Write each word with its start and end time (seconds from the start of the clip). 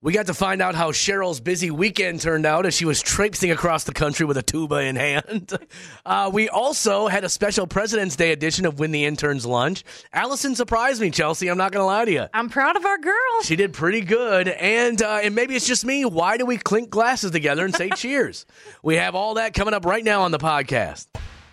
We 0.00 0.12
got 0.12 0.26
to 0.26 0.34
find 0.34 0.62
out 0.62 0.76
how 0.76 0.92
Cheryl's 0.92 1.40
busy 1.40 1.72
weekend 1.72 2.20
turned 2.20 2.46
out 2.46 2.66
as 2.66 2.74
she 2.74 2.84
was 2.84 3.02
traipsing 3.02 3.50
across 3.50 3.82
the 3.82 3.92
country 3.92 4.24
with 4.26 4.36
a 4.36 4.42
tuba 4.42 4.76
in 4.76 4.94
hand. 4.96 5.52
Uh, 6.06 6.30
we 6.32 6.48
also 6.48 7.06
had 7.06 7.22
a 7.22 7.28
special 7.28 7.66
President's 7.66 8.16
Day 8.16 8.32
edition 8.32 8.64
of 8.64 8.78
Win 8.78 8.92
the 8.92 9.04
Intern's 9.04 9.44
Lunch. 9.44 9.84
Allison 10.10 10.54
surprised 10.54 11.02
me, 11.02 11.10
Chelsea. 11.10 11.48
I'm 11.48 11.58
not 11.58 11.70
going 11.70 11.82
to 11.82 11.86
lie 11.86 12.06
to 12.06 12.10
you. 12.10 12.26
I'm 12.32 12.48
proud 12.48 12.76
of 12.76 12.86
our 12.86 12.96
girl. 12.96 13.42
She 13.42 13.56
did 13.56 13.74
pretty 13.74 14.00
good. 14.00 14.48
And, 14.48 15.02
uh, 15.02 15.20
and 15.22 15.34
maybe 15.34 15.54
it's 15.54 15.66
just 15.66 15.84
me. 15.84 16.06
Why 16.06 16.38
do 16.38 16.46
we 16.46 16.56
clink 16.56 16.88
glasses 16.88 17.30
together 17.30 17.66
and 17.66 17.74
say 17.74 17.90
cheers? 17.94 18.46
We 18.82 18.96
have 18.96 19.14
all 19.14 19.34
that 19.34 19.52
coming 19.52 19.74
up 19.74 19.84
right 19.84 20.02
now 20.02 20.22
on 20.22 20.30
the 20.30 20.38
podcast. 20.38 21.08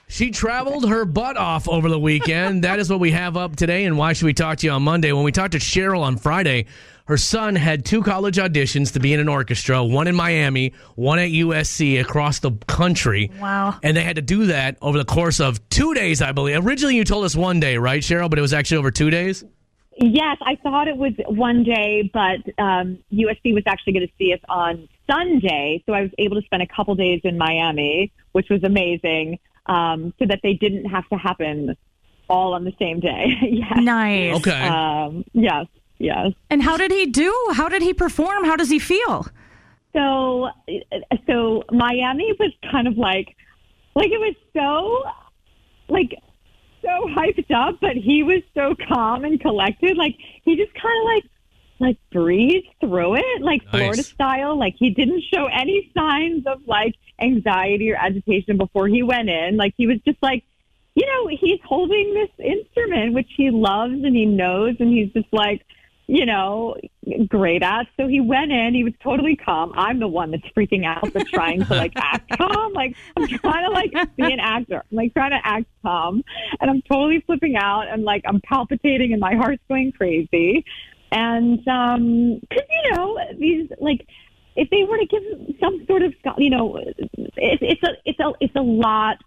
She 0.07 0.31
traveled 0.31 0.87
her 0.87 1.03
butt 1.03 1.35
off 1.35 1.67
over 1.67 1.89
the 1.89 1.99
weekend. 1.99 2.63
that 2.63 2.79
is 2.79 2.89
what 2.89 3.01
we 3.01 3.11
have 3.11 3.35
up 3.35 3.57
today. 3.57 3.83
And 3.83 3.97
why 3.97 4.13
should 4.13 4.25
we 4.25 4.33
talk 4.33 4.59
to 4.59 4.67
you 4.67 4.71
on 4.71 4.83
Monday? 4.83 5.11
When 5.11 5.25
we 5.25 5.33
talked 5.33 5.51
to 5.53 5.59
Cheryl 5.59 6.01
on 6.01 6.15
Friday, 6.17 6.67
her 7.05 7.17
son 7.17 7.55
had 7.55 7.85
two 7.85 8.01
college 8.01 8.37
auditions 8.37 8.93
to 8.93 8.99
be 8.99 9.13
in 9.13 9.19
an 9.19 9.27
orchestra, 9.27 9.83
one 9.83 10.07
in 10.07 10.15
Miami, 10.15 10.73
one 10.95 11.19
at 11.19 11.29
USC 11.29 11.99
across 12.01 12.39
the 12.39 12.51
country. 12.67 13.31
Wow. 13.39 13.79
And 13.83 13.95
they 13.95 14.03
had 14.03 14.15
to 14.15 14.23
do 14.23 14.47
that 14.47 14.77
over 14.81 14.97
the 14.97 15.05
course 15.05 15.39
of 15.39 15.67
two 15.69 15.93
days, 15.93 16.21
I 16.21 16.31
believe. 16.31 16.65
Originally, 16.65 16.95
you 16.95 17.03
told 17.03 17.23
us 17.25 17.35
one 17.35 17.59
day, 17.59 17.77
right, 17.77 18.01
Cheryl? 18.01 18.29
But 18.29 18.39
it 18.39 18.41
was 18.41 18.53
actually 18.53 18.77
over 18.77 18.89
two 18.89 19.11
days? 19.11 19.43
Yes, 19.97 20.37
I 20.41 20.55
thought 20.55 20.87
it 20.87 20.97
was 20.97 21.13
one 21.27 21.63
day, 21.63 22.09
but 22.11 22.39
um, 22.61 22.99
USC 23.13 23.53
was 23.53 23.63
actually 23.65 23.93
going 23.93 24.07
to 24.07 24.13
see 24.17 24.33
us 24.33 24.41
on 24.49 24.89
Sunday, 25.09 25.83
so 25.85 25.93
I 25.93 26.01
was 26.01 26.11
able 26.17 26.41
to 26.41 26.45
spend 26.45 26.63
a 26.63 26.67
couple 26.67 26.95
days 26.95 27.21
in 27.23 27.37
Miami, 27.37 28.11
which 28.33 28.49
was 28.49 28.63
amazing, 28.63 29.39
um, 29.67 30.13
so 30.19 30.25
that 30.25 30.41
they 30.43 30.53
didn't 30.53 30.85
have 30.85 31.07
to 31.09 31.15
happen 31.15 31.77
all 32.27 32.53
on 32.55 32.65
the 32.65 32.73
same 32.77 32.99
day. 32.99 33.37
yes. 33.41 33.77
Nice. 33.77 34.35
Okay. 34.37 34.67
Um, 34.67 35.23
yes, 35.33 35.67
yes. 35.97 36.31
And 36.49 36.61
how 36.61 36.77
did 36.77 36.91
he 36.91 37.05
do? 37.05 37.33
How 37.53 37.69
did 37.69 37.81
he 37.81 37.93
perform? 37.93 38.45
How 38.45 38.55
does 38.55 38.69
he 38.69 38.79
feel? 38.79 39.27
So, 39.93 40.49
so 41.27 41.63
Miami 41.71 42.33
was 42.39 42.51
kind 42.69 42.87
of 42.87 42.97
like, 42.97 43.35
like 43.95 44.11
it 44.11 44.19
was 44.19 44.35
so, 44.53 45.03
like, 45.87 46.19
so 46.81 47.07
hyped 47.09 47.49
up, 47.51 47.79
but 47.81 47.95
he 47.95 48.21
was 48.23 48.41
so 48.53 48.75
calm 48.87 49.23
and 49.25 49.39
collected. 49.39 49.97
Like 49.97 50.17
he 50.43 50.55
just 50.55 50.73
kind 50.73 50.99
of 50.99 51.05
like, 51.05 51.23
like 51.77 51.97
breezed 52.11 52.67
through 52.79 53.15
it, 53.15 53.41
like 53.41 53.63
Nice. 53.65 53.71
Florida 53.71 54.03
style. 54.03 54.57
Like 54.57 54.75
he 54.77 54.91
didn't 54.91 55.23
show 55.33 55.45
any 55.45 55.91
signs 55.97 56.45
of 56.45 56.61
like 56.67 56.95
anxiety 57.19 57.91
or 57.91 57.95
agitation 57.95 58.57
before 58.57 58.87
he 58.87 59.03
went 59.03 59.29
in. 59.29 59.57
Like 59.57 59.73
he 59.77 59.87
was 59.87 59.97
just 60.05 60.21
like, 60.21 60.43
you 60.93 61.05
know, 61.05 61.27
he's 61.27 61.59
holding 61.65 62.13
this 62.13 62.29
instrument 62.45 63.13
which 63.13 63.29
he 63.35 63.49
loves 63.49 63.93
and 64.03 64.15
he 64.15 64.25
knows, 64.25 64.75
and 64.79 64.89
he's 64.89 65.11
just 65.11 65.27
like, 65.33 65.65
you 66.07 66.25
know, 66.25 66.75
great 67.27 67.63
at. 67.63 67.87
So 67.97 68.07
he 68.07 68.21
went 68.21 68.51
in, 68.51 68.75
he 68.75 68.83
was 68.83 68.93
totally 69.01 69.35
calm. 69.35 69.73
I'm 69.75 69.99
the 69.99 70.07
one 70.07 70.31
that's 70.31 70.45
freaking 70.55 70.85
out, 70.85 71.11
but 71.13 71.27
trying 71.27 71.63
to 71.65 71.73
like 71.73 71.93
act 71.95 72.37
calm. 72.37 72.73
Like 72.73 72.95
I'm 73.17 73.27
trying 73.27 73.65
to 73.65 73.71
like 73.71 74.15
be 74.15 74.23
an 74.23 74.39
actor. 74.39 74.83
I'm 74.91 74.95
like 74.95 75.13
trying 75.13 75.31
to 75.31 75.39
act 75.43 75.65
calm 75.81 76.23
and 76.59 76.69
I'm 76.69 76.81
totally 76.83 77.21
flipping 77.21 77.55
out 77.55 77.87
and 77.87 78.03
like 78.03 78.23
I'm 78.27 78.39
palpitating 78.41 79.13
and 79.13 79.19
my 79.19 79.35
heart's 79.35 79.63
going 79.67 79.91
crazy. 79.93 80.65
And, 81.11 81.67
um, 81.67 82.39
cause 82.51 82.63
you 82.69 82.91
know, 82.91 83.19
these 83.39 83.69
like, 83.79 84.07
if 84.55 84.69
they 84.69 84.83
were 84.83 84.97
to 84.97 85.05
give 85.05 85.23
some 85.59 85.85
sort 85.87 86.01
of, 86.03 86.13
you 86.37 86.49
know, 86.49 86.77
it, 86.77 86.95
it's 87.35 87.83
a, 87.83 87.97
it's 88.05 88.19
a, 88.19 88.33
it's 88.39 88.55
a 88.55 88.61
lot. 88.61 89.17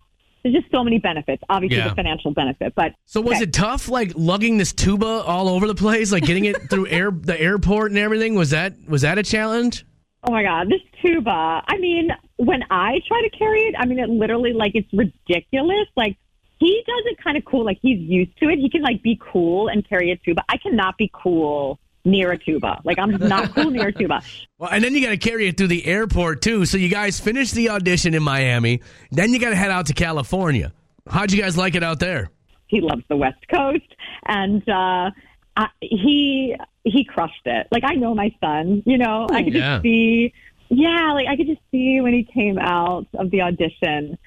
There's 0.42 0.55
just 0.55 0.70
so 0.70 0.84
many 0.84 0.98
benefits. 0.98 1.42
Obviously, 1.48 1.78
Yeah. 1.78 1.89
the 1.89 1.94
financial 1.94 2.31
benefit, 2.33 2.72
but 2.77 2.92
So 3.06 3.20
was 3.20 3.34
Okay. 3.36 3.44
it 3.44 3.53
tough, 3.53 3.89
like 3.89 4.12
lugging 4.14 4.56
this 4.58 4.72
tuba 4.72 5.06
all 5.27 5.48
over 5.48 5.67
the 5.67 5.75
place, 5.75 6.12
like 6.12 6.25
getting 6.25 6.45
it 6.45 6.56
through 6.70 6.86
air 6.89 7.11
the 7.11 7.41
airport 7.41 7.91
and 7.91 7.98
everything? 7.98 8.34
Was 8.34 8.50
that 8.50 8.75
was 8.89 9.03
that 9.03 9.19
a 9.19 9.22
challenge? 9.22 9.84
Oh 10.25 10.33
my 10.33 10.42
god, 10.42 10.69
this 10.69 10.80
tuba. 11.03 11.62
I 11.67 11.77
mean, 11.78 12.11
when 12.36 12.62
I 12.70 13.00
try 13.06 13.22
to 13.22 13.30
carry 13.36 13.61
it, 13.62 13.75
I 13.78 13.86
mean 13.86 13.98
it 13.98 14.08
literally 14.08 14.53
like 14.53 14.72
it's 14.75 14.92
ridiculous. 14.92 15.86
Like 15.97 16.17
he 16.58 16.83
does 16.86 17.02
it 17.07 17.18
kind 17.23 17.36
of 17.36 17.45
cool, 17.45 17.64
like 17.64 17.79
he's 17.83 17.98
used 18.01 18.36
to 18.39 18.48
it. 18.48 18.58
He 18.58 18.68
can 18.68 18.83
like 18.83 19.02
be 19.02 19.18
cool 19.33 19.68
and 19.68 19.89
carry 19.89 20.11
a 20.11 20.17
tuba. 20.17 20.42
I 20.48 20.57
cannot 20.57 20.96
be 20.98 21.11
cool 21.12 21.79
near 22.05 22.33
a 22.33 22.39
tuba. 22.39 22.81
Like 22.85 22.98
I'm 22.98 23.11
not 23.17 23.51
cool 23.55 23.70
near 23.70 23.89
a 23.89 23.92
tuba. 23.92 24.23
Well, 24.59 24.70
and 24.70 24.83
then 24.83 24.95
you 24.95 25.03
got 25.03 25.11
to 25.11 25.17
carry 25.19 25.47
it 25.48 25.57
through 25.57 25.69
the 25.69 25.85
airport 25.86 26.42
too. 26.42 26.64
So 26.67 26.77
you 26.79 26.89
guys 26.89 27.20
finished 27.20 27.55
the 27.55 27.70
audition 27.70 28.14
in 28.14 28.23
Miami, 28.23 28.81
then 29.11 29.33
you 29.33 29.39
got 29.39 29.51
to 29.51 29.57
head 29.57 29.70
out 29.70 29.86
to 29.86 29.95
California. 29.95 30.73
How'd 31.09 31.33
you 31.33 31.41
guys 31.41 31.57
like 31.57 31.75
it 31.75 31.83
out 31.83 32.01
there? 32.01 32.31
He 32.67 32.81
loves 32.81 33.03
the 33.09 33.17
West 33.17 33.47
Coast 33.48 33.86
and 34.27 34.63
uh 34.69 35.11
I, 35.57 35.67
he 35.81 36.55
he 36.85 37.05
crushed 37.05 37.47
it. 37.47 37.67
Like 37.73 37.83
I 37.85 37.95
know 37.95 38.15
my 38.15 38.33
son, 38.41 38.83
you 38.86 38.97
know. 38.98 39.27
I 39.30 39.42
could 39.42 39.55
Yeah. 39.55 39.75
just 39.77 39.83
see 39.83 40.33
yeah, 40.70 41.13
like 41.15 41.27
I 41.29 41.36
could 41.36 41.47
just 41.47 41.63
see 41.70 42.01
when 42.03 42.13
he 42.13 42.25
came 42.25 42.59
out 42.59 43.07
of 43.15 43.30
the 43.30 43.41
audition. 43.42 44.19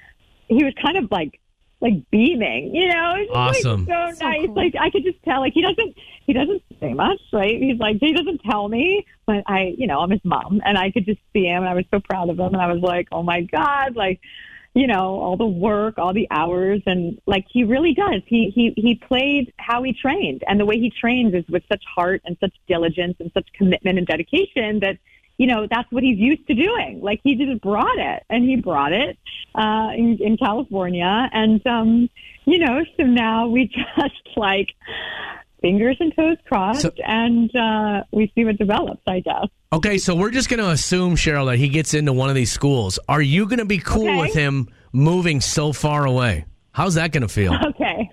He 0.48 0.64
was 0.64 0.74
kind 0.84 0.96
of 0.98 1.10
like 1.10 1.38
like 1.82 2.10
beaming, 2.10 2.74
you 2.74 2.88
know. 2.88 3.14
It's 3.16 3.32
just, 3.32 3.66
Awesome. 3.66 3.84
Like, 3.86 4.14
so, 4.14 4.18
So 4.18 4.24
nice. 4.24 4.46
cool. 4.46 4.54
Like 4.54 4.74
I 4.80 4.90
could 4.90 5.04
just 5.04 5.22
tell. 5.24 5.40
Like 5.40 5.52
he 5.52 5.60
doesn't 5.60 5.96
he 6.24 6.32
doesn't 6.32 6.62
say 6.80 6.94
much, 6.94 7.20
right? 7.32 7.60
He's 7.60 7.78
like 7.78 7.98
he 8.00 8.12
doesn't 8.12 8.40
tell 8.48 8.68
me, 8.68 9.04
but 9.26 9.42
I, 9.46 9.74
you 9.76 9.86
know, 9.86 9.98
I'm 10.00 10.10
his 10.10 10.24
mom, 10.24 10.62
and 10.64 10.78
I 10.78 10.90
could 10.92 11.04
just 11.04 11.20
see 11.32 11.44
him, 11.44 11.62
and 11.62 11.68
I 11.68 11.74
was 11.74 11.84
so 11.90 12.00
proud 12.00 12.30
of 12.30 12.38
him, 12.38 12.54
and 12.54 12.62
I 12.62 12.72
was 12.72 12.80
like, 12.80 13.08
oh 13.12 13.22
my 13.22 13.42
god, 13.42 13.96
like. 13.96 14.20
You 14.74 14.86
know, 14.86 15.20
all 15.20 15.36
the 15.36 15.44
work, 15.44 15.98
all 15.98 16.14
the 16.14 16.26
hours, 16.30 16.80
and 16.86 17.20
like 17.26 17.44
he 17.52 17.62
really 17.62 17.92
does. 17.92 18.22
He 18.24 18.50
he 18.54 18.72
he 18.74 18.94
played 18.94 19.52
how 19.58 19.82
he 19.82 19.92
trained, 19.92 20.44
and 20.48 20.58
the 20.58 20.64
way 20.64 20.78
he 20.78 20.88
trains 20.88 21.34
is 21.34 21.44
with 21.46 21.62
such 21.70 21.84
heart 21.94 22.22
and 22.24 22.38
such 22.40 22.54
diligence 22.66 23.16
and 23.20 23.30
such 23.34 23.46
commitment 23.52 23.98
and 23.98 24.06
dedication 24.06 24.80
that 24.80 24.96
you 25.42 25.48
know, 25.48 25.66
that's 25.68 25.90
what 25.90 26.02
he's 26.04 26.18
used 26.18 26.46
to 26.46 26.54
doing. 26.54 27.00
Like 27.02 27.20
he 27.24 27.34
just 27.34 27.60
brought 27.62 27.98
it 27.98 28.22
and 28.30 28.44
he 28.48 28.54
brought 28.56 28.92
it, 28.92 29.18
uh, 29.56 29.88
in, 29.96 30.18
in 30.20 30.36
California. 30.36 31.28
And, 31.32 31.60
um, 31.66 32.08
you 32.44 32.58
know, 32.64 32.84
so 32.96 33.02
now 33.04 33.48
we 33.48 33.66
just 34.00 34.36
like 34.36 34.68
fingers 35.60 35.96
and 36.00 36.14
toes 36.14 36.36
crossed 36.46 36.82
So- 36.82 36.92
and, 37.04 37.50
uh, 37.56 38.04
we 38.12 38.30
see 38.34 38.44
what 38.44 38.56
develops, 38.58 39.02
I 39.06 39.18
guess. 39.20 39.46
Okay, 39.72 39.96
so 39.98 40.14
we're 40.14 40.30
just 40.30 40.48
going 40.48 40.60
to 40.60 40.70
assume 40.70 41.16
Cheryl 41.16 41.46
that 41.50 41.56
he 41.58 41.68
gets 41.68 41.94
into 41.94 42.12
one 42.12 42.28
of 42.28 42.34
these 42.36 42.52
schools. 42.52 42.98
Are 43.08 43.22
you 43.22 43.46
going 43.46 43.58
to 43.58 43.64
be 43.64 43.78
cool 43.78 44.02
Okay. 44.08 44.20
with 44.20 44.34
him 44.34 44.68
moving 44.92 45.40
so 45.40 45.72
far 45.72 46.04
away? 46.06 46.44
How's 46.72 46.94
that 46.94 47.10
going 47.12 47.22
to 47.22 47.28
feel? 47.28 47.54
Okay. 47.70 48.10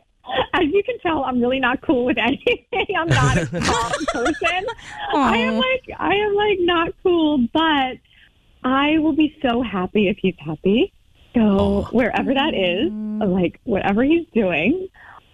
You 0.79 0.83
can 0.83 0.99
tell, 0.99 1.25
I'm 1.25 1.41
really 1.41 1.59
not 1.59 1.81
cool 1.81 2.05
with 2.05 2.17
anything. 2.21 2.85
I'm 2.97 3.09
not 3.09 3.37
a 3.37 3.45
calm 3.61 4.05
person. 4.13 4.65
I 5.13 5.35
am 5.35 5.57
like, 5.57 5.89
I 5.99 6.15
am 6.15 6.35
like 6.35 6.57
not 6.61 6.93
cool, 7.03 7.45
but 7.51 7.97
I 8.63 8.97
will 8.99 9.11
be 9.11 9.37
so 9.41 9.61
happy 9.61 10.07
if 10.07 10.17
he's 10.21 10.37
happy. 10.39 10.93
So 11.35 11.89
wherever 11.91 12.33
that 12.33 12.53
is, 12.53 12.93
like 12.93 13.59
whatever 13.65 14.03
he's 14.03 14.25
doing, 14.33 14.87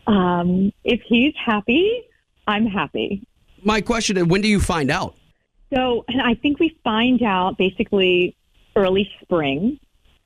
um, 0.07 0.73
if 0.83 1.01
he's 1.03 1.35
happy, 1.35 2.01
I'm 2.47 2.65
happy. 2.65 3.27
My 3.61 3.81
question 3.81 4.17
is, 4.17 4.25
when 4.25 4.41
do 4.41 4.47
you 4.47 4.59
find 4.59 4.89
out? 4.89 5.15
So, 5.71 6.05
and 6.07 6.23
I 6.23 6.33
think 6.33 6.59
we 6.59 6.75
find 6.83 7.21
out 7.21 7.59
basically 7.59 8.35
early 8.75 9.11
spring. 9.21 9.79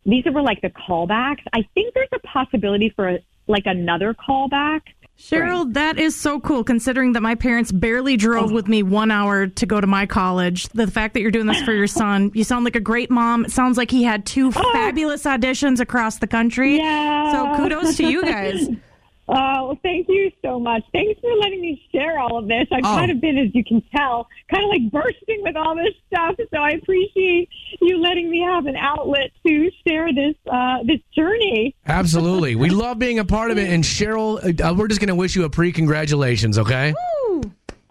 These 0.06 0.24
were 0.32 0.42
like 0.42 0.62
the 0.62 0.70
callbacks. 0.70 1.44
I 1.52 1.68
think 1.74 1.94
there's 1.94 2.08
a 2.14 2.20
possibility 2.20 2.90
for 2.96 3.20
like 3.48 3.66
another 3.66 4.14
callback. 4.14 4.82
Cheryl, 5.20 5.74
that 5.74 6.00
is 6.00 6.16
so 6.16 6.40
cool 6.40 6.64
considering 6.64 7.14
that 7.14 7.22
my 7.22 7.36
parents 7.36 7.72
barely 7.72 8.16
drove 8.16 8.52
oh. 8.52 8.54
with 8.54 8.68
me 8.68 8.84
one 8.84 9.12
hour 9.12 9.48
to 9.48 9.66
go 9.66 9.82
to 9.82 9.86
my 9.86 10.06
college. 10.06 10.68
The 10.70 10.88
fact 10.88 11.14
that 11.14 11.22
you're 11.22 11.30
doing 11.30 11.46
this 11.46 11.62
for 11.62 11.74
your 11.74 11.88
son, 11.88 12.32
you 12.34 12.44
sound 12.46 12.64
like 12.64 12.78
a 12.78 12.80
great 12.80 13.12
mom. 13.12 13.46
It 13.46 13.52
sounds 13.52 13.78
like 13.78 13.92
he 13.92 14.04
had 14.04 14.26
two 14.26 14.48
oh. 14.56 14.74
fabulous 14.74 15.24
auditions 15.24 15.80
across 15.80 16.20
the 16.20 16.28
country. 16.28 16.78
Yeah. 16.78 17.32
So 17.32 17.58
kudos 17.58 17.98
to 17.98 18.10
you 18.10 18.24
guys. 18.24 18.70
Oh, 19.32 19.68
well, 19.68 19.80
thank 19.84 20.08
you 20.10 20.32
so 20.44 20.60
much. 20.60 20.82
Thanks 20.92 21.20
for 21.22 21.30
letting 21.40 21.62
me 21.62 21.80
share 21.92 22.18
all 22.18 22.38
of 22.40 22.48
this. 22.48 22.66
I've 22.72 22.80
Oh. 22.84 22.96
kind 22.96 23.12
of 23.12 23.22
been, 23.22 23.38
as 23.38 23.54
you 23.54 23.64
can 23.64 23.84
tell, 23.96 24.28
kind 24.52 24.64
of 24.64 24.70
like 24.72 24.92
bursting 24.92 25.44
with 25.44 25.56
all 25.56 25.76
this 25.76 25.94
stuff. 26.08 26.36
So 26.52 26.58
I 26.60 26.72
appreciate 26.72 27.48
you 27.80 28.00
letting 28.02 28.30
me 28.32 28.42
have 28.42 28.66
an 28.66 28.76
outlet 28.76 29.30
to 29.46 29.70
share 29.88 30.12
this 30.12 30.34
uh, 30.52 30.78
this 30.84 31.00
journey. 31.16 31.76
Absolutely. 31.86 32.56
We 32.56 32.70
love 32.86 32.98
being 32.98 33.20
a 33.20 33.26
part 33.26 33.52
of 33.52 33.60
it. 33.60 33.70
And 33.70 33.84
Cheryl, 33.84 34.40
uh, 34.62 34.74
we're 34.74 34.88
just 34.88 35.00
going 35.00 35.10
to 35.10 35.16
wish 35.16 35.36
you 35.36 35.44
a 35.44 35.50
pre 35.50 35.72
congratulations, 35.72 36.58
okay? 36.58 36.96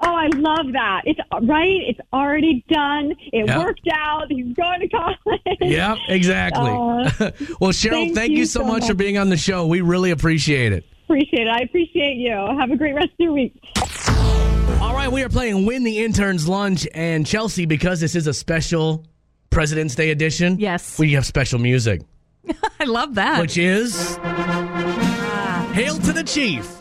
Oh, 0.00 0.14
I 0.14 0.28
love 0.34 0.72
that. 0.72 1.02
It's 1.06 1.18
right. 1.42 1.82
It's 1.88 2.00
already 2.12 2.64
done. 2.68 3.12
It 3.32 3.46
Yeah. 3.46 3.58
worked 3.64 3.88
out. 3.92 4.26
He's 4.28 4.54
going 4.56 4.80
to 4.80 4.88
college. 4.88 5.40
Yep, 5.60 5.98
exactly. 6.08 6.70
Aw. 6.70 7.02
well, 7.60 7.70
Cheryl, 7.72 7.90
Thank 7.90 8.14
thank 8.14 8.30
you 8.32 8.38
you 8.38 8.46
so 8.46 8.60
so 8.60 8.66
much 8.66 8.86
for 8.86 8.94
being 8.94 9.18
on 9.18 9.28
the 9.28 9.36
show. 9.36 9.66
We 9.66 9.80
really 9.80 10.10
appreciate 10.10 10.72
it. 10.72 10.84
Appreciate 11.08 11.46
it. 11.46 11.48
I 11.48 11.60
appreciate 11.60 12.16
you. 12.16 12.30
Have 12.58 12.70
a 12.70 12.76
great 12.76 12.94
rest 12.94 13.08
of 13.08 13.14
your 13.18 13.32
week. 13.32 13.54
All 14.80 14.94
right, 14.94 15.08
we 15.10 15.22
are 15.22 15.28
playing 15.30 15.64
Win 15.64 15.82
the 15.84 15.98
Intern's 16.04 16.46
Lunch. 16.46 16.86
And 16.94 17.26
Chelsea, 17.26 17.64
because 17.64 17.98
this 18.00 18.14
is 18.14 18.26
a 18.26 18.34
special 18.34 19.06
President's 19.50 19.94
Day 19.94 20.10
edition, 20.10 20.58
Yes. 20.58 20.98
we 20.98 21.12
have 21.14 21.24
special 21.24 21.58
music, 21.58 22.02
I 22.80 22.84
love 22.84 23.14
that. 23.14 23.40
which 23.40 23.56
is 23.56 24.18
ah. 24.22 25.70
Hail 25.72 25.96
to 25.96 26.12
the 26.12 26.22
Chief. 26.24 26.77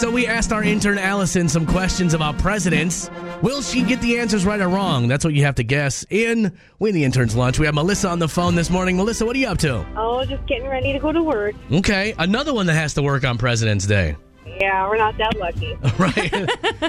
So 0.00 0.10
we 0.10 0.26
asked 0.26 0.50
our 0.50 0.64
intern 0.64 0.96
Allison 0.96 1.46
some 1.46 1.66
questions 1.66 2.14
about 2.14 2.38
presidents. 2.38 3.10
Will 3.42 3.60
she 3.60 3.82
get 3.82 4.00
the 4.00 4.18
answers 4.18 4.46
right 4.46 4.58
or 4.58 4.66
wrong? 4.70 5.08
That's 5.08 5.26
what 5.26 5.34
you 5.34 5.44
have 5.44 5.56
to 5.56 5.62
guess. 5.62 6.06
In 6.08 6.56
Win 6.78 6.94
the 6.94 7.04
Intern's 7.04 7.36
Lunch, 7.36 7.58
we 7.58 7.66
have 7.66 7.74
Melissa 7.74 8.08
on 8.08 8.18
the 8.18 8.26
phone 8.26 8.54
this 8.54 8.70
morning. 8.70 8.96
Melissa, 8.96 9.26
what 9.26 9.36
are 9.36 9.38
you 9.38 9.48
up 9.48 9.58
to? 9.58 9.86
Oh, 9.98 10.24
just 10.24 10.46
getting 10.46 10.68
ready 10.68 10.94
to 10.94 10.98
go 10.98 11.12
to 11.12 11.22
work. 11.22 11.54
Okay, 11.70 12.14
another 12.18 12.54
one 12.54 12.64
that 12.64 12.76
has 12.76 12.94
to 12.94 13.02
work 13.02 13.24
on 13.24 13.36
President's 13.36 13.84
Day. 13.84 14.16
Yeah, 14.46 14.88
we're 14.88 14.96
not 14.96 15.18
that 15.18 15.36
lucky. 15.36 15.76
Right. 15.98 16.32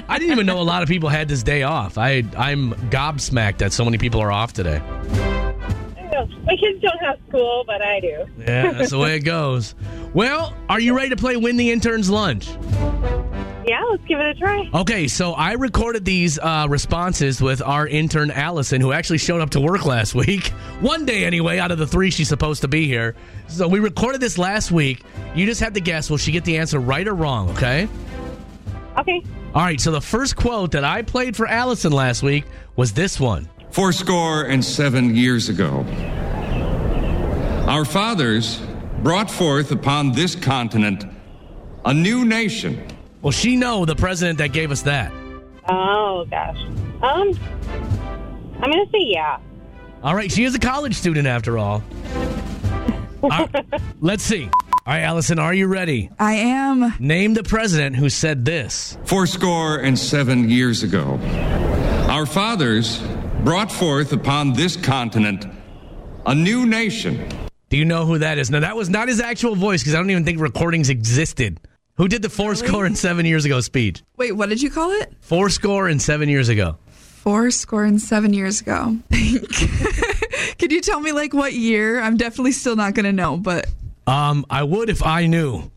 I 0.08 0.18
didn't 0.18 0.32
even 0.32 0.46
know 0.46 0.58
a 0.58 0.64
lot 0.64 0.82
of 0.82 0.88
people 0.88 1.10
had 1.10 1.28
this 1.28 1.42
day 1.42 1.64
off. 1.64 1.98
I 1.98 2.24
I'm 2.38 2.72
gobsmacked 2.88 3.58
that 3.58 3.74
so 3.74 3.84
many 3.84 3.98
people 3.98 4.22
are 4.22 4.32
off 4.32 4.54
today. 4.54 4.80
My 6.12 6.56
kids 6.56 6.82
don't 6.82 6.98
have 7.00 7.18
school, 7.28 7.64
but 7.66 7.80
I 7.82 8.00
do. 8.00 8.26
Yeah, 8.38 8.72
that's 8.72 8.90
the 8.90 8.98
way 8.98 9.16
it 9.16 9.20
goes. 9.20 9.74
Well, 10.12 10.54
are 10.68 10.80
you 10.80 10.94
ready 10.94 11.08
to 11.10 11.16
play 11.16 11.36
Win 11.36 11.56
the 11.56 11.70
Intern's 11.70 12.10
Lunch? 12.10 12.48
Yeah, 13.66 13.82
let's 13.90 14.04
give 14.04 14.18
it 14.18 14.26
a 14.26 14.34
try. 14.34 14.68
Okay, 14.74 15.06
so 15.06 15.32
I 15.32 15.52
recorded 15.52 16.04
these 16.04 16.38
uh, 16.38 16.66
responses 16.68 17.40
with 17.40 17.62
our 17.62 17.86
intern 17.86 18.30
Allison, 18.30 18.80
who 18.80 18.92
actually 18.92 19.18
showed 19.18 19.40
up 19.40 19.50
to 19.50 19.60
work 19.60 19.86
last 19.86 20.14
week. 20.14 20.48
One 20.80 21.06
day, 21.06 21.24
anyway, 21.24 21.58
out 21.58 21.70
of 21.70 21.78
the 21.78 21.86
three 21.86 22.10
she's 22.10 22.28
supposed 22.28 22.62
to 22.62 22.68
be 22.68 22.86
here. 22.86 23.14
So 23.48 23.68
we 23.68 23.78
recorded 23.78 24.20
this 24.20 24.36
last 24.36 24.72
week. 24.72 25.04
You 25.34 25.46
just 25.46 25.60
have 25.60 25.74
to 25.74 25.80
guess 25.80 26.10
will 26.10 26.16
she 26.16 26.32
get 26.32 26.44
the 26.44 26.58
answer 26.58 26.80
right 26.80 27.06
or 27.06 27.14
wrong, 27.14 27.50
okay? 27.50 27.88
Okay. 28.98 29.22
All 29.54 29.62
right, 29.62 29.80
so 29.80 29.92
the 29.92 30.00
first 30.00 30.36
quote 30.36 30.72
that 30.72 30.84
I 30.84 31.02
played 31.02 31.36
for 31.36 31.46
Allison 31.46 31.92
last 31.92 32.22
week 32.22 32.44
was 32.76 32.92
this 32.92 33.20
one. 33.20 33.48
Fourscore 33.72 34.42
and 34.42 34.62
seven 34.62 35.14
years 35.14 35.48
ago, 35.48 35.86
our 37.66 37.86
fathers 37.86 38.60
brought 39.02 39.30
forth 39.30 39.72
upon 39.72 40.12
this 40.12 40.34
continent 40.34 41.06
a 41.86 41.94
new 41.94 42.26
nation. 42.26 42.86
Well, 43.22 43.32
she 43.32 43.56
know 43.56 43.86
the 43.86 43.96
president 43.96 44.38
that 44.38 44.52
gave 44.52 44.70
us 44.70 44.82
that? 44.82 45.10
Oh 45.70 46.26
gosh. 46.28 46.58
Um, 47.02 47.32
I'm 48.60 48.70
gonna 48.70 48.84
say 48.92 49.06
yeah. 49.06 49.38
All 50.02 50.14
right, 50.14 50.30
she 50.30 50.44
is 50.44 50.54
a 50.54 50.58
college 50.58 50.94
student 50.94 51.26
after 51.26 51.56
all. 51.56 51.82
All 53.22 53.30
right, 53.30 53.64
let's 54.00 54.22
see. 54.22 54.44
All 54.44 54.92
right, 54.92 55.00
Allison, 55.00 55.38
are 55.38 55.54
you 55.54 55.66
ready? 55.66 56.10
I 56.18 56.34
am. 56.34 56.92
Name 56.98 57.32
the 57.32 57.42
president 57.42 57.96
who 57.96 58.10
said 58.10 58.44
this. 58.44 58.98
Fourscore 59.04 59.78
and 59.78 59.98
seven 59.98 60.50
years 60.50 60.82
ago, 60.82 61.18
our 62.10 62.26
fathers 62.26 63.00
brought 63.44 63.72
forth 63.72 64.12
upon 64.12 64.52
this 64.52 64.76
continent 64.76 65.46
a 66.26 66.34
new 66.34 66.64
nation. 66.66 67.28
Do 67.68 67.76
you 67.76 67.84
know 67.84 68.04
who 68.06 68.18
that 68.18 68.38
is? 68.38 68.50
Now, 68.50 68.60
that 68.60 68.76
was 68.76 68.88
not 68.88 69.08
his 69.08 69.20
actual 69.20 69.56
voice 69.56 69.82
because 69.82 69.94
I 69.94 69.98
don't 69.98 70.10
even 70.10 70.24
think 70.24 70.40
recordings 70.40 70.88
existed. 70.90 71.58
Who 71.96 72.06
did 72.06 72.22
the 72.22 72.28
four 72.28 72.54
score 72.54 72.84
and 72.86 72.96
seven 72.96 73.26
years 73.26 73.44
ago 73.44 73.60
speech? 73.60 74.02
Wait, 74.16 74.32
what 74.32 74.48
did 74.48 74.62
you 74.62 74.70
call 74.70 74.92
it? 74.92 75.12
Four 75.20 75.48
score 75.50 75.88
and 75.88 76.00
seven 76.00 76.28
years 76.28 76.48
ago. 76.48 76.76
Four 76.92 77.50
score 77.50 77.84
and 77.84 78.00
seven 78.00 78.32
years 78.32 78.60
ago. 78.60 78.96
Could 80.58 80.70
you 80.70 80.80
tell 80.80 81.00
me 81.00 81.10
like 81.12 81.34
what 81.34 81.52
year? 81.52 82.00
I'm 82.00 82.16
definitely 82.16 82.52
still 82.52 82.76
not 82.76 82.94
gonna 82.94 83.12
know, 83.12 83.36
but 83.36 83.66
Um, 84.06 84.46
I 84.48 84.62
would 84.62 84.88
if 84.88 85.02
I 85.04 85.26
knew. 85.26 85.70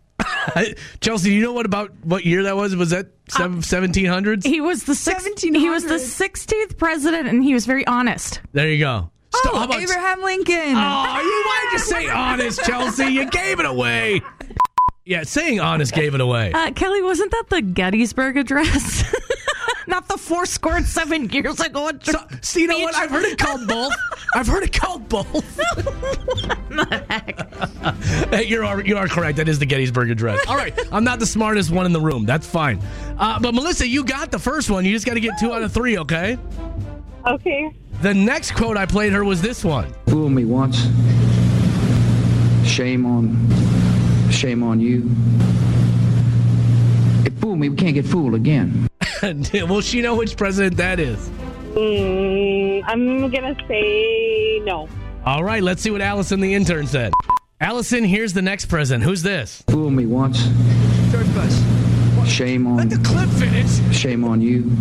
Chelsea, 1.01 1.29
do 1.29 1.35
you 1.35 1.41
know 1.41 1.53
what 1.53 1.65
about 1.65 1.91
what 2.03 2.25
year 2.25 2.43
that 2.43 2.55
was? 2.55 2.75
Was 2.75 2.91
that 2.91 3.07
seventeen 3.29 4.05
hundreds? 4.05 4.45
He 4.45 4.61
was 4.61 4.83
the 4.83 4.95
six, 4.95 5.25
he 5.41 5.69
was 5.69 5.83
the 5.85 5.95
16th 5.95 6.77
president, 6.77 7.27
and 7.27 7.43
he 7.43 7.53
was 7.53 7.65
very 7.65 7.85
honest. 7.87 8.41
There 8.53 8.69
you 8.69 8.79
go. 8.79 9.09
St- 9.33 9.53
oh, 9.53 9.57
how 9.57 9.65
about- 9.65 9.81
Abraham 9.81 10.21
Lincoln. 10.21 10.75
Oh, 10.75 11.21
you 11.21 11.43
why'd 11.45 11.73
you 11.73 11.79
say 11.79 12.09
honest, 12.09 12.63
Chelsea? 12.63 13.05
You 13.07 13.29
gave 13.29 13.59
it 13.59 13.65
away. 13.65 14.21
Yeah, 15.05 15.23
saying 15.23 15.59
honest 15.59 15.93
gave 15.93 16.15
it 16.15 16.21
away. 16.21 16.51
Uh, 16.51 16.71
Kelly, 16.71 17.01
wasn't 17.03 17.31
that 17.31 17.45
the 17.49 17.61
Gettysburg 17.61 18.37
Address? 18.37 19.03
Not 19.95 20.09
the 20.09 20.17
four 20.17 20.45
score 20.45 20.75
and 20.75 20.85
seven 20.85 21.29
years 21.29 21.57
ago. 21.61 21.87
address. 21.87 22.19
So, 22.19 22.37
see, 22.41 22.61
you 22.63 22.67
know 22.67 22.79
what? 22.79 22.93
I've 22.95 23.09
heard 23.09 23.23
it 23.23 23.37
called 23.37 23.65
both. 23.67 23.93
I've 24.35 24.45
heard 24.45 24.63
it 24.63 24.73
called 24.73 25.07
both. 25.07 25.25
Hey, 28.29 28.43
you 28.43 28.65
are 28.65 28.81
you 28.81 28.97
are 28.97 29.07
correct. 29.07 29.37
That 29.37 29.47
is 29.47 29.57
the 29.57 29.65
Gettysburg 29.65 30.09
Address. 30.09 30.45
All 30.47 30.57
right, 30.57 30.77
I'm 30.91 31.05
not 31.05 31.19
the 31.19 31.25
smartest 31.25 31.71
one 31.71 31.85
in 31.85 31.93
the 31.93 32.01
room. 32.01 32.25
That's 32.25 32.45
fine. 32.45 32.81
Uh, 33.17 33.39
but 33.39 33.53
Melissa, 33.53 33.87
you 33.87 34.03
got 34.03 34.31
the 34.31 34.39
first 34.39 34.69
one. 34.69 34.83
You 34.83 34.91
just 34.91 35.05
got 35.05 35.13
to 35.13 35.21
get 35.21 35.39
two 35.39 35.53
out 35.53 35.61
of 35.61 35.71
three. 35.71 35.97
Okay. 35.99 36.37
Okay. 37.25 37.71
The 38.01 38.13
next 38.13 38.51
quote 38.51 38.75
I 38.75 38.85
played 38.85 39.13
her 39.13 39.23
was 39.23 39.41
this 39.41 39.63
one. 39.63 39.93
Fool 40.07 40.29
me 40.29 40.43
once. 40.43 40.81
Shame 42.67 43.05
on, 43.05 44.29
shame 44.29 44.61
on 44.61 44.81
you. 44.81 45.09
If 47.25 47.33
fool 47.39 47.55
me, 47.55 47.69
we 47.69 47.77
can't 47.77 47.93
get 47.93 48.05
fooled 48.05 48.33
again. 48.33 48.89
Will 49.53 49.81
she 49.81 50.01
know 50.01 50.15
which 50.15 50.37
president 50.37 50.77
that 50.77 50.99
is? 50.99 51.17
Mm, 51.73 52.83
I'm 52.85 53.29
gonna 53.31 53.55
say 53.67 54.59
no. 54.63 54.87
All 55.25 55.43
right, 55.43 55.63
let's 55.63 55.81
see 55.81 55.91
what 55.91 56.01
Allison, 56.01 56.39
the 56.39 56.53
intern, 56.53 56.85
said. 56.87 57.11
Allison, 57.59 58.03
here's 58.03 58.33
the 58.33 58.41
next 58.41 58.65
president. 58.65 59.03
Who's 59.03 59.23
this? 59.23 59.63
Fool 59.69 59.89
me 59.89 60.05
once. 60.05 60.43
George 61.11 61.33
Bush. 61.33 62.29
Shame 62.29 62.65
on, 62.67 62.77
Let 62.77 62.89
the 62.89 62.97
clip 62.97 63.29
finish. 63.29 63.95
shame 63.95 64.23
on 64.23 64.41
you. 64.41 64.71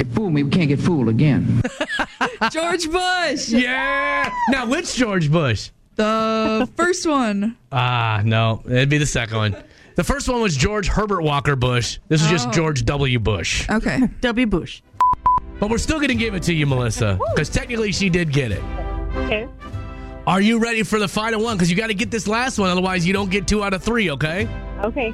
If 0.00 0.08
fool 0.14 0.30
me, 0.30 0.42
we 0.42 0.50
can't 0.50 0.68
get 0.68 0.80
fooled 0.80 1.08
again. 1.08 1.62
George 2.52 2.90
Bush. 2.90 3.48
Yeah. 3.48 4.32
Now, 4.50 4.66
which 4.66 4.94
George 4.94 5.30
Bush? 5.30 5.70
The 5.96 6.68
first 6.76 7.06
one. 7.08 7.56
Ah, 7.72 8.22
no, 8.24 8.62
it'd 8.66 8.88
be 8.88 8.98
the 8.98 9.06
second 9.06 9.36
one. 9.36 9.56
The 9.98 10.04
first 10.04 10.28
one 10.28 10.40
was 10.40 10.56
George 10.56 10.86
Herbert 10.86 11.22
Walker 11.22 11.56
Bush. 11.56 11.98
This 12.06 12.22
is 12.22 12.28
just 12.28 12.46
Oh. 12.46 12.52
George 12.52 12.84
W. 12.84 13.18
Bush. 13.18 13.68
Okay. 13.68 13.98
W. 14.20 14.46
Bush. 14.46 14.80
But 15.58 15.70
we're 15.70 15.78
still 15.78 15.96
going 15.96 16.06
to 16.10 16.14
give 16.14 16.34
it 16.36 16.44
to 16.44 16.54
you, 16.54 16.66
Melissa, 16.66 17.18
because 17.34 17.48
technically 17.48 17.90
she 17.90 18.08
did 18.08 18.32
get 18.32 18.52
it. 18.52 18.62
Okay. 19.16 19.48
Are 20.24 20.40
you 20.40 20.60
ready 20.60 20.84
for 20.84 21.00
the 21.00 21.08
final 21.08 21.42
one? 21.42 21.56
Because 21.56 21.68
you 21.68 21.76
got 21.76 21.88
to 21.88 21.94
get 21.94 22.12
this 22.12 22.28
last 22.28 22.60
one, 22.60 22.70
otherwise 22.70 23.04
you 23.04 23.12
don't 23.12 23.28
get 23.28 23.48
two 23.48 23.64
out 23.64 23.74
of 23.74 23.82
three. 23.82 24.08
Okay. 24.12 24.48
Okay. 24.84 25.12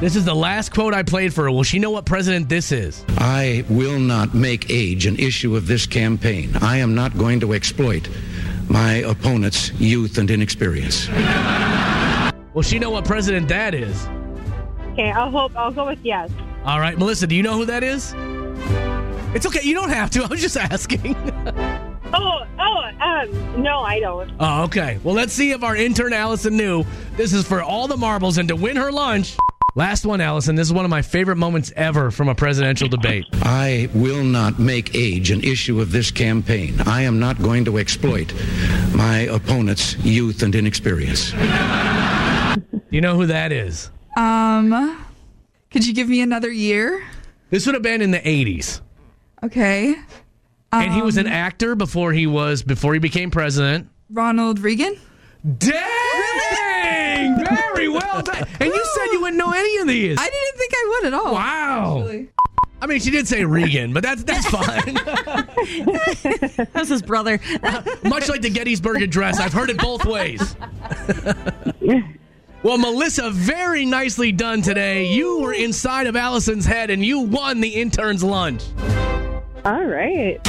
This 0.00 0.16
is 0.16 0.26
the 0.26 0.34
last 0.34 0.70
quote 0.70 0.92
I 0.92 1.02
played 1.02 1.32
for 1.32 1.44
her. 1.44 1.50
Will 1.50 1.62
she 1.62 1.78
know 1.78 1.90
what 1.92 2.04
president 2.04 2.46
this 2.50 2.72
is? 2.72 3.06
I 3.16 3.64
will 3.70 3.98
not 3.98 4.34
make 4.34 4.68
age 4.68 5.06
an 5.06 5.16
issue 5.18 5.56
of 5.56 5.66
this 5.66 5.86
campaign. 5.86 6.54
I 6.60 6.76
am 6.76 6.94
not 6.94 7.16
going 7.16 7.40
to 7.40 7.54
exploit 7.54 8.06
my 8.68 8.96
opponent's 8.96 9.72
youth 9.80 10.18
and 10.18 10.30
inexperience. 10.30 11.08
Will 12.52 12.62
she 12.62 12.78
know 12.78 12.90
what 12.90 13.06
president 13.06 13.48
that 13.48 13.74
is? 13.74 14.06
Okay. 14.98 15.10
I'll 15.10 15.30
hope. 15.30 15.54
I'll 15.54 15.70
go 15.72 15.84
with 15.84 15.98
yes. 16.02 16.30
All 16.64 16.80
right, 16.80 16.96
Melissa, 16.96 17.26
do 17.26 17.34
you 17.36 17.42
know 17.42 17.52
who 17.52 17.66
that 17.66 17.84
is? 17.84 18.14
It's 19.34 19.44
okay. 19.46 19.60
You 19.62 19.74
don't 19.74 19.90
have 19.90 20.08
to. 20.12 20.22
I 20.24 20.26
was 20.28 20.40
just 20.40 20.56
asking. 20.56 21.14
Oh. 22.14 22.46
Oh. 22.58 22.90
Um. 22.98 23.62
No, 23.62 23.80
I 23.80 24.00
don't. 24.00 24.30
oh, 24.40 24.62
okay. 24.64 24.98
Well, 25.04 25.14
let's 25.14 25.34
see 25.34 25.50
if 25.50 25.62
our 25.62 25.76
intern 25.76 26.14
Allison 26.14 26.56
knew. 26.56 26.82
This 27.18 27.34
is 27.34 27.46
for 27.46 27.62
all 27.62 27.86
the 27.88 27.96
marbles 27.98 28.38
and 28.38 28.48
to 28.48 28.56
win 28.56 28.76
her 28.76 28.90
lunch. 28.90 29.36
Last 29.74 30.06
one, 30.06 30.22
Allison. 30.22 30.54
This 30.56 30.66
is 30.68 30.72
one 30.72 30.86
of 30.86 30.90
my 30.90 31.02
favorite 31.02 31.36
moments 31.36 31.70
ever 31.76 32.10
from 32.10 32.30
a 32.30 32.34
presidential 32.34 32.88
debate. 32.88 33.26
I 33.42 33.90
will 33.92 34.24
not 34.24 34.58
make 34.58 34.94
age 34.94 35.30
an 35.30 35.44
issue 35.44 35.78
of 35.82 35.92
this 35.92 36.10
campaign. 36.10 36.80
I 36.86 37.02
am 37.02 37.18
not 37.18 37.42
going 37.42 37.66
to 37.66 37.76
exploit 37.76 38.32
my 38.94 39.28
opponent's 39.30 39.94
youth 39.98 40.42
and 40.42 40.54
inexperience. 40.54 41.34
You 42.88 43.02
know 43.02 43.14
who 43.16 43.26
that 43.26 43.52
is? 43.52 43.90
Um, 44.16 45.04
could 45.70 45.86
you 45.86 45.94
give 45.94 46.08
me 46.08 46.20
another 46.22 46.50
year? 46.50 47.04
This 47.50 47.66
would 47.66 47.74
have 47.74 47.82
been 47.82 48.02
in 48.02 48.10
the 48.10 48.18
80s. 48.18 48.80
Okay. 49.44 49.94
And 50.72 50.92
he 50.92 51.02
was 51.02 51.16
an 51.16 51.26
actor 51.26 51.74
before 51.74 52.12
he 52.12 52.26
was 52.26 52.62
before 52.62 52.92
he 52.92 52.98
became 52.98 53.30
president. 53.30 53.88
Ronald 54.10 54.58
Reagan. 54.58 54.98
Dang! 55.58 57.44
Very 57.44 57.88
well 57.88 58.22
done. 58.22 58.46
And 58.60 58.72
you 58.72 58.84
said 58.94 59.06
you 59.12 59.20
wouldn't 59.20 59.38
know 59.38 59.52
any 59.52 59.76
of 59.78 59.86
these. 59.86 60.18
I 60.18 60.24
didn't 60.28 60.58
think 60.58 60.72
I 60.74 60.86
would 60.88 61.06
at 61.06 61.14
all. 61.14 61.32
Wow. 61.34 61.98
actually. 62.00 62.30
I 62.80 62.86
mean, 62.86 63.00
she 63.00 63.10
did 63.10 63.26
say 63.26 63.44
Regan, 63.44 63.92
but 63.94 64.02
that's 64.02 64.22
that's 64.24 64.46
fine. 64.46 64.98
That's 66.72 66.90
his 66.90 67.00
brother. 67.02 67.40
Much 68.04 68.28
like 68.28 68.42
the 68.42 68.50
Gettysburg 68.52 69.00
Address, 69.02 69.40
I've 69.40 69.52
heard 69.52 69.70
it 69.70 69.78
both 69.78 70.04
ways. 70.04 70.54
well, 72.66 72.78
Melissa, 72.78 73.30
very 73.30 73.86
nicely 73.86 74.32
done 74.32 74.60
today. 74.60 75.06
You 75.06 75.38
were 75.38 75.52
inside 75.52 76.08
of 76.08 76.16
Allison's 76.16 76.66
head 76.66 76.90
and 76.90 77.04
you 77.04 77.20
won 77.20 77.60
the 77.60 77.68
intern's 77.68 78.24
lunch. 78.24 78.64
All 79.64 79.84
right. 79.84 80.40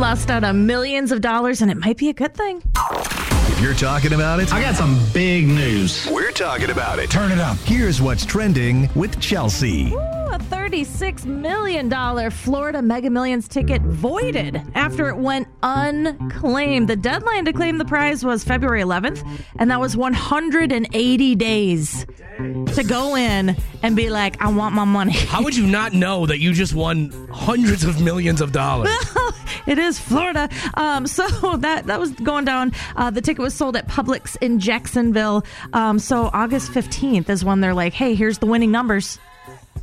Lost 0.00 0.30
out 0.30 0.42
on 0.42 0.66
millions 0.66 1.12
of 1.12 1.20
dollars, 1.20 1.62
and 1.62 1.70
it 1.70 1.76
might 1.76 1.96
be 1.96 2.08
a 2.08 2.12
good 2.12 2.34
thing. 2.34 2.60
If 2.74 3.60
you're 3.60 3.72
talking 3.72 4.14
about 4.14 4.40
it, 4.40 4.52
I 4.52 4.60
got 4.60 4.74
some 4.74 5.00
big 5.14 5.46
news. 5.46 6.08
we're 6.10 6.32
talking 6.32 6.70
about 6.70 6.98
it. 6.98 7.08
Turn 7.08 7.30
it 7.30 7.38
up. 7.38 7.56
Here's 7.58 8.02
what's 8.02 8.26
trending 8.26 8.90
with 8.96 9.20
Chelsea. 9.20 9.92
Ooh, 9.92 10.21
a 10.32 10.38
$36 10.38 11.26
million 11.26 12.30
Florida 12.30 12.80
Mega 12.80 13.10
Millions 13.10 13.46
ticket 13.46 13.82
voided 13.82 14.62
after 14.74 15.10
it 15.10 15.16
went 15.18 15.46
unclaimed. 15.62 16.88
The 16.88 16.96
deadline 16.96 17.44
to 17.44 17.52
claim 17.52 17.76
the 17.76 17.84
prize 17.84 18.24
was 18.24 18.42
February 18.42 18.80
11th, 18.80 19.28
and 19.58 19.70
that 19.70 19.78
was 19.78 19.94
180 19.94 21.34
days 21.34 22.06
to 22.38 22.82
go 22.82 23.14
in 23.14 23.54
and 23.82 23.94
be 23.94 24.08
like, 24.08 24.40
I 24.42 24.50
want 24.50 24.74
my 24.74 24.84
money. 24.84 25.12
How 25.12 25.42
would 25.42 25.54
you 25.54 25.66
not 25.66 25.92
know 25.92 26.24
that 26.24 26.38
you 26.38 26.54
just 26.54 26.72
won 26.72 27.10
hundreds 27.30 27.84
of 27.84 28.00
millions 28.00 28.40
of 28.40 28.52
dollars? 28.52 28.88
it 29.66 29.78
is 29.78 29.98
Florida. 29.98 30.48
Um, 30.74 31.06
so 31.06 31.26
that 31.58 31.86
that 31.88 32.00
was 32.00 32.10
going 32.12 32.46
down. 32.46 32.72
Uh, 32.96 33.10
the 33.10 33.20
ticket 33.20 33.42
was 33.42 33.52
sold 33.52 33.76
at 33.76 33.86
Publix 33.86 34.38
in 34.40 34.60
Jacksonville. 34.60 35.44
Um, 35.74 35.98
so 35.98 36.30
August 36.32 36.72
15th 36.72 37.28
is 37.28 37.44
when 37.44 37.60
they're 37.60 37.74
like, 37.74 37.92
hey, 37.92 38.14
here's 38.14 38.38
the 38.38 38.46
winning 38.46 38.70
numbers. 38.70 39.18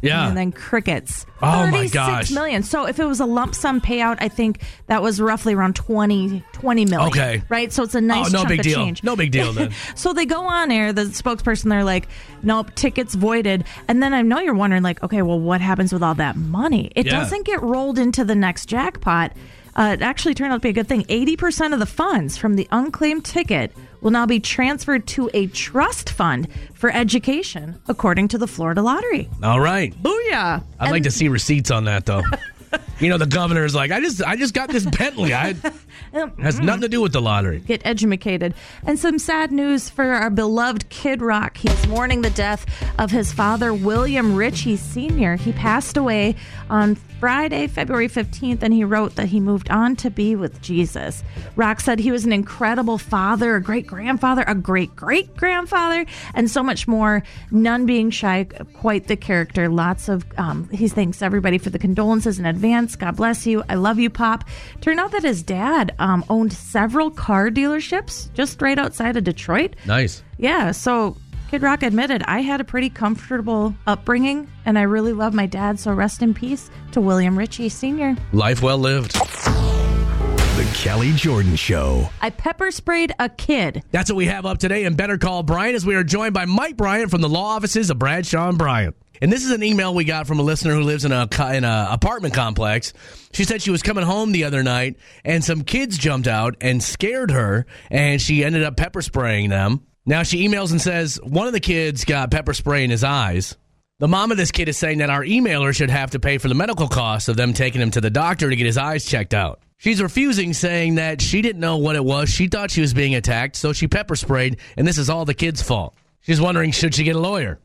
Yeah. 0.02 0.28
And 0.28 0.38
then 0.38 0.52
crickets. 0.52 1.26
Oh, 1.42 1.68
my 1.68 1.88
gosh. 1.88 2.32
million. 2.32 2.64
So 2.64 2.86
if 2.86 3.00
it 3.00 3.06
was 3.06 3.20
a 3.20 3.26
lump 3.26 3.56
sum 3.56 3.82
payout, 3.82 4.18
I 4.20 4.28
think 4.28 4.62
that 4.88 5.02
was 5.02 5.20
roughly 5.22 5.54
around 5.54 5.76
20, 5.76 6.44
20 6.54 6.86
million. 6.86 7.08
Okay. 7.10 7.44
Right? 7.50 7.72
So 7.72 7.84
it's 7.84 7.96
a 7.96 8.02
nice 8.02 8.28
oh, 8.28 8.30
no 8.32 8.38
chunk 8.40 8.50
big 8.50 8.60
of 8.60 8.64
deal. 8.66 8.76
change. 8.76 9.04
No 9.04 9.16
big 9.16 9.32
deal 9.32 9.52
then. 9.54 9.72
So 9.96 10.14
they 10.14 10.26
go 10.26 10.44
on 10.44 10.72
air, 10.72 10.94
the 10.94 11.04
spokesperson, 11.06 11.70
they're 11.70 11.84
like, 11.84 12.08
nope, 12.44 12.74
tickets 12.76 13.16
voided. 13.16 13.66
And 13.88 14.02
then 14.02 14.14
I 14.14 14.22
know 14.22 14.40
you're 14.40 14.54
wondering, 14.54 14.84
like, 14.84 15.02
okay, 15.04 15.22
well, 15.22 15.40
what 15.40 15.62
happens 15.62 15.92
with 15.92 16.04
all 16.04 16.16
that 16.16 16.36
money? 16.36 16.92
It 16.96 17.06
Yeah. 17.06 17.20
doesn't 17.20 17.46
get 17.46 17.62
rolled 17.62 18.00
into 18.00 18.24
the 18.24 18.36
next 18.36 18.66
jackpot. 18.68 19.34
Uh, 19.76 19.96
it 19.98 20.02
actually 20.02 20.34
turned 20.34 20.52
out 20.52 20.58
to 20.58 20.62
be 20.62 20.70
a 20.70 20.74
good 20.74 20.88
thing. 20.88 21.04
80% 21.06 21.74
of 21.74 21.80
the 21.80 21.86
funds 21.86 22.38
from 22.38 22.56
the 22.56 22.68
unclaimed 22.72 23.26
ticket 23.26 23.72
will 24.02 24.12
now 24.12 24.26
be 24.26 24.40
transferred 24.40 25.08
to 25.08 25.30
a 25.34 25.48
trust 25.48 26.10
fund 26.10 26.48
for 26.74 26.90
education, 26.92 27.82
according 27.88 28.30
to 28.30 28.38
the 28.38 28.48
Florida 28.48 28.82
Lottery. 28.82 29.30
All 29.44 29.60
right. 29.60 29.94
Booyah. 30.02 30.64
I'd 30.80 30.92
like 30.92 31.04
to 31.04 31.12
see 31.12 31.28
receipts 31.28 31.72
on 31.72 31.86
that 31.86 32.06
though. 32.06 32.24
you 33.00 33.10
know, 33.10 33.18
the 33.18 33.26
governor 33.26 33.66
is 33.66 33.76
like, 33.76 33.92
I 33.92 34.00
just, 34.00 34.24
I 34.24 34.36
just 34.36 34.54
got 34.54 34.70
this 34.70 34.86
Bentley. 34.86 35.34
I 35.34 35.50
it 36.14 36.40
has 36.40 36.60
nothing 36.60 36.82
to 36.82 36.90
do 36.90 37.02
with 37.02 37.14
the 37.14 37.22
lottery. 37.22 37.60
get 37.60 37.82
educated. 37.86 38.54
And 38.86 38.98
some 38.98 39.20
sad 39.20 39.52
news 39.52 39.90
for 39.90 40.06
our 40.06 40.30
beloved 40.30 40.90
Kid 40.90 41.22
Rock. 41.22 41.58
He's 41.58 41.88
mourning 41.88 42.22
the 42.22 42.30
death 42.30 42.66
of 43.00 43.12
his 43.12 43.34
father, 43.34 43.74
William 43.74 44.36
Ritchie 44.36 44.78
Sr. 44.78 45.36
He 45.36 45.52
passed 45.52 45.98
away 45.98 46.36
on 46.70 46.98
Friday, 47.20 47.68
February 47.68 48.08
15th, 48.08 48.64
and 48.64 48.74
he 48.74 48.86
wrote 48.86 49.16
that 49.16 49.28
he 49.28 49.42
moved 49.42 49.70
on 49.70 49.96
to 49.98 50.10
be 50.10 50.36
with 50.36 50.62
Jesus. 50.62 51.22
Rock 51.58 51.82
said 51.82 52.00
he 52.00 52.12
was 52.12 52.24
an 52.24 52.32
incredible 52.32 52.98
father, 52.98 53.58
a 53.58 53.62
great 53.62 53.86
grandfather, 53.86 54.46
a 54.48 54.56
great 54.56 54.96
great 54.96 55.36
grandfather, 55.36 56.06
and 56.34 56.50
so 56.50 56.64
much 56.64 56.88
more. 56.88 57.22
None 57.52 57.86
being 57.86 58.10
shy, 58.10 58.46
quite 58.74 59.08
the 59.08 59.18
character. 59.18 59.68
Lots 59.68 60.08
of, 60.08 60.26
um, 60.38 60.70
he 60.70 60.88
thanks 60.88 61.22
everybody 61.22 61.58
for 61.58 61.70
the 61.70 61.80
condolences 61.80 62.40
in 62.40 62.46
advance. 62.46 62.96
God 62.96 63.18
bless 63.18 63.46
you. 63.46 63.64
I 63.68 63.76
love 63.76 64.00
you, 64.00 64.10
Pop. 64.10 64.46
Turned 64.80 65.00
out 65.02 65.12
that 65.12 65.24
his 65.24 65.44
dad 65.44 65.94
um, 66.00 66.24
owned 66.30 66.54
several 66.54 67.12
car 67.12 67.50
dealerships 67.50 68.32
just 68.34 68.62
right 68.62 68.80
outside 68.80 69.18
of 69.18 69.26
Detroit. 69.26 69.76
Nice. 69.86 70.24
Yeah, 70.38 70.72
so 70.72 71.18
Kid 71.50 71.64
Rock 71.64 71.82
admitted 71.82 72.22
I 72.28 72.42
had 72.42 72.62
a 72.62 72.64
pretty 72.64 72.92
comfortable 72.92 73.74
upbringing 73.88 74.48
and 74.68 74.78
I 74.78 74.84
really 74.84 75.14
love 75.14 75.34
my 75.34 75.48
dad, 75.48 75.80
so 75.80 75.92
rest 75.92 76.22
in 76.22 76.36
peace 76.36 76.70
to 76.92 77.02
William 77.02 77.36
Ritchie 77.36 77.70
Sr. 77.70 78.16
Life 78.34 78.62
well 78.62 78.78
lived. 78.78 79.14
The 79.14 80.72
Kelly 80.76 81.12
Jordan 81.14 81.56
Show. 81.56 82.08
I 82.22 82.30
pepper 82.30 82.70
sprayed 82.70 83.16
a 83.18 83.30
kid. 83.30 83.82
That's 83.90 84.12
what 84.12 84.18
we 84.18 84.28
have 84.28 84.46
up 84.46 84.60
today 84.60 84.86
in 84.86 84.94
Better 84.94 85.18
Call 85.18 85.42
Brian 85.42 85.74
as 85.74 85.84
we 85.84 85.96
are 85.96 86.04
joined 86.04 86.36
by 86.36 86.46
Mike 86.46 86.78
Bryant 86.78 87.10
from 87.10 87.22
the 87.22 87.30
law 87.30 87.56
offices 87.56 87.90
of 87.90 87.98
Bradshaw 87.98 88.50
and 88.50 88.60
Bryant. 88.60 88.96
And 89.20 89.32
this 89.34 89.44
is 89.44 89.50
an 89.50 89.64
email 89.64 89.96
we 89.96 90.04
got 90.04 90.28
from 90.28 90.40
a 90.40 90.44
listener 90.44 90.76
who 90.76 90.84
lives 90.84 91.04
in 91.04 91.12
a 91.12 91.24
in 91.24 91.64
an 91.64 91.88
apartment 91.92 92.36
complex. 92.36 92.94
She 93.34 93.44
said 93.44 93.64
she 93.64 93.72
was 93.72 93.82
coming 93.82 94.06
home 94.06 94.34
the 94.34 94.44
other 94.44 94.62
night 94.62 94.98
and 95.26 95.44
some 95.44 95.64
kids 95.64 95.98
jumped 95.98 96.28
out 96.28 96.58
and 96.62 96.84
scared 96.84 97.32
her 97.32 97.66
and 97.90 98.22
she 98.22 98.46
ended 98.46 98.64
up 98.64 98.78
pepper 98.78 99.02
spraying 99.02 99.50
them. 99.50 99.82
Now 100.10 100.24
she 100.24 100.48
emails 100.48 100.72
and 100.72 100.82
says 100.82 101.20
one 101.22 101.46
of 101.46 101.54
the 101.54 101.60
kids 101.60 102.04
got 102.04 102.32
pepper 102.32 102.56
spray 102.56 102.84
in 102.84 102.90
his 102.90 103.04
eyes. 103.04 103.56
The 104.00 104.08
mom 104.08 104.32
of 104.32 104.38
this 104.38 104.52
kid 104.52 104.68
is 104.68 104.76
saying 104.76 104.98
that 104.98 105.12
our 105.12 105.24
emailer 105.24 105.72
should 105.72 105.92
have 105.92 106.10
to 106.12 106.20
pay 106.20 106.40
for 106.40 106.48
the 106.48 106.56
medical 106.56 106.88
costs 106.88 107.30
of 107.30 107.38
them 107.38 107.54
taking 107.54 107.80
him 107.80 107.92
to 107.92 108.02
the 108.02 108.10
doctor 108.10 108.50
to 108.50 108.56
get 108.56 108.66
his 108.66 108.76
eyes 108.76 109.06
checked 109.06 109.36
out. 109.36 109.60
She's 109.78 110.02
refusing, 110.02 110.54
saying 110.54 110.96
that 110.96 111.22
she 111.22 111.44
didn't 111.44 111.62
know 111.62 111.78
what 111.78 111.96
it 111.96 112.04
was. 112.04 112.28
She 112.28 112.48
thought 112.48 112.72
she 112.72 112.82
was 112.82 112.92
being 112.92 113.14
attacked, 113.14 113.56
so 113.56 113.72
she 113.72 113.88
pepper 113.88 114.16
sprayed, 114.16 114.58
and 114.76 114.88
this 114.88 114.98
is 114.98 115.12
all 115.12 115.26
the 115.26 115.36
kid's 115.36 115.62
fault. 115.62 115.94
She's 116.22 116.42
wondering 116.42 116.72
should 116.72 116.96
she 116.96 117.04
get 117.04 117.16
a 117.16 117.20
lawyer? 117.20 117.60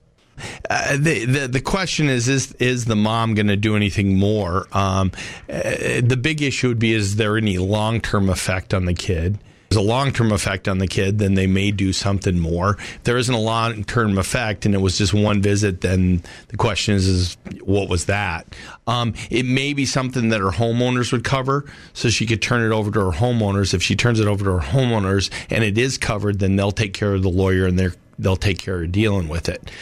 Uh, 0.68 0.98
the, 0.98 1.24
the 1.24 1.48
the 1.48 1.60
question 1.62 2.10
is 2.10 2.28
is 2.28 2.52
is 2.54 2.84
the 2.84 2.96
mom 2.96 3.34
going 3.34 3.46
to 3.46 3.56
do 3.56 3.74
anything 3.74 4.18
more? 4.18 4.66
Um, 4.70 5.12
uh, 5.48 6.02
the 6.02 6.18
big 6.20 6.42
issue 6.42 6.68
would 6.68 6.78
be 6.78 6.92
is 6.92 7.16
there 7.16 7.38
any 7.38 7.56
long 7.56 8.02
term 8.02 8.28
effect 8.28 8.74
on 8.74 8.84
the 8.84 8.94
kid? 8.94 9.38
There's 9.74 9.84
a 9.84 9.88
long 9.88 10.12
term 10.12 10.30
effect 10.30 10.68
on 10.68 10.78
the 10.78 10.86
kid, 10.86 11.18
then 11.18 11.34
they 11.34 11.48
may 11.48 11.72
do 11.72 11.92
something 11.92 12.38
more. 12.38 12.76
If 12.78 13.02
there 13.02 13.16
isn't 13.16 13.34
a 13.34 13.40
long 13.40 13.82
term 13.82 14.18
effect, 14.18 14.66
and 14.66 14.72
it 14.72 14.78
was 14.78 14.98
just 14.98 15.12
one 15.12 15.42
visit, 15.42 15.80
then 15.80 16.22
the 16.46 16.56
question 16.56 16.94
is, 16.94 17.08
is 17.08 17.36
what 17.60 17.88
was 17.88 18.04
that? 18.04 18.46
Um, 18.86 19.14
it 19.30 19.44
may 19.44 19.72
be 19.72 19.84
something 19.84 20.28
that 20.28 20.40
her 20.40 20.50
homeowners 20.50 21.10
would 21.10 21.24
cover, 21.24 21.64
so 21.92 22.08
she 22.08 22.24
could 22.24 22.40
turn 22.40 22.62
it 22.62 22.72
over 22.72 22.92
to 22.92 23.00
her 23.00 23.10
homeowners. 23.10 23.74
If 23.74 23.82
she 23.82 23.96
turns 23.96 24.20
it 24.20 24.28
over 24.28 24.44
to 24.44 24.52
her 24.52 24.64
homeowners 24.64 25.28
and 25.50 25.64
it 25.64 25.76
is 25.76 25.98
covered, 25.98 26.38
then 26.38 26.54
they'll 26.54 26.70
take 26.70 26.94
care 26.94 27.12
of 27.12 27.22
the 27.24 27.28
lawyer 27.28 27.66
and 27.66 27.76
they'll 28.16 28.36
take 28.36 28.58
care 28.58 28.80
of 28.80 28.92
dealing 28.92 29.26
with 29.26 29.48
it. 29.48 29.72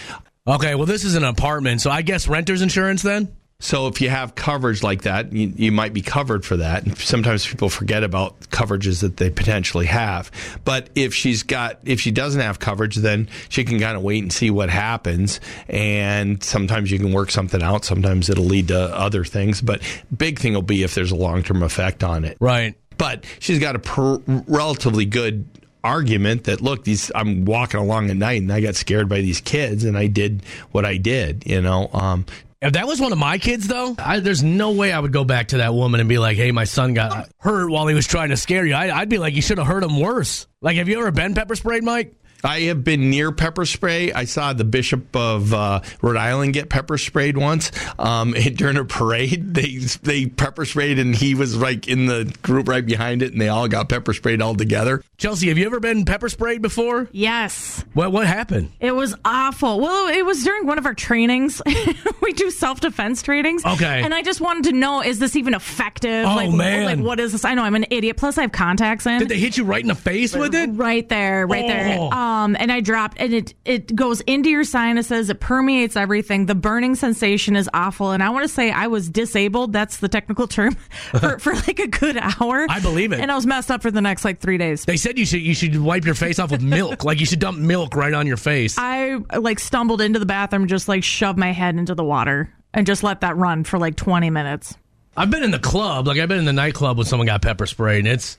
Okay, 0.46 0.74
well, 0.74 0.86
this 0.86 1.04
is 1.04 1.16
an 1.16 1.24
apartment, 1.24 1.82
so 1.82 1.90
I 1.90 2.00
guess 2.00 2.26
renter's 2.28 2.62
insurance 2.62 3.02
then? 3.02 3.30
So 3.62 3.86
if 3.86 4.00
you 4.00 4.10
have 4.10 4.34
coverage 4.34 4.82
like 4.82 5.02
that, 5.02 5.32
you, 5.32 5.52
you 5.54 5.70
might 5.70 5.94
be 5.94 6.02
covered 6.02 6.44
for 6.44 6.56
that. 6.56 6.82
And 6.84 6.98
sometimes 6.98 7.46
people 7.46 7.68
forget 7.68 8.02
about 8.02 8.38
coverages 8.50 9.02
that 9.02 9.18
they 9.18 9.30
potentially 9.30 9.86
have. 9.86 10.32
But 10.64 10.90
if 10.96 11.14
she's 11.14 11.44
got, 11.44 11.78
if 11.84 12.00
she 12.00 12.10
doesn't 12.10 12.40
have 12.40 12.58
coverage, 12.58 12.96
then 12.96 13.28
she 13.48 13.62
can 13.62 13.78
kind 13.78 13.96
of 13.96 14.02
wait 14.02 14.20
and 14.20 14.32
see 14.32 14.50
what 14.50 14.68
happens. 14.68 15.38
And 15.68 16.42
sometimes 16.42 16.90
you 16.90 16.98
can 16.98 17.12
work 17.12 17.30
something 17.30 17.62
out. 17.62 17.84
Sometimes 17.84 18.28
it'll 18.28 18.44
lead 18.44 18.68
to 18.68 18.78
other 18.80 19.24
things. 19.24 19.62
But 19.62 19.80
big 20.14 20.40
thing 20.40 20.54
will 20.54 20.62
be 20.62 20.82
if 20.82 20.96
there's 20.96 21.12
a 21.12 21.16
long 21.16 21.44
term 21.44 21.62
effect 21.62 22.02
on 22.02 22.24
it. 22.24 22.36
Right. 22.40 22.74
But 22.98 23.24
she's 23.38 23.60
got 23.60 23.76
a 23.76 23.78
per- 23.78 24.20
relatively 24.26 25.04
good 25.04 25.46
argument 25.84 26.44
that 26.44 26.60
look 26.60 26.84
these 26.84 27.10
i'm 27.12 27.44
walking 27.44 27.80
along 27.80 28.08
at 28.08 28.16
night 28.16 28.40
and 28.40 28.52
i 28.52 28.60
got 28.60 28.76
scared 28.76 29.08
by 29.08 29.20
these 29.20 29.40
kids 29.40 29.82
and 29.82 29.98
i 29.98 30.06
did 30.06 30.40
what 30.70 30.84
i 30.84 30.96
did 30.96 31.42
you 31.44 31.60
know 31.60 31.90
um 31.92 32.24
If 32.62 32.74
that 32.74 32.86
was 32.86 33.00
one 33.00 33.10
of 33.10 33.18
my 33.18 33.38
kids, 33.38 33.66
though, 33.66 33.96
I, 33.98 34.20
there's 34.20 34.44
no 34.44 34.70
way 34.70 34.92
I 34.92 35.00
would 35.00 35.12
go 35.12 35.24
back 35.24 35.48
to 35.48 35.56
that 35.58 35.74
woman 35.74 35.98
and 35.98 36.08
be 36.08 36.18
like, 36.18 36.36
"Hey, 36.36 36.52
my 36.52 36.62
son 36.62 36.94
got 36.94 37.28
hurt 37.38 37.68
while 37.68 37.88
he 37.88 37.94
was 37.94 38.06
trying 38.06 38.28
to 38.28 38.36
scare 38.36 38.64
you." 38.64 38.74
I, 38.74 38.96
I'd 38.96 39.08
be 39.08 39.18
like, 39.18 39.34
"You 39.34 39.42
should 39.42 39.58
have 39.58 39.66
hurt 39.66 39.82
him 39.82 39.98
worse." 39.98 40.46
Like, 40.60 40.76
have 40.76 40.88
you 40.88 41.00
ever 41.00 41.10
been 41.10 41.34
pepper 41.34 41.56
sprayed, 41.56 41.82
Mike? 41.82 42.14
I 42.44 42.60
have 42.62 42.82
been 42.82 43.10
near 43.10 43.32
pepper 43.32 43.64
spray. 43.64 44.12
I 44.12 44.24
saw 44.24 44.52
the 44.52 44.64
Bishop 44.64 45.14
of 45.14 45.54
uh, 45.54 45.80
Rhode 46.00 46.16
Island 46.16 46.54
get 46.54 46.68
pepper 46.68 46.98
sprayed 46.98 47.36
once 47.36 47.70
um, 47.98 48.32
during 48.54 48.76
a 48.76 48.84
parade. 48.84 49.54
They 49.54 49.78
they 50.02 50.26
pepper 50.26 50.64
sprayed, 50.64 50.98
and 50.98 51.14
he 51.14 51.34
was 51.34 51.56
like 51.56 51.88
in 51.88 52.06
the 52.06 52.34
group 52.42 52.68
right 52.68 52.84
behind 52.84 53.22
it, 53.22 53.32
and 53.32 53.40
they 53.40 53.48
all 53.48 53.68
got 53.68 53.88
pepper 53.88 54.12
sprayed 54.12 54.42
all 54.42 54.54
together. 54.54 55.02
Chelsea, 55.18 55.48
have 55.48 55.58
you 55.58 55.66
ever 55.66 55.80
been 55.80 56.04
pepper 56.04 56.28
sprayed 56.28 56.62
before? 56.62 57.08
Yes. 57.12 57.84
What 57.94 58.12
what 58.12 58.26
happened? 58.26 58.72
It 58.80 58.92
was 58.92 59.14
awful. 59.24 59.78
Well, 59.80 60.08
it 60.08 60.24
was 60.24 60.42
during 60.42 60.66
one 60.66 60.78
of 60.78 60.86
our 60.86 60.94
trainings. 60.94 61.62
we 62.22 62.32
do 62.32 62.50
self 62.50 62.80
defense 62.80 63.22
trainings. 63.22 63.64
Okay. 63.64 64.02
And 64.02 64.12
I 64.12 64.22
just 64.22 64.40
wanted 64.40 64.64
to 64.64 64.72
know 64.72 65.02
is 65.02 65.18
this 65.18 65.36
even 65.36 65.54
effective? 65.54 66.26
Oh, 66.26 66.34
like, 66.34 66.50
man. 66.50 66.84
Like, 66.86 67.06
what 67.06 67.20
is 67.20 67.32
this? 67.32 67.44
I 67.44 67.54
know 67.54 67.62
I'm 67.62 67.76
an 67.76 67.86
idiot. 67.90 68.16
Plus, 68.16 68.36
I 68.38 68.42
have 68.42 68.52
contacts 68.52 69.06
in. 69.06 69.20
Did 69.20 69.28
they 69.28 69.38
hit 69.38 69.56
you 69.56 69.64
right 69.64 69.80
in 69.80 69.88
the 69.88 69.94
face 69.94 70.34
with 70.34 70.54
it? 70.54 70.70
Right 70.70 71.08
there, 71.08 71.46
right 71.46 71.66
there. 71.66 71.98
Oh. 71.98 72.10
Um, 72.32 72.56
and 72.58 72.72
I 72.72 72.80
dropped, 72.80 73.18
and 73.20 73.34
it 73.34 73.54
it 73.64 73.94
goes 73.94 74.22
into 74.22 74.48
your 74.48 74.64
sinuses. 74.64 75.28
It 75.28 75.40
permeates 75.40 75.96
everything. 75.96 76.46
The 76.46 76.54
burning 76.54 76.94
sensation 76.94 77.56
is 77.56 77.68
awful. 77.74 78.12
And 78.12 78.22
I 78.22 78.30
want 78.30 78.44
to 78.44 78.48
say 78.48 78.70
I 78.70 78.86
was 78.86 79.10
disabled. 79.10 79.72
That's 79.72 79.98
the 79.98 80.08
technical 80.08 80.46
term 80.46 80.74
for, 81.20 81.38
for 81.40 81.52
like 81.54 81.78
a 81.78 81.88
good 81.88 82.16
hour. 82.16 82.66
I 82.70 82.80
believe 82.80 83.12
it. 83.12 83.20
And 83.20 83.30
I 83.30 83.34
was 83.34 83.44
messed 83.46 83.70
up 83.70 83.82
for 83.82 83.90
the 83.90 84.00
next 84.00 84.24
like 84.24 84.40
three 84.40 84.56
days. 84.56 84.84
They 84.86 84.96
said 84.96 85.18
you 85.18 85.26
should 85.26 85.42
you 85.42 85.54
should 85.54 85.78
wipe 85.78 86.06
your 86.06 86.14
face 86.14 86.38
off 86.38 86.50
with 86.50 86.62
milk. 86.62 87.04
like 87.04 87.20
you 87.20 87.26
should 87.26 87.40
dump 87.40 87.58
milk 87.58 87.94
right 87.94 88.14
on 88.14 88.26
your 88.26 88.38
face. 88.38 88.76
I 88.78 89.18
like 89.38 89.60
stumbled 89.60 90.00
into 90.00 90.18
the 90.18 90.26
bathroom, 90.26 90.66
just 90.68 90.88
like 90.88 91.04
shoved 91.04 91.38
my 91.38 91.52
head 91.52 91.76
into 91.76 91.94
the 91.94 92.04
water, 92.04 92.50
and 92.72 92.86
just 92.86 93.02
let 93.02 93.20
that 93.20 93.36
run 93.36 93.64
for 93.64 93.78
like 93.78 93.96
20 93.96 94.30
minutes. 94.30 94.74
I've 95.14 95.30
been 95.30 95.42
in 95.42 95.50
the 95.50 95.58
club, 95.58 96.06
like 96.06 96.18
I've 96.18 96.30
been 96.30 96.38
in 96.38 96.46
the 96.46 96.54
nightclub 96.54 96.96
when 96.96 97.04
someone 97.04 97.26
got 97.26 97.42
pepper 97.42 97.66
sprayed, 97.66 97.98
and 97.98 98.08
it's 98.08 98.38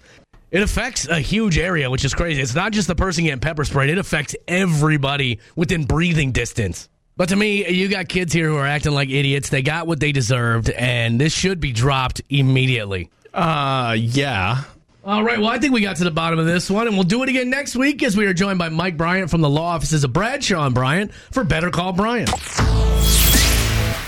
it 0.54 0.62
affects 0.62 1.08
a 1.08 1.20
huge 1.20 1.58
area, 1.58 1.90
which 1.90 2.06
is 2.06 2.14
crazy. 2.14 2.40
It's 2.40 2.54
not 2.54 2.72
just 2.72 2.88
the 2.88 2.96
person 2.96 3.24
getting 3.24 3.40
pepper 3.40 3.66
sprayed; 3.66 3.90
it 3.90 3.98
affects 3.98 4.36
everybody 4.48 5.40
within 5.56 5.84
breathing 5.84 6.32
distance. 6.32 6.88
But 7.18 7.30
to 7.30 7.36
me, 7.36 7.68
you 7.70 7.90
got 7.90 8.08
kids 8.08 8.32
here 8.32 8.48
who 8.48 8.56
are 8.58 8.66
acting 8.66 8.94
like 8.94 9.10
idiots. 9.10 9.50
They 9.50 9.64
got 9.64 9.88
what 9.88 10.00
they 10.00 10.12
deserved, 10.12 10.70
and 10.70 11.20
this 11.20 11.34
should 11.34 11.60
be 11.60 11.72
dropped 11.72 12.22
immediately. 12.30 13.10
Uh, 13.34 13.96
yeah. 14.00 14.64
All 15.04 15.24
right. 15.24 15.40
Well, 15.40 15.50
I 15.50 15.58
think 15.58 15.74
we 15.74 15.82
got 15.82 15.98
to 15.98 16.04
the 16.04 16.12
bottom 16.12 16.38
of 16.38 16.46
this 16.46 16.70
one, 16.70 16.88
and 16.88 16.96
we'll 16.96 17.04
do 17.04 17.24
it 17.24 17.30
again 17.30 17.50
next 17.50 17.76
week 17.76 18.04
as 18.04 18.16
we 18.16 18.26
are 18.28 18.34
joined 18.34 18.60
by 18.60 18.70
Mike 18.70 18.96
Bryant 18.96 19.32
from 19.32 19.42
the 19.42 19.50
law 19.50 19.74
offices 19.74 20.04
of 20.04 20.14
Bradshaw 20.14 20.66
and 20.68 20.76
Bryant 20.76 21.14
for 21.32 21.44
Better 21.44 21.72
Call 21.72 21.94
Bryant. 21.94 22.30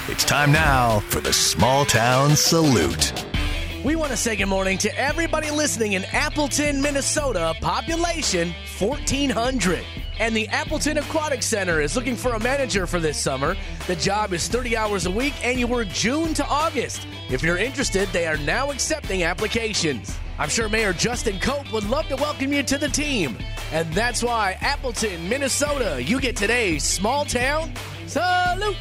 It's 0.08 0.24
time 0.24 0.52
now 0.52 1.00
for 1.00 1.20
the 1.20 1.34
Small 1.34 1.86
Town 1.86 2.36
Salute. 2.36 3.26
We 3.86 3.96
want 3.96 4.10
to 4.10 4.18
say 4.18 4.36
good 4.36 4.48
morning 4.48 4.80
to 4.80 4.98
everybody 4.98 5.52
listening 5.52 5.94
in 5.94 6.06
Appleton, 6.06 6.82
Minnesota, 6.82 7.54
population 7.62 8.52
1,400. 8.80 9.86
And 10.18 10.36
the 10.36 10.48
Appleton 10.48 10.98
Aquatic 10.98 11.44
Center 11.44 11.80
is 11.82 11.96
looking 11.96 12.16
for 12.16 12.34
a 12.34 12.40
manager 12.40 12.88
for 12.88 13.00
this 13.00 13.16
summer. 13.16 13.56
The 13.86 13.96
job 13.96 14.34
is 14.34 14.48
30 14.48 14.76
hours 14.76 15.06
a 15.06 15.12
week 15.12 15.36
and 15.46 15.60
you 15.60 15.68
work 15.68 15.90
June 15.90 16.34
to 16.34 16.46
August. 16.48 17.06
If 17.30 17.44
you're 17.44 17.60
interested, 17.60 18.10
they 18.10 18.26
are 18.26 18.38
now 18.38 18.72
accepting 18.72 19.22
applications. 19.22 20.18
I'm 20.40 20.50
sure 20.50 20.68
Mayor 20.68 20.92
Justin 20.92 21.40
Cope 21.40 21.72
would 21.72 21.88
love 21.88 22.08
to 22.08 22.16
welcome 22.16 22.52
you 22.54 22.64
to 22.64 22.80
the 22.80 22.90
team. 22.90 23.38
And 23.72 23.94
that's 23.94 24.24
why 24.24 24.58
Appleton, 24.62 25.30
Minnesota, 25.30 26.02
you 26.02 26.20
get 26.20 26.36
today's 26.36 26.84
small 26.84 27.24
town 27.24 27.72
salute. 28.08 28.78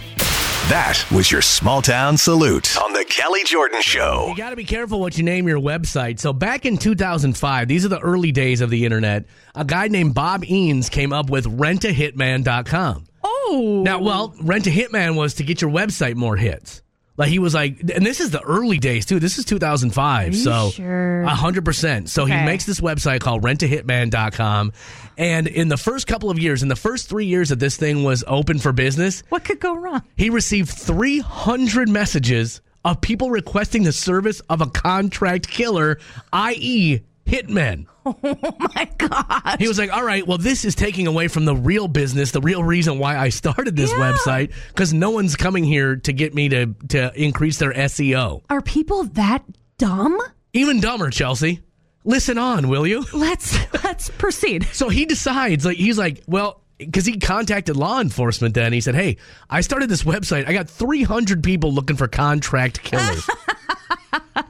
That 0.71 1.05
was 1.13 1.31
your 1.31 1.43
Small 1.43 1.83
Town 1.83 2.17
Salute 2.17 2.81
on 2.81 2.95
the 2.95 3.05
Kelly 3.05 3.45
Jordan 3.45 3.83
Show. 3.83 4.29
You 4.31 4.35
got 4.35 4.49
to 4.49 4.57
be 4.57 4.65
careful 4.65 4.99
what 4.99 5.19
you 5.19 5.23
name 5.23 5.47
your 5.47 5.61
website. 5.61 6.19
So 6.19 6.33
back 6.33 6.65
in 6.65 6.79
2005, 6.79 7.69
these 7.69 7.85
are 7.85 7.89
the 7.89 8.01
early 8.01 8.33
days 8.33 8.63
of 8.63 8.71
the 8.71 8.87
internet. 8.87 9.27
A 9.55 9.67
guy 9.67 9.89
named 9.89 10.15
Bob 10.15 10.43
Innes 10.43 10.89
came 10.89 11.13
up 11.13 11.29
with 11.29 11.45
rentahitman.com. 11.45 13.05
Oh. 13.23 13.83
Now, 13.85 14.01
well, 14.01 14.35
Rent 14.41 14.67
a 14.67 14.71
Hitman 14.71 15.17
was 15.17 15.35
to 15.35 15.45
get 15.45 15.61
your 15.61 15.71
website 15.71 16.15
more 16.15 16.37
hits. 16.37 16.81
Like 17.17 17.29
he 17.29 17.39
was 17.39 17.55
like, 17.55 17.79
and 17.95 18.05
this 18.05 18.19
is 18.21 18.31
the 18.31 18.41
early 18.43 18.79
days 18.79 19.07
too. 19.07 19.21
This 19.21 19.39
is 19.39 19.45
2005. 19.45 19.95
Are 20.29 20.31
you 20.31 20.43
so 20.43 20.71
sure? 20.71 21.23
a 21.23 21.29
hundred 21.29 21.65
percent. 21.65 22.11
So 22.11 22.25
Okay. 22.25 22.37
he 22.41 22.45
makes 22.45 22.65
this 22.65 22.81
website 22.81 23.21
called 23.21 23.43
rentahitman.com. 23.45 24.73
And 25.17 25.47
in 25.47 25.69
the 25.69 25.77
first 25.77 26.07
couple 26.09 26.29
of 26.31 26.39
years, 26.41 26.63
in 26.63 26.69
the 26.69 26.75
first 26.77 27.09
three 27.09 27.27
years 27.27 27.51
that 27.51 27.61
this 27.61 27.77
thing 27.77 28.03
was 28.03 28.25
open 28.27 28.59
for 28.59 28.73
business, 28.73 29.23
What 29.29 29.45
could 29.45 29.61
go 29.61 29.77
wrong? 29.77 30.03
he 30.17 30.29
received 30.31 30.71
300 30.71 31.89
messages 31.89 32.61
of 32.85 33.01
people 33.01 33.31
requesting 33.31 33.85
the 33.85 33.93
service 33.93 34.41
of 34.51 34.61
a 34.61 34.67
contract 34.67 35.49
killer, 35.49 35.99
i.e., 36.33 37.01
hitmen. 37.27 37.87
Oh 38.07 38.19
my 38.77 38.87
God. 38.99 39.57
He 39.59 39.67
was 39.67 39.79
like, 39.79 39.91
all 39.91 40.05
right, 40.05 40.27
well, 40.27 40.37
this 40.37 40.67
is 40.67 40.75
taking 40.75 41.07
away 41.07 41.27
from 41.29 41.47
the 41.47 41.57
real 41.57 41.89
business, 41.89 42.33
the 42.33 42.41
real 42.43 42.63
reason 42.63 42.99
why 42.99 43.17
I 43.17 43.31
started 43.31 43.77
this 43.77 43.91
Yeah. 43.93 44.13
website, 44.13 44.53
because 44.69 44.93
no 44.93 45.09
one's 45.11 45.37
coming 45.37 45.65
here 45.65 45.97
to 45.97 46.13
get 46.13 46.35
me 46.35 46.51
to, 46.51 46.75
to 46.91 47.13
increase 47.19 47.57
their 47.57 47.73
SEO. 47.73 48.43
Are 48.51 48.61
people 48.61 49.05
that 49.05 49.43
dumb? 49.79 50.19
Even 50.53 50.81
dumber, 50.81 51.09
Chelsea. 51.09 51.61
Listen 52.05 52.37
on, 52.37 52.69
will 52.69 52.87
you? 52.87 53.07
Let's 53.15 53.57
let's 53.83 54.11
proceed. 54.11 54.65
So 54.73 54.91
he 54.91 55.07
decides, 55.07 55.65
like, 55.65 55.79
he's 55.79 55.97
like, 55.97 56.23
well, 56.27 56.61
because 56.77 57.07
he 57.07 57.19
contacted 57.19 57.75
law 57.77 58.01
enforcement 58.03 58.55
then. 58.55 58.75
He 58.75 58.83
said, 58.83 58.95
hey, 58.95 59.17
I 59.49 59.63
started 59.63 59.89
this 59.89 60.03
website. 60.03 60.47
I 60.47 60.53
got 60.53 60.69
300 60.69 61.43
people 61.43 61.73
looking 61.73 61.97
for 61.97 62.07
contract 62.09 62.83
killers. 62.83 63.27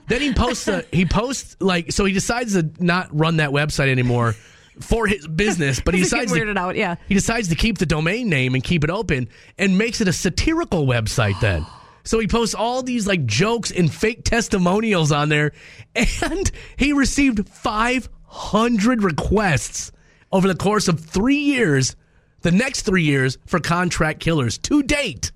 then 0.08 0.20
he 0.20 0.32
posts, 0.34 0.68
a, 0.68 0.84
he 0.92 1.06
posts, 1.06 1.56
like, 1.60 1.92
so 1.92 2.04
he 2.04 2.12
decides 2.12 2.54
to 2.54 2.70
not 2.78 3.08
run 3.18 3.38
that 3.38 3.50
website 3.50 3.88
anymore 3.88 4.34
for 4.80 5.06
his 5.06 5.26
business, 5.26 5.80
but 5.80 5.94
he 5.94 6.00
Does 6.00 6.12
it 6.12 6.16
get 6.16 6.28
decides 6.28 6.54
to, 6.54 6.58
out, 6.58 6.76
yeah. 6.76 6.96
he 7.08 7.14
decides 7.14 7.48
to 7.48 7.54
keep 7.54 7.78
the 7.78 7.86
domain 7.86 8.28
name 8.28 8.54
and 8.54 8.62
keep 8.62 8.84
it 8.84 8.90
open 8.90 9.28
and 9.58 9.78
makes 9.78 10.00
it 10.00 10.08
a 10.08 10.12
satirical 10.12 10.86
website 10.86 11.38
then. 11.40 11.64
So 12.06 12.18
he 12.18 12.26
posts 12.26 12.54
all 12.54 12.82
these 12.82 13.06
like 13.06 13.24
jokes 13.24 13.70
and 13.70 13.90
fake 13.90 14.24
testimonials 14.24 15.10
on 15.10 15.30
there 15.30 15.52
and 15.94 16.50
he 16.76 16.92
received 16.92 17.48
500 17.48 19.02
requests 19.02 19.90
over 20.30 20.46
the 20.46 20.54
course 20.54 20.86
of 20.86 21.00
3 21.00 21.34
years, 21.34 21.96
the 22.42 22.50
next 22.50 22.82
3 22.82 23.02
years 23.02 23.38
for 23.46 23.58
contract 23.58 24.20
killers 24.20 24.58
to 24.58 24.82
date. 24.82 25.32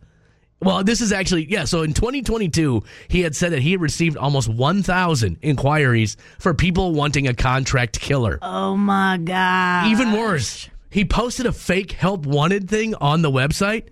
Well, 0.61 0.83
this 0.83 1.01
is 1.01 1.13
actually, 1.13 1.45
yeah. 1.51 1.65
So 1.65 1.83
in 1.83 1.93
2022, 1.93 2.83
he 3.09 3.21
had 3.21 3.37
said 3.37 3.53
that 3.53 3.61
he 3.61 3.73
had 3.73 3.81
received 3.81 4.17
almost 4.17 4.49
1,000 4.49 5.39
inquiries 5.41 6.17
for 6.39 6.53
people 6.53 6.93
wanting 6.93 7.29
a 7.29 7.35
contract 7.35 8.01
killer. 8.01 8.39
Oh 8.43 8.77
my 8.77 9.19
God. 9.19 9.87
Even 9.87 10.13
worse, 10.13 10.69
he 10.91 11.05
posted 11.05 11.47
a 11.47 11.53
fake 11.53 11.93
help 11.93 12.27
wanted 12.27 12.69
thing 12.69 12.95
on 12.97 13.23
the 13.23 13.31
website, 13.31 13.85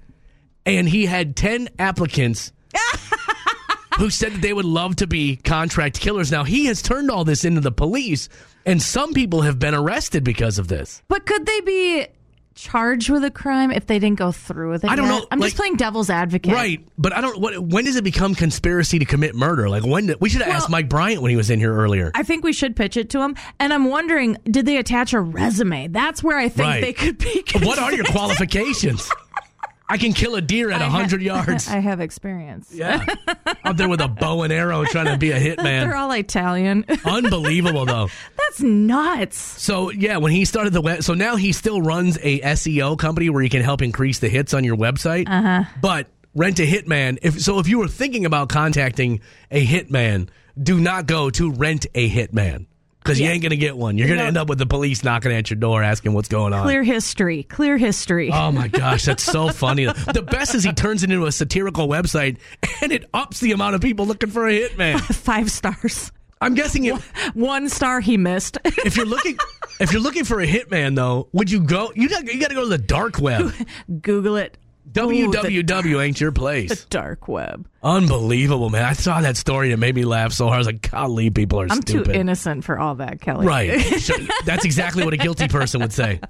and 0.64 0.88
he 0.88 1.06
had 1.06 1.36
10 1.36 1.68
applicants 1.78 2.52
who 3.98 4.10
said 4.10 4.32
that 4.32 4.42
they 4.42 4.52
would 4.52 4.64
love 4.64 4.96
to 4.96 5.06
be 5.06 5.36
contract 5.36 6.00
killers. 6.00 6.32
Now, 6.32 6.42
he 6.42 6.66
has 6.66 6.82
turned 6.82 7.12
all 7.12 7.24
this 7.24 7.44
into 7.44 7.60
the 7.60 7.72
police, 7.72 8.28
and 8.64 8.82
some 8.82 9.12
people 9.12 9.42
have 9.42 9.60
been 9.60 9.74
arrested 9.74 10.24
because 10.24 10.58
of 10.58 10.66
this. 10.66 11.00
But 11.06 11.26
could 11.26 11.46
they 11.46 11.60
be 11.60 12.06
charged 12.56 13.10
with 13.10 13.22
a 13.22 13.30
crime 13.30 13.70
if 13.70 13.86
they 13.86 13.98
didn't 14.00 14.18
go 14.18 14.32
through 14.32 14.70
with 14.72 14.82
it? 14.84 14.90
I 14.90 14.96
don't 14.96 15.06
yet? 15.06 15.18
know, 15.20 15.26
I'm 15.30 15.38
like- 15.38 15.48
just 15.48 15.56
playing 15.56 15.76
devil's 15.76 16.10
advocate. 16.10 16.52
Right, 16.52 16.84
but 16.98 17.12
I 17.14 17.20
don't. 17.20 17.38
What, 17.40 17.56
when 17.60 17.84
does 17.84 17.94
it 17.94 18.02
become 18.02 18.34
conspiracy 18.34 18.98
to 18.98 19.04
commit 19.04 19.34
murder? 19.36 19.68
Like 19.68 19.84
when? 19.86 20.06
Did, 20.06 20.20
we 20.20 20.28
should 20.28 20.42
have 20.42 20.52
asked 20.54 20.68
Mike 20.70 20.88
Bryant 20.88 21.22
when 21.22 21.30
he 21.30 21.36
was 21.36 21.50
in 21.50 21.60
here 21.60 21.72
earlier. 21.74 22.10
I 22.14 22.22
think 22.24 22.42
we 22.42 22.52
should 22.52 22.74
pitch 22.74 22.96
it 22.96 23.10
to 23.10 23.20
him. 23.20 23.36
And 23.60 23.72
I'm 23.72 23.84
wondering, 23.84 24.36
did 24.44 24.66
they 24.66 24.78
attach 24.78 25.12
a 25.12 25.20
resume? 25.20 25.88
That's 25.88 26.22
where 26.24 26.38
I 26.38 26.48
think 26.48 26.66
Right. 26.66 26.80
they 26.80 26.92
could 26.92 27.18
be. 27.18 27.44
what 27.62 27.78
are 27.78 27.92
your 27.92 28.04
qualifications? 28.06 29.08
I 29.88 29.98
can 29.98 30.12
kill 30.12 30.34
a 30.34 30.40
deer 30.40 30.70
at 30.70 30.82
I 30.82 30.86
ha- 30.86 30.90
hundred 30.98 31.22
yards. 31.32 31.68
I 31.68 31.78
have 31.78 32.00
experience. 32.00 32.70
Yeah, 32.72 33.04
out 33.64 33.76
there 33.76 33.88
with 33.88 34.00
a 34.00 34.08
bow 34.08 34.42
and 34.42 34.52
arrow 34.52 34.84
trying 34.84 35.06
to 35.06 35.16
be 35.16 35.30
a 35.30 35.40
hitman. 35.56 35.62
They're 35.84 35.96
all 35.96 36.10
Italian. 36.12 36.84
Unbelievable 37.04 37.84
though. 37.86 38.08
That's 38.36 38.60
nuts. 38.60 39.38
So 39.38 39.90
yeah, 39.90 40.16
when 40.16 40.32
he 40.32 40.44
started 40.44 40.72
the 40.72 40.80
web, 40.80 41.02
so 41.02 41.14
now 41.14 41.36
he 41.36 41.52
still 41.52 41.80
runs 41.80 42.16
a 42.22 42.40
SEO 42.40 42.98
company 42.98 43.30
where 43.30 43.42
he 43.42 43.48
can 43.48 43.62
help 43.62 43.82
increase 43.82 44.18
the 44.18 44.28
hits 44.28 44.54
on 44.54 44.64
your 44.64 44.76
website. 44.76 45.28
Uh 45.28 45.42
huh. 45.42 45.64
But 45.80 46.08
rent 46.34 46.58
a 46.58 46.66
hitman. 46.66 47.18
If 47.22 47.40
so, 47.40 47.58
if 47.58 47.68
you 47.68 47.78
were 47.78 47.88
thinking 47.88 48.26
about 48.26 48.48
contacting 48.48 49.20
a 49.50 49.64
hitman, 49.64 50.28
do 50.60 50.80
not 50.80 51.06
go 51.06 51.30
to 51.30 51.50
rent 51.52 51.86
a 51.94 52.08
hitman 52.10 52.66
because 53.06 53.20
you 53.20 53.26
ain't 53.28 53.42
gonna 53.42 53.56
get 53.56 53.76
one. 53.76 53.96
You're 53.96 54.08
gonna 54.08 54.22
No. 54.22 54.26
end 54.26 54.36
up 54.36 54.48
with 54.48 54.58
the 54.58 54.66
police 54.66 55.04
knocking 55.04 55.32
at 55.32 55.48
your 55.50 55.58
door 55.58 55.82
asking 55.82 56.12
what's 56.12 56.28
going 56.28 56.52
on. 56.52 56.64
Clear 56.64 56.82
history. 56.82 57.44
Clear 57.44 57.76
history. 57.76 58.30
Oh 58.32 58.50
my 58.52 58.68
gosh, 58.82 59.04
that's 59.04 59.22
so 59.22 59.48
funny. 59.48 59.84
The 59.86 60.26
best 60.28 60.54
is 60.54 60.64
he 60.64 60.72
turns 60.72 61.02
it 61.02 61.10
into 61.10 61.26
a 61.26 61.32
satirical 61.32 61.88
website 61.88 62.38
and 62.82 62.92
it 62.92 63.04
ups 63.14 63.40
the 63.40 63.52
amount 63.52 63.74
of 63.74 63.80
people 63.80 64.06
looking 64.06 64.30
for 64.30 64.46
a 64.48 64.68
hitman. 64.68 65.00
Five 65.14 65.50
stars. 65.50 66.10
I'm 66.40 66.54
guessing 66.54 66.84
it, 66.84 66.96
One 67.32 67.68
star 67.70 68.00
he 68.00 68.16
missed. 68.18 68.58
if 68.64 68.96
you're 68.96 69.06
looking 69.06 69.38
if 69.80 69.92
you're 69.92 70.02
looking 70.02 70.24
for 70.24 70.40
a 70.40 70.46
hitman 70.46 70.94
though, 70.96 71.28
would 71.32 71.50
you 71.50 71.60
go 71.60 71.92
you 71.94 72.08
got 72.08 72.24
you 72.32 72.38
got 72.40 72.48
to 72.48 72.54
go 72.54 72.62
to 72.62 72.68
the 72.68 72.76
dark 72.78 73.18
web. 73.20 73.52
Google 74.02 74.36
it. 74.36 74.58
Ooh, 74.98 75.30
the- 75.30 75.38
www 75.38 76.04
ain't 76.04 76.20
your 76.20 76.32
place. 76.32 76.70
The 76.84 76.86
dark 76.90 77.28
web. 77.28 77.68
Unbelievable, 77.82 78.70
man. 78.70 78.84
I 78.84 78.92
saw 78.94 79.20
that 79.20 79.36
story 79.36 79.68
and 79.68 79.74
it 79.74 79.76
made 79.84 79.94
me 79.94 80.04
laugh 80.04 80.32
so 80.32 80.46
hard. 80.46 80.54
I 80.56 80.58
was 80.58 80.66
like, 80.66 80.90
golly, 80.90 81.30
people 81.30 81.60
are 81.60 81.66
I'm 81.70 81.80
stupid. 81.82 82.06
too 82.06 82.12
innocent 82.12 82.64
for 82.64 82.78
all 82.78 82.96
that, 82.96 83.20
Kelly. 83.20 83.46
Right. 83.46 83.70
That's 84.44 84.64
exactly 84.64 85.04
what 85.04 85.14
a 85.14 85.16
guilty 85.16 85.48
person 85.48 85.80
would 85.80 85.92
say. 85.92 86.20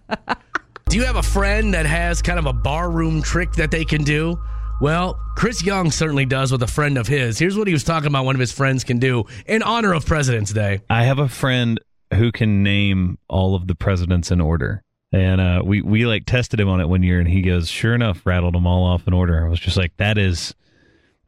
Do 0.89 0.97
you 0.97 1.05
have 1.05 1.17
a 1.17 1.23
friend 1.23 1.75
that 1.75 1.87
has 1.87 2.23
kind 2.23 2.39
of 2.39 2.47
a 2.47 2.53
barroom 2.53 3.23
trick 3.23 3.53
that 3.55 3.71
they 3.71 3.85
can 3.85 4.05
do? 4.05 4.39
Well, 4.81 5.19
Chris 5.37 5.65
Young 5.65 5.91
certainly 5.91 6.27
does 6.27 6.53
with 6.53 6.63
a 6.63 6.67
friend 6.67 6.99
of 6.99 7.07
his. 7.09 7.39
Here's 7.39 7.57
what 7.57 7.67
he 7.67 7.73
was 7.73 7.83
talking 7.83 8.09
about 8.09 8.25
one 8.27 8.37
of 8.37 8.41
his 8.41 8.53
friends 8.53 8.85
can 8.85 8.99
do 8.99 9.25
in 9.47 9.63
honor 9.63 9.95
of 9.95 10.05
President's 10.07 10.53
Day. 10.53 10.83
I 10.91 11.05
have 11.05 11.19
a 11.19 11.29
friend 11.29 11.81
who 12.15 12.31
can 12.31 12.63
name 12.63 13.19
all 13.29 13.55
of 13.55 13.67
the 13.67 13.75
presidents 13.75 14.31
in 14.31 14.41
order. 14.41 14.83
And 15.12 15.40
uh, 15.40 15.62
we, 15.64 15.81
we 15.83 16.05
like 16.07 16.27
tested 16.27 16.59
him 16.61 16.69
on 16.69 16.81
it 16.81 16.88
one 16.88 17.03
year 17.03 17.21
and 17.21 17.29
he 17.29 17.42
goes, 17.42 17.69
sure 17.69 17.95
enough, 17.95 18.27
rattled 18.27 18.55
them 18.55 18.66
all 18.66 18.85
off 18.85 19.07
in 19.07 19.12
order. 19.14 19.45
I 19.45 19.49
was 19.49 19.61
just 19.61 19.77
like, 19.77 19.97
that 19.99 20.19
is 20.19 20.55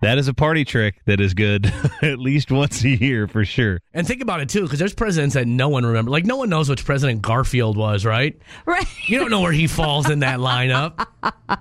that 0.00 0.16
is 0.18 0.28
a 0.28 0.34
party 0.34 0.64
trick 0.64 1.00
that 1.06 1.20
is 1.20 1.34
good 1.34 1.72
at 2.02 2.18
least 2.20 2.50
once 2.52 2.84
a 2.84 2.90
year 2.90 3.26
for 3.26 3.44
sure. 3.44 3.80
And 3.94 4.06
think 4.06 4.20
about 4.22 4.40
it 4.40 4.48
too, 4.48 4.62
because 4.62 4.78
there's 4.78 4.94
presidents 4.94 5.34
that 5.34 5.46
no 5.46 5.68
one 5.68 5.84
remembers. 5.86 6.10
Like 6.12 6.24
no 6.26 6.36
one 6.36 6.48
knows 6.48 6.68
which 6.68 6.84
President 6.84 7.22
Garfield 7.22 7.76
was, 7.76 8.04
right? 8.04 8.36
Right. 8.66 8.86
You 9.08 9.18
don't 9.18 9.30
know 9.30 9.40
where 9.40 9.52
he 9.52 9.66
falls 9.66 10.10
in 10.10 10.20
that 10.20 10.38
lineup 10.38 11.04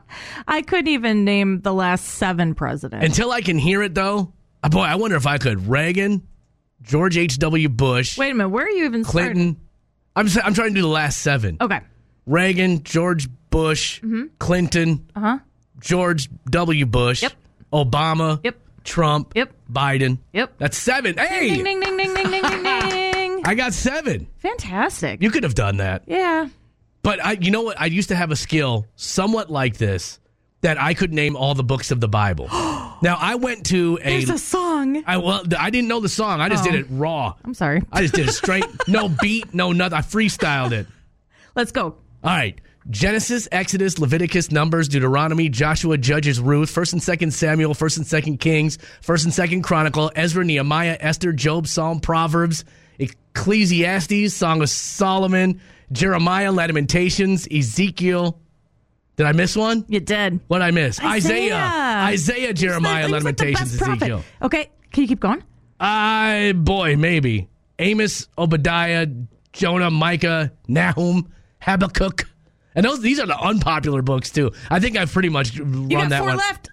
I 0.47 0.62
couldn't 0.63 0.88
even 0.89 1.23
name 1.23 1.62
the 1.62 1.73
last 1.73 2.06
seven 2.06 2.53
presidents. 2.56 3.06
until 3.06 3.32
I 3.32 3.41
can 3.41 3.58
hear 3.58 3.82
it. 3.84 3.93
Though, 3.95 4.34
Uh, 4.63 4.69
boy, 4.69 4.82
I 4.82 4.95
wonder 4.95 5.15
if 5.17 5.25
I 5.27 5.38
could. 5.38 5.67
Reagan, 5.67 6.27
George 6.82 7.17
H. 7.17 7.38
W. 7.39 7.69
Bush, 7.69 8.17
Wait 8.17 8.32
a 8.32 8.34
minute. 8.34 8.49
Where 8.49 8.65
are 8.65 8.69
you 8.69 8.86
even 8.86 9.03
starting? 9.03 9.34
Clinton. 9.34 9.62
I'm 10.15 10.27
I'm 10.43 10.53
trying 10.53 10.69
to 10.69 10.75
do 10.75 10.82
the 10.82 10.88
last 10.88 11.21
seven. 11.21 11.58
Okay. 11.62 11.80
Reagan, 12.28 12.84
George 12.84 13.28
Bush, 13.50 14.02
Clinton, 14.38 15.08
Uh 15.16 15.20
huh. 15.20 15.38
George 15.80 16.30
W. 16.50 16.86
Bush, 16.86 17.24
Yep. 17.24 17.34
Obama, 17.74 18.40
Yep. 18.44 18.56
Trump, 18.84 19.32
Yep. 19.36 19.52
Biden. 19.72 20.20
Yep. 20.34 20.54
That's 20.60 20.78
seven. 20.78 21.18
Hey, 21.18 21.50
Ding, 21.50 21.63
ding, 21.63 21.80
ding, 21.80 21.98
ding, 21.98 22.13
ding, 22.13 22.32
ding, 22.32 22.42
ding, 22.44 22.63
ding. 22.90 23.42
I 23.46 23.56
got 23.56 23.74
seven. 23.74 24.28
Fantastic. 24.40 25.22
You 25.24 25.32
could 25.32 25.44
have 25.44 25.56
done 25.56 25.78
that. 25.78 26.04
yeah. 26.08 26.48
But 27.04 27.24
I, 27.24 27.34
you 27.34 27.52
know 27.52 27.62
what? 27.62 27.80
I 27.80 27.86
used 27.86 28.10
to 28.10 28.16
have 28.16 28.32
a 28.32 28.36
skill 28.36 28.86
somewhat 28.98 29.50
like 29.50 29.78
this 29.78 30.20
that 30.62 30.82
I 30.82 30.94
could 30.94 31.13
name 31.13 31.38
all 31.38 31.54
the 31.56 31.63
books 31.63 31.90
of 31.92 32.02
the 32.02 32.08
Bible. 32.10 32.48
now 33.02 33.18
I 33.18 33.36
went 33.36 33.68
to 33.68 33.98
a. 34.02 34.10
There's 34.10 34.30
a 34.30 34.38
song. 34.38 35.02
I 35.08 35.16
well, 35.18 35.44
I 35.58 35.70
didn't 35.70 35.88
know 35.88 36.02
the 36.02 36.10
song. 36.10 36.42
I 36.42 36.50
just 36.50 36.68
Oh. 36.68 36.72
did 36.72 36.82
it 36.82 36.88
raw. 36.90 37.36
I'm 37.46 37.54
sorry. 37.54 37.82
I 37.94 38.02
just 38.02 38.13
did 38.13 38.28
it 38.28 38.34
straight, 38.34 38.66
no 38.90 39.08
beat, 39.08 39.54
no 39.54 39.72
nothing. 39.72 39.98
I 39.98 40.02
freestyled 40.02 40.72
it. 40.74 40.88
Let's 41.56 41.72
go. 41.72 41.96
All 42.23 42.32
right. 42.32 42.60
Genesis, 42.89 43.49
Exodus, 43.51 43.99
Leviticus, 43.99 44.49
Numbers, 44.49 44.88
Deuteronomy, 44.88 45.49
Joshua, 45.49 45.97
Judges, 45.97 46.39
Ruth, 46.39 46.73
1st 46.73 46.93
and 46.93 47.01
2nd 47.01 47.34
Samuel, 47.34 47.73
1st 47.73 47.97
and 47.97 48.06
2nd 48.06 48.39
Kings, 48.39 48.77
1st 49.01 49.25
and 49.25 49.34
2nd 49.34 49.63
Chronicle, 49.63 50.10
Ezra, 50.15 50.45
Nehemiah, 50.45 50.95
Esther, 50.99 51.34
Job, 51.34 51.67
Psalm, 51.67 51.99
Proverbs, 51.99 52.63
Ecclesiastes, 52.97 54.34
Song 54.34 54.62
of 54.62 54.69
Solomon, 54.69 55.60
Jeremiah, 55.91 56.51
Lamentations, 56.51 57.45
Ezekiel. 57.51 58.39
Did 59.17 59.25
I 59.25 59.34
miss 59.34 59.56
one? 59.56 59.84
You 59.89 59.99
did. 59.99 60.39
What 60.47 60.60
did 60.60 60.65
I 60.65 60.71
miss? 60.71 61.03
Isaiah. 61.03 61.56
Isaiah, 61.56 62.53
Jeremiah, 62.53 63.08
like 63.08 63.23
Lamentations, 63.23 63.77
prophet. 63.77 64.03
Ezekiel. 64.03 64.23
Okay, 64.41 64.69
can 64.91 65.01
you 65.01 65.08
keep 65.10 65.19
going? 65.19 65.43
I 65.80 66.53
boy, 66.56 66.95
maybe 66.95 67.49
Amos, 67.80 68.30
Obadiah, 68.38 69.08
Jonah, 69.51 69.91
Micah, 69.91 70.53
Nahum, 70.67 71.32
Habakkuk, 71.62 72.28
and 72.76 72.86
those 72.86 73.02
these 73.02 73.20
are 73.20 73.26
the 73.28 73.38
unpopular 73.39 74.02
books 74.02 74.30
too. 74.32 74.52
I 74.70 74.80
think 74.80 74.98
I've 74.98 75.12
pretty 75.12 75.30
much 75.30 75.58
run 75.60 75.89
You 75.89 75.98
got 75.98 76.10
that 76.10 76.20
four 76.20 76.28
one. 76.30 76.38
left. 76.38 76.70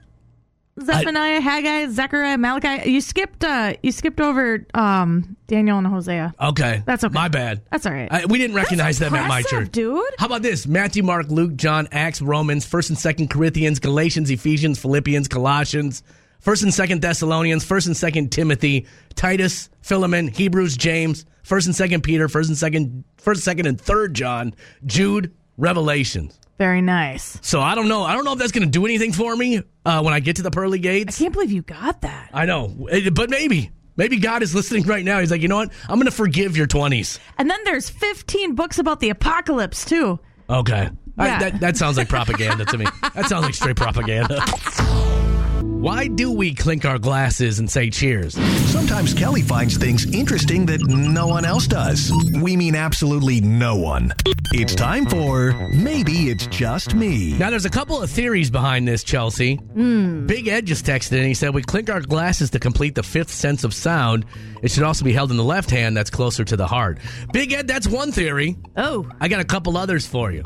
Zephaniah, 0.82 1.40
Haggai, 1.40 1.86
Zechariah, 1.90 2.36
Malachi. 2.36 2.90
You 2.90 3.00
skipped. 3.00 3.44
Uh, 3.44 3.74
you 3.84 3.92
skipped 3.92 4.20
over 4.20 4.66
um, 4.74 5.36
Daniel 5.46 5.78
and 5.78 5.86
Hosea. 5.86 6.34
Okay, 6.40 6.82
That's 6.84 7.04
okay. 7.04 7.14
My 7.14 7.28
bad. 7.28 7.62
That's 7.70 7.86
all 7.86 7.92
right. 7.92 8.08
I, 8.10 8.24
we 8.26 8.38
didn't 8.38 8.56
recognize 8.56 8.98
That's 8.98 9.12
them 9.12 9.22
at 9.22 9.28
my 9.28 9.42
church, 9.42 9.70
dude. 9.70 10.02
How 10.18 10.26
about 10.26 10.42
this? 10.42 10.66
Matthew, 10.66 11.04
Mark, 11.04 11.28
Luke, 11.28 11.54
John, 11.54 11.86
Acts, 11.92 12.20
Romans, 12.20 12.66
First 12.66 12.88
and 12.90 12.98
Second 12.98 13.30
Corinthians, 13.30 13.78
Galatians, 13.78 14.30
Ephesians, 14.30 14.80
Philippians, 14.80 15.28
Colossians, 15.28 16.02
First 16.40 16.64
and 16.64 16.74
Second 16.74 17.02
Thessalonians, 17.02 17.64
First 17.64 17.86
and 17.86 17.96
Second 17.96 18.32
Timothy, 18.32 18.86
Titus, 19.14 19.70
Philemon, 19.80 20.26
Hebrews, 20.26 20.76
James, 20.76 21.24
First 21.44 21.66
and 21.66 21.76
Second 21.76 22.02
Peter, 22.02 22.28
First 22.28 22.48
and 22.48 22.58
Second, 22.58 23.04
First, 23.18 23.44
Second, 23.44 23.66
and 23.66 23.80
Third 23.80 24.14
John, 24.14 24.54
Jude, 24.84 25.32
Revelations. 25.56 26.38
Very 26.58 26.82
nice. 26.82 27.38
So 27.42 27.60
I 27.60 27.74
don't 27.74 27.88
know. 27.88 28.02
I 28.02 28.14
don't 28.14 28.24
know 28.24 28.32
if 28.32 28.38
that's 28.38 28.52
going 28.52 28.66
to 28.66 28.70
do 28.70 28.84
anything 28.84 29.12
for 29.12 29.34
me 29.36 29.62
uh, 29.84 30.02
when 30.02 30.14
I 30.14 30.20
get 30.20 30.36
to 30.36 30.42
the 30.42 30.50
pearly 30.50 30.78
gates. 30.78 31.20
I 31.20 31.24
can't 31.24 31.32
believe 31.34 31.52
you 31.52 31.62
got 31.62 32.00
that. 32.02 32.30
I 32.32 32.46
know, 32.46 32.86
Eh, 32.90 33.10
but 33.10 33.30
maybe. 33.30 33.70
Maybe 33.96 34.16
God 34.18 34.42
is 34.42 34.54
listening 34.54 34.82
right 34.84 35.04
now. 35.04 35.20
He's 35.20 35.30
like, 35.30 35.40
you 35.42 35.46
know 35.48 35.56
what? 35.56 35.72
I'm 35.88 35.96
going 35.96 36.06
to 36.06 36.10
forgive 36.10 36.56
your 36.56 36.66
20s. 36.66 37.20
And 37.38 37.48
then 37.48 37.58
there's 37.64 37.88
15 37.88 38.54
books 38.56 38.78
about 38.80 38.98
the 39.00 39.10
apocalypse 39.10 39.84
too. 39.84 40.18
Okay. 40.50 40.88
I- 41.18 41.26
Yeah. 41.26 41.38
that, 41.38 41.60
that 41.60 41.76
sounds 41.76 41.96
like 41.96 42.08
propaganda 42.08 42.64
to 42.64 42.78
me. 42.78 42.86
That 43.14 43.26
sounds 43.26 43.44
like 43.44 43.54
straight 43.54 43.76
propaganda. 43.76 44.42
Why 45.64 46.08
do 46.08 46.30
we 46.30 46.54
clink 46.54 46.84
our 46.84 46.98
glasses 46.98 47.58
and 47.58 47.70
say 47.70 47.90
cheers? 47.90 48.34
Sometimes 48.70 49.12
Kelly 49.14 49.42
finds 49.42 49.76
things 49.76 50.06
interesting 50.14 50.66
that 50.66 50.82
no 50.86 51.26
one 51.26 51.44
else 51.44 51.66
does. 51.66 52.12
We 52.40 52.56
mean 52.56 52.74
absolutely 52.74 53.40
no 53.40 53.76
one. 53.76 54.14
It's 54.52 54.74
time 54.74 55.06
for 55.06 55.52
Maybe 55.74 56.30
It's 56.30 56.46
Just 56.46 56.94
Me. 56.94 57.36
Now, 57.38 57.50
there's 57.50 57.64
a 57.64 57.70
couple 57.70 58.02
of 58.02 58.10
theories 58.10 58.50
behind 58.50 58.86
this, 58.86 59.02
Chelsea. 59.04 59.56
Hmm. 59.56 60.26
Big 60.26 60.48
Ed 60.48 60.66
just 60.66 60.86
texted 60.86 61.18
and 61.18 61.26
He 61.26 61.34
said, 61.34 61.54
We 61.54 61.62
clink 61.62 61.90
our 61.90 62.00
glasses 62.00 62.50
to 62.50 62.58
complete 62.58 62.94
the 62.94 63.02
fifth 63.02 63.30
sense 63.30 63.64
of 63.64 63.74
sound. 63.74 64.26
It 64.62 64.70
should 64.70 64.84
also 64.84 65.04
be 65.04 65.12
held 65.12 65.30
in 65.30 65.36
the 65.36 65.44
left 65.44 65.70
hand 65.70 65.96
that's 65.96 66.10
closer 66.10 66.44
to 66.44 66.56
the 66.56 66.66
heart. 66.66 66.98
Big 67.32 67.52
Ed, 67.52 67.66
that's 67.66 67.88
one 67.88 68.12
theory. 68.12 68.56
Oh. 68.76 69.08
I 69.20 69.28
got 69.28 69.40
a 69.40 69.44
couple 69.44 69.76
others 69.76 70.06
for 70.06 70.30
you. 70.30 70.44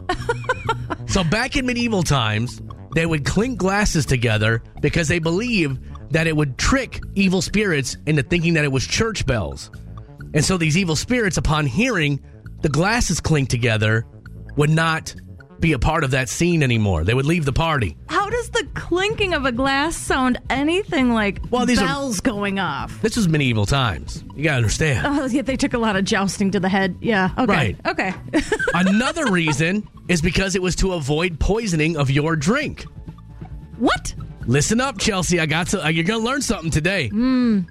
so, 1.07 1.23
back 1.23 1.57
in 1.57 1.67
medieval 1.67 2.03
times, 2.03 2.61
they 2.95 3.07
would 3.07 3.25
clink 3.25 3.59
glasses 3.59 4.07
together 4.07 4.63
because 4.81 5.09
they 5.09 5.19
believed 5.19 5.81
that 6.13 6.27
it 6.27 6.37
would 6.37 6.59
trick 6.59 7.01
evil 7.15 7.43
spirits 7.43 7.97
into 8.07 8.23
thinking 8.23 8.55
that 8.55 8.65
it 8.65 8.73
was 8.73 8.87
church 8.87 9.27
bells. 9.27 9.71
And 10.35 10.45
so, 10.45 10.57
these 10.57 10.77
evil 10.77 10.97
spirits, 10.97 11.37
upon 11.37 11.67
hearing 11.67 12.21
the 12.61 12.69
glasses 12.69 13.21
clink 13.21 13.49
together, 13.49 14.07
would 14.57 14.71
not 14.71 15.15
be 15.61 15.73
a 15.73 15.79
part 15.79 16.05
of 16.05 16.13
that 16.13 16.29
scene 16.29 16.63
anymore. 16.63 17.05
They 17.05 17.15
would 17.15 17.27
leave 17.27 17.45
the 17.45 17.53
party. 17.53 17.97
How 18.09 18.29
does 18.31 18.51
the 18.51 18.67
clinking 18.75 19.35
of 19.35 19.45
a 19.45 19.53
glass 19.53 19.97
sound 19.97 20.39
anything 20.51 21.13
like 21.13 21.41
Well, 21.51 21.67
these 21.67 21.79
are- 21.81 21.87
bells 21.87 22.21
going 22.21 22.59
off? 22.59 23.01
This 23.03 23.17
was 23.17 23.29
medieval 23.29 23.67
times. 23.67 24.23
You 24.37 24.45
got 24.45 24.53
to 24.53 24.57
understand. 24.59 25.07
Oh, 25.07 25.27
yeah, 25.27 25.43
they 25.43 25.57
took 25.57 25.75
a 25.75 25.79
lot 25.79 25.97
of 25.97 26.05
jousting 26.05 26.51
to 26.53 26.61
the 26.61 26.69
head. 26.69 26.97
Yeah. 27.01 27.31
Okay. 27.39 27.47
Right. 27.53 27.77
Okay. 27.87 28.15
Another 28.75 29.31
reason 29.31 29.89
is 30.09 30.23
because 30.23 30.55
it 30.55 30.63
was 30.63 30.77
to 30.77 30.93
avoid 30.93 31.39
poisoning 31.41 31.97
of 31.97 32.11
your 32.11 32.37
drink. 32.37 32.85
what? 33.79 34.15
Listen 34.47 34.81
up, 34.81 34.99
Chelsea. 34.99 35.41
I 35.41 35.47
got 35.47 35.69
to. 35.69 35.85
uh, 35.85 35.89
You're 35.89 36.05
to 36.07 36.17
learn 36.19 36.41
something 36.41 36.71
today. 36.71 37.09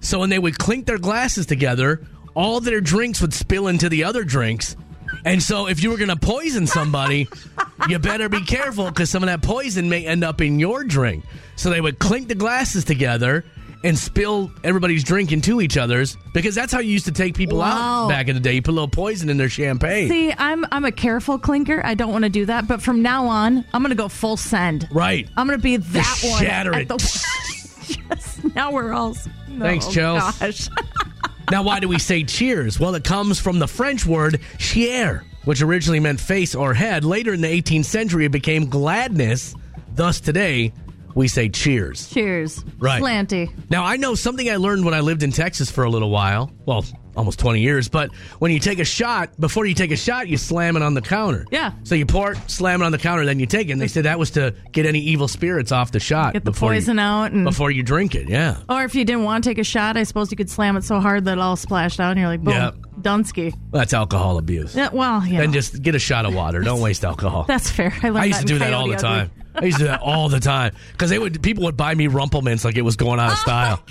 So 0.02 0.20
when 0.20 0.30
they 0.30 0.38
would 0.40 0.58
clink 0.60 0.86
their 0.86 1.00
glasses 1.00 1.46
together, 1.48 2.06
all 2.36 2.60
their 2.60 2.82
drinks 2.82 3.20
would 3.22 3.34
spill 3.34 3.68
into 3.68 3.90
the 3.90 4.04
other 4.04 4.24
drinks. 4.24 4.76
And 5.26 5.42
so 5.42 5.68
if 5.68 5.84
you 5.84 5.90
were 5.90 5.98
going 5.98 6.10
to 6.10 6.16
poison 6.16 6.68
somebody, 6.68 7.28
you 7.90 8.00
better 8.00 8.30
be 8.30 8.42
careful 8.42 8.86
because 8.86 9.10
some 9.10 9.24
of 9.24 9.28
that 9.28 9.42
poison 9.42 9.90
may 9.90 10.06
end 10.06 10.24
up 10.24 10.42
in 10.42 10.60
your 10.60 10.84
drink. 10.84 11.24
So 11.56 11.70
they 11.70 11.82
would 11.82 12.00
clink 12.00 12.28
the 12.28 12.36
glasses 12.36 12.86
together 12.86 13.44
and 13.84 13.98
spill 13.98 14.52
everybody's 14.64 15.04
drink 15.04 15.32
into 15.32 15.62
each 15.62 15.78
other's 15.78 16.18
because 16.34 16.56
that's 16.56 16.74
how 16.74 16.80
you 16.80 16.92
used 16.92 17.06
to 17.06 17.12
take 17.12 17.36
people 17.36 17.60
Wow. 17.60 18.06
out 18.06 18.10
back 18.10 18.28
in 18.28 18.34
the 18.36 18.40
day. 18.42 18.54
You 18.54 18.62
put 18.62 18.72
a 18.72 18.74
little 18.74 18.88
poison 18.88 19.30
in 19.30 19.38
their 19.38 19.50
champagne. 19.50 20.10
See, 20.10 20.34
I'm 20.38 20.66
I'm 20.72 20.84
a 20.86 20.92
careful 20.92 21.38
clinker. 21.38 21.82
I 21.86 21.94
don't 21.94 22.12
want 22.12 22.24
to 22.24 22.30
do 22.30 22.46
that, 22.48 22.68
but 22.68 22.82
from 22.82 23.02
now 23.04 23.28
on, 23.28 23.64
I'm 23.74 23.82
going 23.84 23.92
to 23.92 23.96
go 23.96 24.08
full 24.08 24.36
send. 24.38 24.88
Right. 24.92 25.30
I'm 25.38 25.46
going 25.48 25.60
to 25.60 25.64
be 25.64 25.78
that 25.78 26.20
one. 26.24 26.44
shatter 26.44 26.74
at 26.74 26.82
it. 26.82 26.88
the- 26.90 26.98
yes. 28.10 28.40
Now 28.56 28.72
we're 28.72 28.94
all. 28.94 29.16
No, 29.48 29.66
Thanks, 29.66 29.86
Chels. 29.86 30.40
Gosh. 30.40 30.70
Now, 31.50 31.64
why 31.64 31.80
do 31.80 31.88
we 31.88 31.98
say 31.98 32.24
cheers? 32.24 32.78
Well, 32.78 32.96
it 32.96 33.06
comes 33.06 33.40
from 33.40 33.60
the 33.60 33.68
French 33.68 34.06
word 34.06 34.42
chier, 34.58 35.24
which 35.46 35.62
originally 35.62 36.02
meant 36.02 36.20
face 36.20 36.54
or 36.54 36.74
head. 36.74 37.06
Later 37.06 37.34
in 37.34 37.42
the 37.42 37.48
18th 37.48 37.86
century, 37.86 38.26
it 38.26 38.34
became 38.34 38.66
gladness. 38.68 39.56
Thus, 39.96 40.20
today, 40.20 40.74
we 41.16 41.30
say 41.30 41.48
cheers. 41.48 42.10
Cheers. 42.10 42.66
Right. 42.80 43.02
Sláinte. 43.02 43.50
Now, 43.70 43.86
I 43.86 43.96
know 43.96 44.14
something 44.14 44.50
I 44.50 44.58
learned 44.58 44.84
when 44.84 44.94
I 44.94 45.00
lived 45.00 45.24
in 45.24 45.32
Texas 45.32 45.72
for 45.72 45.86
a 45.86 45.90
little 45.90 46.10
while. 46.10 46.52
Well, 46.66 46.84
almost 47.18 47.40
20 47.40 47.60
years. 47.60 47.90
But 47.90 48.14
when 48.40 48.52
you 48.52 48.60
take 48.60 48.80
a 48.80 48.86
shot, 48.86 49.30
before 49.40 49.66
you 49.66 49.74
take 49.74 49.92
a 49.92 49.98
shot, 49.98 50.28
you 50.28 50.38
slam 50.38 50.76
it 50.78 50.84
on 50.84 50.94
the 50.94 51.02
counter. 51.02 51.46
Yeah. 51.52 51.74
So 51.84 51.96
you 51.96 52.06
pour 52.06 52.34
it, 52.34 52.38
slam 52.48 52.82
it 52.82 52.86
on 52.86 52.92
the 52.92 52.98
counter, 52.98 53.26
then 53.26 53.40
you 53.40 53.46
take 53.46 53.68
it. 53.70 53.72
And 53.74 53.82
they 53.82 53.88
said 53.88 54.06
that 54.06 54.20
was 54.20 54.32
to 54.32 54.54
get 54.72 54.86
any 54.86 55.00
evil 55.00 55.28
spirits 55.28 55.72
off 55.72 55.92
the 55.92 56.00
shot. 56.00 56.34
Get 56.34 56.46
the 56.46 56.52
before 56.52 56.74
you- 56.74 56.80
poison 56.80 57.00
out 57.00 57.32
and- 57.32 57.44
Before 57.44 57.72
you 57.72 57.84
drink 57.84 58.16
it, 58.16 58.30
yeah. 58.30 58.58
Or 58.70 58.84
if 58.84 58.96
you 58.96 59.04
didn't 59.04 59.24
want 59.24 59.44
to 59.44 59.50
take 59.50 59.58
a 59.58 59.64
shot, 59.64 59.98
I 59.98 60.04
suppose 60.04 60.32
you 60.32 60.38
could 60.38 60.50
slam 60.50 60.78
it 60.78 60.84
so 60.84 61.00
hard 61.00 61.26
that 61.26 61.34
it 61.38 61.42
all 61.42 61.56
splashed 61.56 62.00
out, 62.00 62.12
and 62.12 62.20
you're 62.20 62.30
like, 62.30 62.42
boom. 62.44 62.84
Dunsky. 63.02 63.54
That's 63.72 63.94
alcohol 63.94 64.38
abuse. 64.40 64.76
Yeah, 64.76 64.90
well, 64.92 65.26
yeah. 65.26 65.40
Then 65.42 65.54
just 65.54 65.82
get 65.84 65.94
a 65.94 66.00
shot 66.00 66.26
of 66.26 66.34
water. 66.34 66.62
Don't 66.62 66.82
waste 66.88 67.06
alcohol. 67.06 67.44
That's 67.48 67.70
fair. 67.70 67.94
I, 68.02 68.10
learned 68.10 68.18
I 68.18 68.26
used 68.26 68.40
to 68.42 68.46
do 68.46 68.58
that 68.60 68.74
all 68.74 68.88
the 68.88 68.96
Coyote 68.96 69.30
time. 69.30 69.32
I 69.58 69.66
used 69.66 69.78
to 69.78 69.84
do 69.86 69.88
that 69.88 70.02
all 70.02 70.30
the 70.30 70.40
time 70.40 70.74
because 70.92 71.10
they 71.10 71.20
would 71.20 71.42
people 71.42 71.64
would 71.66 71.76
buy 71.78 71.96
me 71.96 72.08
Rumplemans 72.08 72.64
like 72.64 72.78
it 72.78 72.84
was 72.84 72.96
going 72.96 73.20
Oh 73.20 73.24
out 73.24 73.32
of 73.32 73.38
oh 73.40 73.42
style, 73.42 73.84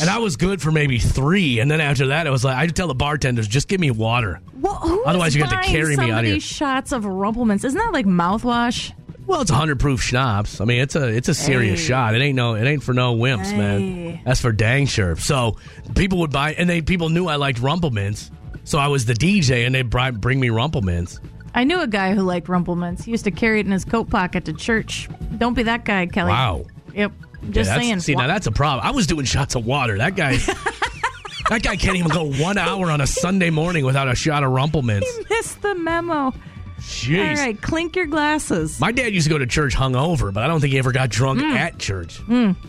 and 0.00 0.08
I 0.08 0.18
was 0.18 0.36
good 0.36 0.62
for 0.62 0.70
maybe 0.70 0.98
three, 0.98 1.58
and 1.60 1.70
then 1.70 1.80
after 1.80 2.08
that 2.08 2.26
it 2.26 2.30
was 2.30 2.44
like 2.44 2.56
I'd 2.56 2.74
tell 2.76 2.88
the 2.88 2.94
bartenders 2.94 3.48
just 3.48 3.68
give 3.68 3.80
me 3.80 3.90
water. 3.90 4.40
Well, 4.60 4.74
who's 4.76 5.02
Otherwise, 5.06 5.34
you 5.34 5.42
got 5.42 5.62
to 5.62 5.68
carry 5.68 5.96
me 5.96 6.10
out 6.10 6.20
of 6.24 6.30
here. 6.30 6.38
shots 6.40 6.92
of 6.92 7.02
Rumplemans. 7.04 7.64
Isn't 7.64 7.78
that 7.78 7.92
like 7.92 8.06
mouthwash? 8.06 8.92
Well, 9.26 9.40
it's 9.40 9.50
a 9.50 9.54
hundred 9.54 9.78
proof 9.80 10.00
schnapps. 10.02 10.60
I 10.60 10.64
mean, 10.64 10.80
it's 10.80 10.94
a 10.96 11.08
it's 11.08 11.28
a 11.28 11.34
serious 11.34 11.80
Hey. 11.80 11.86
shot. 11.86 12.14
It 12.14 12.22
ain't 12.22 12.36
no 12.36 12.54
it 12.54 12.64
ain't 12.64 12.82
for 12.82 12.92
no 12.92 13.14
wimps, 13.16 13.46
Hey. 13.46 13.56
man. 13.58 14.20
That's 14.24 14.40
for 14.40 14.52
dang 14.52 14.86
sure. 14.86 15.16
So 15.16 15.56
people 15.96 16.18
would 16.18 16.30
buy, 16.32 16.54
and 16.54 16.68
they 16.68 16.80
people 16.82 17.08
knew 17.08 17.26
I 17.26 17.36
liked 17.36 17.60
Rumplemans, 17.60 18.30
so 18.64 18.78
I 18.78 18.88
was 18.88 19.04
the 19.04 19.14
DJ, 19.14 19.64
and 19.66 19.74
they 19.74 19.82
would 19.82 20.20
bring 20.20 20.38
me 20.40 20.48
Rumplemans. 20.48 21.18
I 21.54 21.64
knew 21.64 21.80
a 21.80 21.86
guy 21.86 22.14
who 22.14 22.22
liked 22.22 22.46
Rumplemans. 22.48 23.04
He 23.04 23.10
used 23.10 23.24
to 23.24 23.30
carry 23.30 23.60
it 23.60 23.66
in 23.66 23.72
his 23.72 23.84
coat 23.84 24.08
pocket 24.10 24.44
to 24.46 24.52
church. 24.52 25.08
Don't 25.38 25.54
be 25.54 25.62
that 25.64 25.84
guy, 25.84 26.06
Kelly. 26.06 26.30
Wow. 26.30 26.64
Yep. 26.94 27.12
Just 27.50 27.68
that's- 27.70 27.76
saying. 27.86 28.00
See, 28.00 28.14
now 28.14 28.26
that's 28.26 28.46
a 28.46 28.52
problem. 28.52 28.86
I 28.86 28.90
was 28.92 29.06
doing 29.06 29.24
shots 29.26 29.54
of 29.54 29.66
water. 29.66 29.98
That 29.98 30.14
guy, 30.16 30.36
that 31.50 31.62
guy 31.62 31.76
can't 31.76 31.96
even 31.96 32.10
go 32.10 32.32
one 32.32 32.56
hour 32.58 32.90
on 32.90 33.00
a 33.00 33.06
Sunday 33.06 33.50
morning 33.50 33.84
without 33.84 34.08
a 34.08 34.14
shot 34.14 34.42
of 34.44 34.50
Rumplemans. 34.52 35.02
Missed 35.28 35.60
the 35.62 35.74
memo. 35.74 36.32
Jeez. 36.80 37.28
All 37.38 37.44
right, 37.44 37.60
clink 37.62 37.94
your 37.94 38.06
glasses. 38.06 38.80
My 38.80 38.90
dad 38.90 39.12
used 39.14 39.26
to 39.26 39.30
go 39.30 39.38
to 39.38 39.46
church 39.46 39.74
hungover, 39.74 40.32
but 40.32 40.42
I 40.42 40.48
don't 40.48 40.60
think 40.60 40.72
he 40.72 40.78
ever 40.78 40.90
got 40.92 41.10
drunk 41.10 41.40
Mm. 41.40 41.54
at 41.54 41.78
church. 41.78 42.20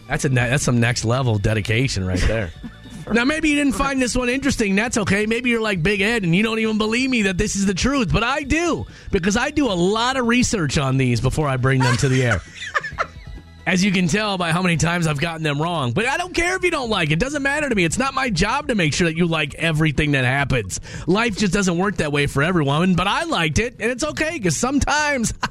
That's 0.08 0.26
a 0.26 0.30
ne- 0.30 0.50
that's 0.50 0.64
some 0.64 0.80
next 0.80 1.04
level 1.04 1.38
dedication 1.40 2.06
right 2.06 2.20
there. 2.22 2.52
now 3.12 3.26
maybe 3.26 3.50
you 3.50 3.56
didn't 3.56 3.74
find 3.74 4.02
this 4.02 4.16
one 4.16 4.30
interesting. 4.30 4.76
That's 4.76 4.98
okay. 4.98 5.26
Maybe 5.26 5.50
you're 5.50 5.62
like 5.62 5.84
Big 5.84 6.02
Ed 6.02 6.24
and 6.24 6.36
you 6.36 6.44
don't 6.44 6.60
even 6.60 6.78
believe 6.78 7.10
me 7.10 7.24
that 7.24 7.38
this 7.38 7.56
is 7.56 7.66
the 7.66 7.74
truth, 7.74 8.12
but 8.14 8.24
I 8.24 8.44
do 8.44 8.86
because 9.12 9.36
I 9.36 9.50
do 9.50 9.72
a 9.72 9.74
lot 9.74 10.18
of 10.18 10.28
research 10.28 10.78
on 10.78 10.98
these 10.98 11.20
before 11.20 11.48
I 11.48 11.58
bring 11.58 11.80
them 11.82 11.98
to 11.98 12.10
the 12.10 12.24
air. 12.24 12.42
As 13.66 13.82
you 13.84 13.94
can 13.94 14.08
tell 14.10 14.38
by 14.38 14.52
how 14.52 14.62
many 14.62 14.76
times 14.76 15.08
I've 15.08 15.22
gotten 15.22 15.42
them 15.42 15.62
wrong. 15.62 15.94
But 15.94 16.06
I 16.06 16.18
don't 16.18 16.34
care 16.34 16.58
if 16.58 16.64
you 16.64 16.72
don't 16.72 16.90
like 16.90 17.12
it. 17.12 17.14
It 17.14 17.20
doesn't 17.20 17.44
matter 17.44 17.70
to 17.70 17.76
me. 17.76 17.86
It's 17.86 17.98
not 17.98 18.14
my 18.14 18.30
job 18.30 18.68
to 18.68 18.76
make 18.76 18.94
sure 18.94 19.08
that 19.08 19.16
you 19.16 19.26
like 19.26 19.56
everything 19.56 20.12
that 20.12 20.26
happens. 20.26 20.82
Life 21.08 21.38
just 21.38 21.54
doesn't 21.54 21.78
work 21.78 21.98
that 21.98 22.12
way 22.12 22.28
for 22.28 22.44
everyone. 22.44 22.96
But 22.96 23.08
I 23.08 23.24
liked 23.24 23.60
it, 23.60 23.78
and 23.80 23.90
it's 23.90 24.04
okay 24.04 24.32
because 24.34 24.58
sometimes. 24.58 25.34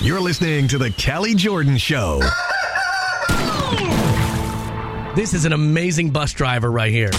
You're 0.00 0.20
listening 0.20 0.68
to 0.68 0.78
The 0.78 0.90
Kelly 0.90 1.34
Jordan 1.34 1.76
Show. 1.76 2.20
This 5.14 5.32
is 5.32 5.44
an 5.44 5.52
amazing 5.52 6.10
bus 6.10 6.32
driver 6.32 6.72
right 6.72 6.90
here. 6.90 7.12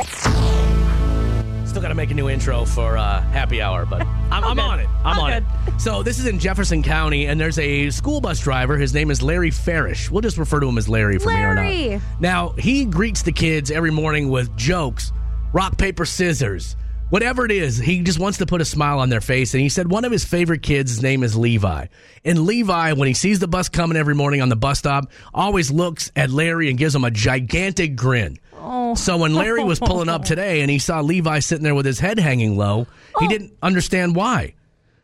Still 1.65 1.81
got 1.81 1.87
to 1.87 1.95
make 1.95 2.11
a 2.11 2.13
new 2.13 2.29
intro 2.29 2.65
for 2.65 2.97
uh, 2.97 3.21
happy 3.21 3.61
hour, 3.61 3.85
but 3.85 4.01
I'm, 4.31 4.43
I'm 4.43 4.59
on 4.59 4.81
it. 4.81 4.89
I'm 5.05 5.17
on 5.17 5.31
it. 5.31 5.43
So 5.79 6.03
this 6.03 6.19
is 6.19 6.25
in 6.25 6.37
Jefferson 6.37 6.83
County, 6.83 7.27
and 7.27 7.39
there's 7.39 7.57
a 7.57 7.89
school 7.91 8.19
bus 8.19 8.41
driver. 8.41 8.77
His 8.77 8.93
name 8.93 9.11
is 9.11 9.21
Larry 9.21 9.49
Farish. 9.49 10.11
We'll 10.11 10.19
just 10.21 10.37
refer 10.37 10.59
to 10.59 10.67
him 10.67 10.77
as 10.77 10.89
Larry 10.89 11.19
from 11.19 11.35
here 11.35 11.47
on 11.47 11.55
Larry. 11.55 11.93
out. 11.95 12.01
Now 12.19 12.49
he 12.57 12.83
greets 12.83 13.21
the 13.21 13.31
kids 13.31 13.71
every 13.71 13.91
morning 13.91 14.27
with 14.27 14.53
jokes, 14.57 15.13
rock 15.53 15.77
paper 15.77 16.03
scissors, 16.05 16.75
whatever 17.09 17.45
it 17.45 17.51
is. 17.51 17.77
He 17.77 18.01
just 18.01 18.19
wants 18.19 18.39
to 18.39 18.45
put 18.45 18.61
a 18.61 18.65
smile 18.65 18.99
on 18.99 19.09
their 19.09 19.21
face. 19.21 19.53
And 19.53 19.61
he 19.61 19.69
said 19.69 19.89
one 19.89 20.05
of 20.05 20.11
his 20.11 20.25
favorite 20.25 20.61
kids' 20.61 20.91
his 20.91 21.03
name 21.03 21.23
is 21.23 21.35
Levi. 21.35 21.87
And 22.23 22.45
Levi, 22.45 22.93
when 22.93 23.07
he 23.07 23.13
sees 23.13 23.39
the 23.39 23.47
bus 23.47 23.69
coming 23.69 23.97
every 23.97 24.15
morning 24.15 24.41
on 24.41 24.49
the 24.49 24.55
bus 24.55 24.79
stop, 24.79 25.11
always 25.33 25.71
looks 25.71 26.11
at 26.15 26.29
Larry 26.29 26.69
and 26.69 26.77
gives 26.77 26.95
him 26.95 27.03
a 27.03 27.11
gigantic 27.11 27.95
grin. 27.95 28.37
Oh. 28.53 28.95
So 28.95 29.17
when 29.17 29.35
Larry 29.35 29.63
was 29.63 29.79
pulling 29.79 30.09
up 30.09 30.25
today 30.25 30.61
and 30.61 30.71
he 30.71 30.79
saw 30.79 31.01
Levi 31.01 31.39
sitting 31.39 31.63
there 31.63 31.75
with 31.75 31.85
his 31.85 31.99
head 31.99 32.19
hanging 32.19 32.57
low, 32.57 32.87
he 33.19 33.25
oh. 33.25 33.29
didn't 33.29 33.53
understand 33.61 34.15
why. 34.15 34.55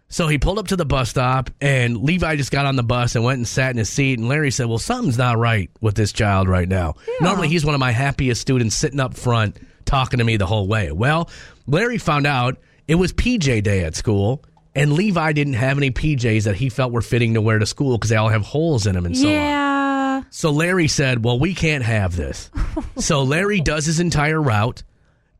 So 0.10 0.28
he 0.28 0.38
pulled 0.38 0.60
up 0.60 0.68
to 0.68 0.76
the 0.76 0.86
bus 0.86 1.10
stop 1.10 1.50
and 1.62 2.04
Levi 2.04 2.36
just 2.36 2.52
got 2.52 2.66
on 2.66 2.76
the 2.76 2.84
bus 2.84 3.16
and 3.16 3.24
went 3.24 3.38
and 3.38 3.48
sat 3.48 3.72
in 3.72 3.78
his 3.78 3.90
seat. 3.90 4.20
And 4.20 4.28
Larry 4.28 4.52
said, 4.52 4.66
Well, 4.66 4.78
something's 4.78 5.18
not 5.18 5.38
right 5.38 5.70
with 5.80 5.96
this 5.96 6.12
child 6.12 6.50
right 6.50 6.68
now. 6.68 6.96
Normally, 7.22 7.48
he's 7.48 7.64
one 7.64 7.76
of 7.76 7.80
my 7.80 7.92
happiest 7.92 8.42
students 8.42 8.76
sitting 8.76 9.00
up 9.00 9.14
front 9.14 9.58
talking 9.86 10.20
to 10.20 10.24
me 10.24 10.38
the 10.38 10.46
whole 10.46 10.68
way. 10.68 10.92
Well, 10.92 11.30
Larry 11.68 11.98
found 11.98 12.28
out 12.28 12.58
it 12.88 12.96
was 12.96 13.14
PJ 13.14 13.64
day 13.64 13.84
at 13.84 13.96
school. 13.96 14.44
And 14.74 14.94
Levi 14.94 15.34
didn't 15.34 15.56
have 15.56 15.78
any 15.78 15.92
PJs 15.92 16.46
that 16.46 16.56
he 16.56 16.70
felt 16.70 16.94
were 16.94 17.02
fitting 17.02 17.34
to 17.34 17.42
wear 17.42 17.60
to 17.60 17.66
school 17.66 17.98
because 17.98 18.10
they 18.10 18.16
all 18.16 18.30
have 18.30 18.44
holes 18.44 18.88
in 18.88 18.96
them 18.96 19.06
and 19.06 19.18
so 19.18 19.28
on. 19.28 19.34
Yeah. 19.34 20.24
So 20.30 20.50
Larry 20.52 20.88
said, 20.88 21.26
Well, 21.26 21.38
we 21.38 21.54
can't 21.54 21.84
have 21.84 22.16
this. 22.16 22.50
so 22.98 23.24
Larry 23.24 23.60
does 23.60 23.86
his 23.86 24.00
entire 24.00 24.42
route, 24.42 24.84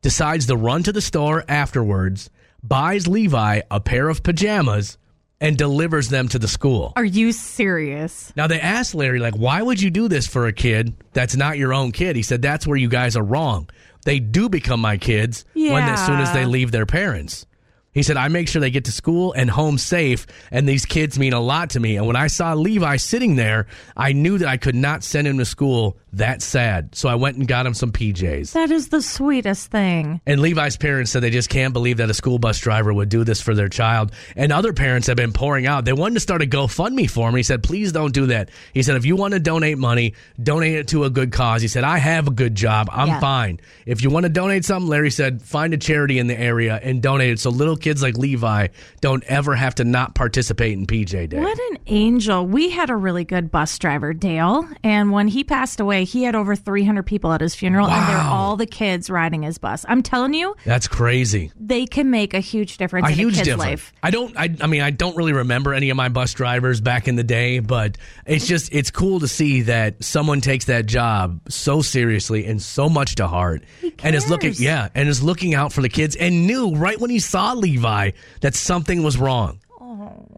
decides 0.02 0.46
to 0.46 0.56
run 0.56 0.82
to 0.82 0.92
the 0.92 1.00
store 1.00 1.44
afterwards, 1.48 2.28
buys 2.62 3.08
Levi 3.08 3.62
a 3.70 3.80
pair 3.80 4.10
of 4.10 4.22
pajamas, 4.22 4.98
and 5.42 5.58
delivers 5.58 6.08
them 6.08 6.28
to 6.28 6.38
the 6.38 6.46
school. 6.46 6.92
Are 6.94 7.04
you 7.04 7.32
serious? 7.32 8.32
Now 8.36 8.46
they 8.46 8.60
asked 8.60 8.94
Larry, 8.94 9.18
like, 9.18 9.34
why 9.34 9.60
would 9.60 9.82
you 9.82 9.90
do 9.90 10.06
this 10.08 10.26
for 10.26 10.46
a 10.46 10.52
kid 10.52 10.94
that's 11.12 11.34
not 11.34 11.58
your 11.58 11.74
own 11.74 11.90
kid? 11.90 12.14
He 12.14 12.22
said, 12.22 12.42
That's 12.42 12.66
where 12.66 12.76
you 12.76 12.88
guys 12.88 13.16
are 13.16 13.24
wrong. 13.24 13.68
They 14.04 14.18
do 14.18 14.48
become 14.48 14.80
my 14.80 14.96
kids 14.96 15.44
when 15.54 15.82
as 15.84 16.04
soon 16.06 16.20
as 16.20 16.32
they 16.32 16.44
leave 16.44 16.70
their 16.72 16.86
parents. 16.86 17.46
He 17.92 18.02
said, 18.02 18.16
I 18.16 18.28
make 18.28 18.48
sure 18.48 18.60
they 18.60 18.70
get 18.70 18.86
to 18.86 18.92
school 18.92 19.34
and 19.34 19.50
home 19.50 19.76
safe, 19.76 20.26
and 20.50 20.66
these 20.66 20.86
kids 20.86 21.18
mean 21.18 21.34
a 21.34 21.40
lot 21.40 21.70
to 21.70 21.80
me. 21.80 21.96
And 21.96 22.06
when 22.06 22.16
I 22.16 22.28
saw 22.28 22.54
Levi 22.54 22.96
sitting 22.96 23.36
there, 23.36 23.66
I 23.96 24.12
knew 24.12 24.38
that 24.38 24.48
I 24.48 24.56
could 24.56 24.74
not 24.74 25.04
send 25.04 25.26
him 25.26 25.36
to 25.38 25.44
school 25.44 25.98
that 26.14 26.42
sad. 26.42 26.94
So 26.94 27.08
I 27.08 27.14
went 27.14 27.36
and 27.38 27.48
got 27.48 27.64
him 27.64 27.74
some 27.74 27.90
PJs. 27.90 28.52
That 28.52 28.70
is 28.70 28.88
the 28.88 29.00
sweetest 29.00 29.70
thing. 29.70 30.20
And 30.26 30.40
Levi's 30.40 30.76
parents 30.76 31.10
said 31.10 31.22
they 31.22 31.30
just 31.30 31.48
can't 31.48 31.72
believe 31.72 31.96
that 31.96 32.10
a 32.10 32.14
school 32.14 32.38
bus 32.38 32.58
driver 32.58 32.92
would 32.92 33.08
do 33.08 33.24
this 33.24 33.40
for 33.40 33.54
their 33.54 33.68
child. 33.68 34.12
And 34.36 34.52
other 34.52 34.72
parents 34.72 35.06
have 35.06 35.16
been 35.16 35.32
pouring 35.32 35.66
out. 35.66 35.84
They 35.84 35.92
wanted 35.94 36.14
to 36.14 36.20
start 36.20 36.42
a 36.42 36.46
GoFundMe 36.46 37.08
for 37.10 37.28
him. 37.28 37.34
He 37.34 37.42
said, 37.42 37.62
please 37.62 37.92
don't 37.92 38.12
do 38.12 38.26
that. 38.26 38.50
He 38.74 38.82
said, 38.82 38.96
if 38.96 39.06
you 39.06 39.16
want 39.16 39.32
to 39.34 39.40
donate 39.40 39.78
money, 39.78 40.14
donate 40.42 40.74
it 40.74 40.88
to 40.88 41.04
a 41.04 41.10
good 41.10 41.32
cause. 41.32 41.62
He 41.62 41.68
said, 41.68 41.84
I 41.84 41.98
have 41.98 42.28
a 42.28 42.32
good 42.32 42.54
job. 42.54 42.88
I'm 42.92 43.08
Yeah. 43.08 43.20
fine. 43.20 43.60
If 43.86 44.02
you 44.02 44.10
want 44.10 44.24
to 44.24 44.28
donate 44.30 44.64
something, 44.66 44.88
Larry 44.88 45.10
said, 45.10 45.40
find 45.42 45.72
a 45.72 45.78
charity 45.78 46.18
in 46.18 46.26
the 46.26 46.38
area 46.38 46.78
and 46.82 47.02
donate 47.02 47.30
it 47.30 47.40
so 47.40 47.50
little 47.50 47.76
kids 47.76 48.02
like 48.02 48.18
Levi 48.18 48.68
don't 49.00 49.24
ever 49.24 49.54
have 49.54 49.74
to 49.76 49.84
not 49.84 50.14
participate 50.14 50.72
in 50.74 50.86
PJ 50.86 51.28
Day. 51.30 51.38
What 51.40 51.58
an 51.70 51.78
angel. 51.86 52.46
We 52.46 52.68
had 52.68 52.90
a 52.90 52.96
really 52.96 53.24
good 53.24 53.50
bus 53.50 53.78
driver, 53.78 54.12
Dale. 54.12 54.68
And 54.84 55.10
when 55.10 55.28
he 55.28 55.42
passed 55.44 55.80
away, 55.80 56.01
he 56.04 56.24
had 56.24 56.34
over 56.34 56.54
300 56.56 57.02
people 57.04 57.32
at 57.32 57.40
his 57.40 57.54
funeral, 57.54 57.88
and 57.88 58.08
they're 58.08 58.20
all 58.30 58.56
the 58.56 58.66
kids 58.66 59.08
riding 59.10 59.42
his 59.42 59.58
bus. 59.58 59.84
I'm 59.88 60.02
telling 60.02 60.34
you, 60.34 60.54
That's 60.64 60.88
crazy. 60.88 61.50
they 61.58 61.86
can 61.86 62.10
make 62.10 62.34
a 62.34 62.40
huge 62.40 62.76
difference 62.78 63.06
a 63.08 63.10
in 63.10 63.14
huge 63.16 63.34
a 63.34 63.36
kid's 63.36 63.48
difference. 63.48 63.64
life. 63.64 63.92
I 64.02 64.10
don't. 64.10 64.36
I, 64.36 64.54
I 64.60 64.66
mean, 64.66 64.82
I 64.82 64.90
don't 64.90 65.16
really 65.16 65.32
remember 65.32 65.74
any 65.74 65.90
of 65.90 65.96
my 65.96 66.08
bus 66.08 66.32
drivers 66.34 66.80
back 66.80 67.08
in 67.08 67.16
the 67.16 67.24
day, 67.24 67.58
but 67.60 67.98
it's 68.26 68.46
just 68.46 68.72
it's 68.74 68.90
cool 68.90 69.20
to 69.20 69.28
see 69.28 69.62
that 69.62 70.02
someone 70.02 70.40
takes 70.40 70.66
that 70.66 70.86
job 70.86 71.40
so 71.48 71.82
seriously 71.82 72.46
and 72.46 72.60
so 72.60 72.88
much 72.88 73.16
to 73.16 73.26
heart, 73.26 73.62
and 74.02 74.14
is 74.16 74.28
looking, 74.28 74.54
yeah, 74.56 74.88
and 74.94 75.08
is 75.08 75.22
looking 75.22 75.54
out 75.54 75.72
for 75.72 75.80
the 75.82 75.88
kids, 75.88 76.16
and 76.16 76.46
knew 76.46 76.74
right 76.76 76.98
when 77.00 77.10
he 77.10 77.18
saw 77.18 77.52
Levi 77.52 78.10
that 78.40 78.54
something 78.54 79.02
was 79.02 79.16
wrong. 79.18 79.58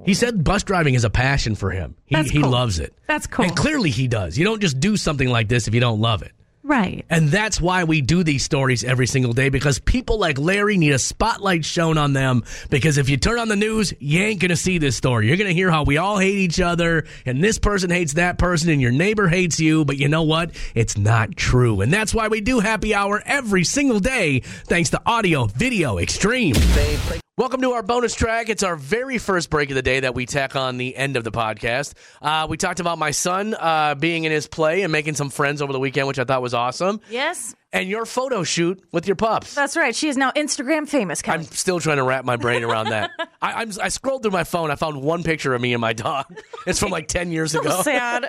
He 0.05 0.15
said 0.15 0.45
bus 0.45 0.63
driving 0.63 0.95
is 0.95 1.05
a 1.05 1.11
passion 1.11 1.55
for 1.55 1.71
him. 1.71 1.97
He, 2.05 2.15
That's 2.15 2.31
he 2.31 2.41
loves 2.41 2.79
it. 2.79 2.95
That's 3.07 3.27
cool. 3.27 3.45
And 3.45 3.57
clearly 3.57 3.91
he 3.91 4.09
does. 4.09 4.37
You 4.39 4.45
don't 4.45 4.61
just 4.61 4.81
do 4.81 4.97
something 4.97 5.29
like 5.29 5.49
this 5.49 5.69
if 5.69 5.75
you 5.75 5.81
don't 5.81 6.01
love 6.01 6.23
it. 6.23 6.33
Right. 6.65 7.05
And 7.11 7.29
that's 7.29 7.61
why 7.61 7.85
we 7.85 8.01
do 8.01 8.25
these 8.25 8.43
stories 8.43 8.85
every 8.85 9.07
single 9.07 9.35
day 9.35 9.51
because 9.51 9.79
people 9.79 10.19
like 10.19 10.39
Larry 10.39 10.79
need 10.79 10.93
a 10.93 10.99
spotlight 10.99 11.63
shown 11.63 11.99
on 11.99 12.15
them. 12.15 12.43
Because 12.71 12.97
if 12.97 13.11
you 13.11 13.19
turn 13.19 13.39
on 13.39 13.49
the 13.49 13.57
news, 13.57 13.93
you 14.01 14.23
ain't 14.23 14.41
going 14.41 14.49
to 14.49 14.57
see 14.57 14.79
this 14.79 14.97
story. 14.97 15.29
You're 15.29 15.37
going 15.37 15.49
to 15.49 15.55
hear 15.55 15.71
how 15.71 15.83
we 15.83 15.99
all 15.99 16.19
hate 16.19 16.39
each 16.39 16.61
other 16.61 17.05
and 17.27 17.45
this 17.45 17.59
person 17.59 17.91
hates 17.91 18.15
that 18.15 18.39
person 18.39 18.71
and 18.71 18.81
your 18.81 18.93
neighbor 18.93 19.29
hates 19.29 19.61
you. 19.61 19.85
But 19.85 19.99
you 19.99 20.09
know 20.09 20.23
what? 20.23 20.53
It's 20.75 20.97
not 20.97 21.37
true. 21.37 21.83
And 21.83 21.93
that's 21.93 22.15
why 22.15 22.29
we 22.29 22.41
do 22.41 22.61
happy 22.61 22.95
hour 22.95 23.23
every 23.27 23.65
single 23.65 24.01
day 24.01 24.41
thanks 24.41 24.89
to 24.91 25.03
Audio 25.05 25.45
Video 25.45 25.99
Extreme. 25.99 26.55
Welcome 27.37 27.63
to 27.63 27.73
our 27.73 27.83
bonus 27.83 28.15
track. 28.15 28.49
It's 28.49 28.63
our 28.63 28.77
very 28.77 29.19
first 29.19 29.51
break 29.51 29.69
of 29.69 29.75
the 29.75 29.83
day 29.83 29.99
that 29.99 30.15
we 30.15 30.25
tack 30.25 30.55
on 30.55 30.77
the 30.77 30.95
end 30.95 31.17
of 31.17 31.25
the 31.25 31.33
podcast. 31.33 31.95
Uh, 32.23 32.47
we 32.49 32.57
talked 32.57 32.79
about 32.79 32.97
my 32.97 33.11
son 33.11 33.57
uh, 33.59 33.97
being 33.97 34.23
in 34.23 34.31
his 34.31 34.47
play 34.47 34.83
and 34.83 34.93
making 34.93 35.15
some 35.15 35.31
friends 35.31 35.61
over 35.61 35.73
the 35.73 35.81
weekend, 35.81 36.07
which 36.07 36.21
I 36.21 36.25
thought 36.25 36.43
was 36.43 36.55
awesome. 36.55 37.01
Yes, 37.11 37.57
And 37.75 37.89
your 37.89 38.07
photo 38.07 38.45
shoot 38.45 38.83
with 38.93 39.07
your 39.09 39.17
pups. 39.17 39.53
that's 39.53 39.77
right. 39.77 39.95
She 39.95 40.07
is 40.09 40.17
now 40.17 40.31
Instagram 40.31 40.89
famous. 40.89 41.21
Kelly. 41.21 41.39
I'm 41.41 41.45
still 41.45 41.81
trying 41.81 41.97
to 41.97 42.05
wrap 42.05 42.25
my 42.25 42.37
brain 42.37 42.63
around 42.69 42.91
that. 42.91 43.11
I, 43.43 43.63
I'm, 43.63 43.73
I 43.83 43.89
scrolled 43.89 44.23
through 44.23 44.31
my 44.31 44.45
phone. 44.45 44.71
I 44.71 44.77
found 44.77 45.03
one 45.03 45.25
picture 45.25 45.53
of 45.55 45.61
me 45.61 45.75
and 45.75 45.81
my 45.81 45.93
dog. 45.93 46.27
It's 46.67 46.79
from 46.81 46.91
like 46.91 47.09
10 47.09 47.31
years 47.31 47.55
ago. 47.55 47.83
sad. 47.83 48.25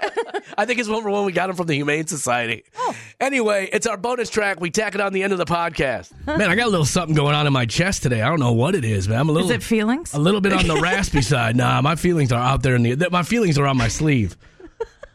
I 0.57 0.65
think 0.65 0.79
it's 0.79 0.89
one 0.89 1.03
from 1.03 1.13
when 1.13 1.23
we 1.23 1.31
got 1.31 1.49
him 1.49 1.55
from 1.55 1.67
the 1.67 1.75
Humane 1.75 2.05
Society. 2.07 2.65
Oh. 2.77 2.93
Anyway, 3.21 3.69
it's 3.71 3.87
our 3.87 3.95
bonus 3.95 4.29
track. 4.29 4.59
We 4.59 4.71
tack 4.71 4.93
it 4.93 4.99
on 4.99 5.13
the 5.13 5.23
end 5.23 5.31
of 5.31 5.37
the 5.39 5.45
podcast. 5.45 6.11
Man, 6.27 6.41
I 6.41 6.55
got 6.55 6.67
a 6.67 6.69
little 6.69 6.85
something 6.85 7.15
going 7.15 7.33
on 7.33 7.47
in 7.47 7.53
my 7.53 7.65
chest 7.65 8.03
today. 8.03 8.21
I 8.21 8.27
don't 8.27 8.41
know 8.41 8.51
what 8.51 8.75
it 8.75 8.83
is, 8.83 9.07
man. 9.07 9.19
I'm 9.21 9.29
a 9.29 9.31
little 9.31 9.49
Is 9.49 9.55
it 9.55 9.63
feelings? 9.63 10.13
a 10.13 10.19
little 10.19 10.41
bit 10.41 10.51
on 10.51 10.67
the 10.67 10.75
raspy 10.81 11.21
side. 11.21 11.55
Nah, 11.55 11.81
my 11.81 11.95
feelings 11.95 12.33
are 12.33 12.41
out 12.41 12.61
there 12.61 12.75
in 12.75 12.83
the 12.83 13.09
my 13.09 13.23
feelings 13.23 13.57
are 13.57 13.67
on 13.67 13.77
my 13.77 13.87
sleeve. 13.87 14.35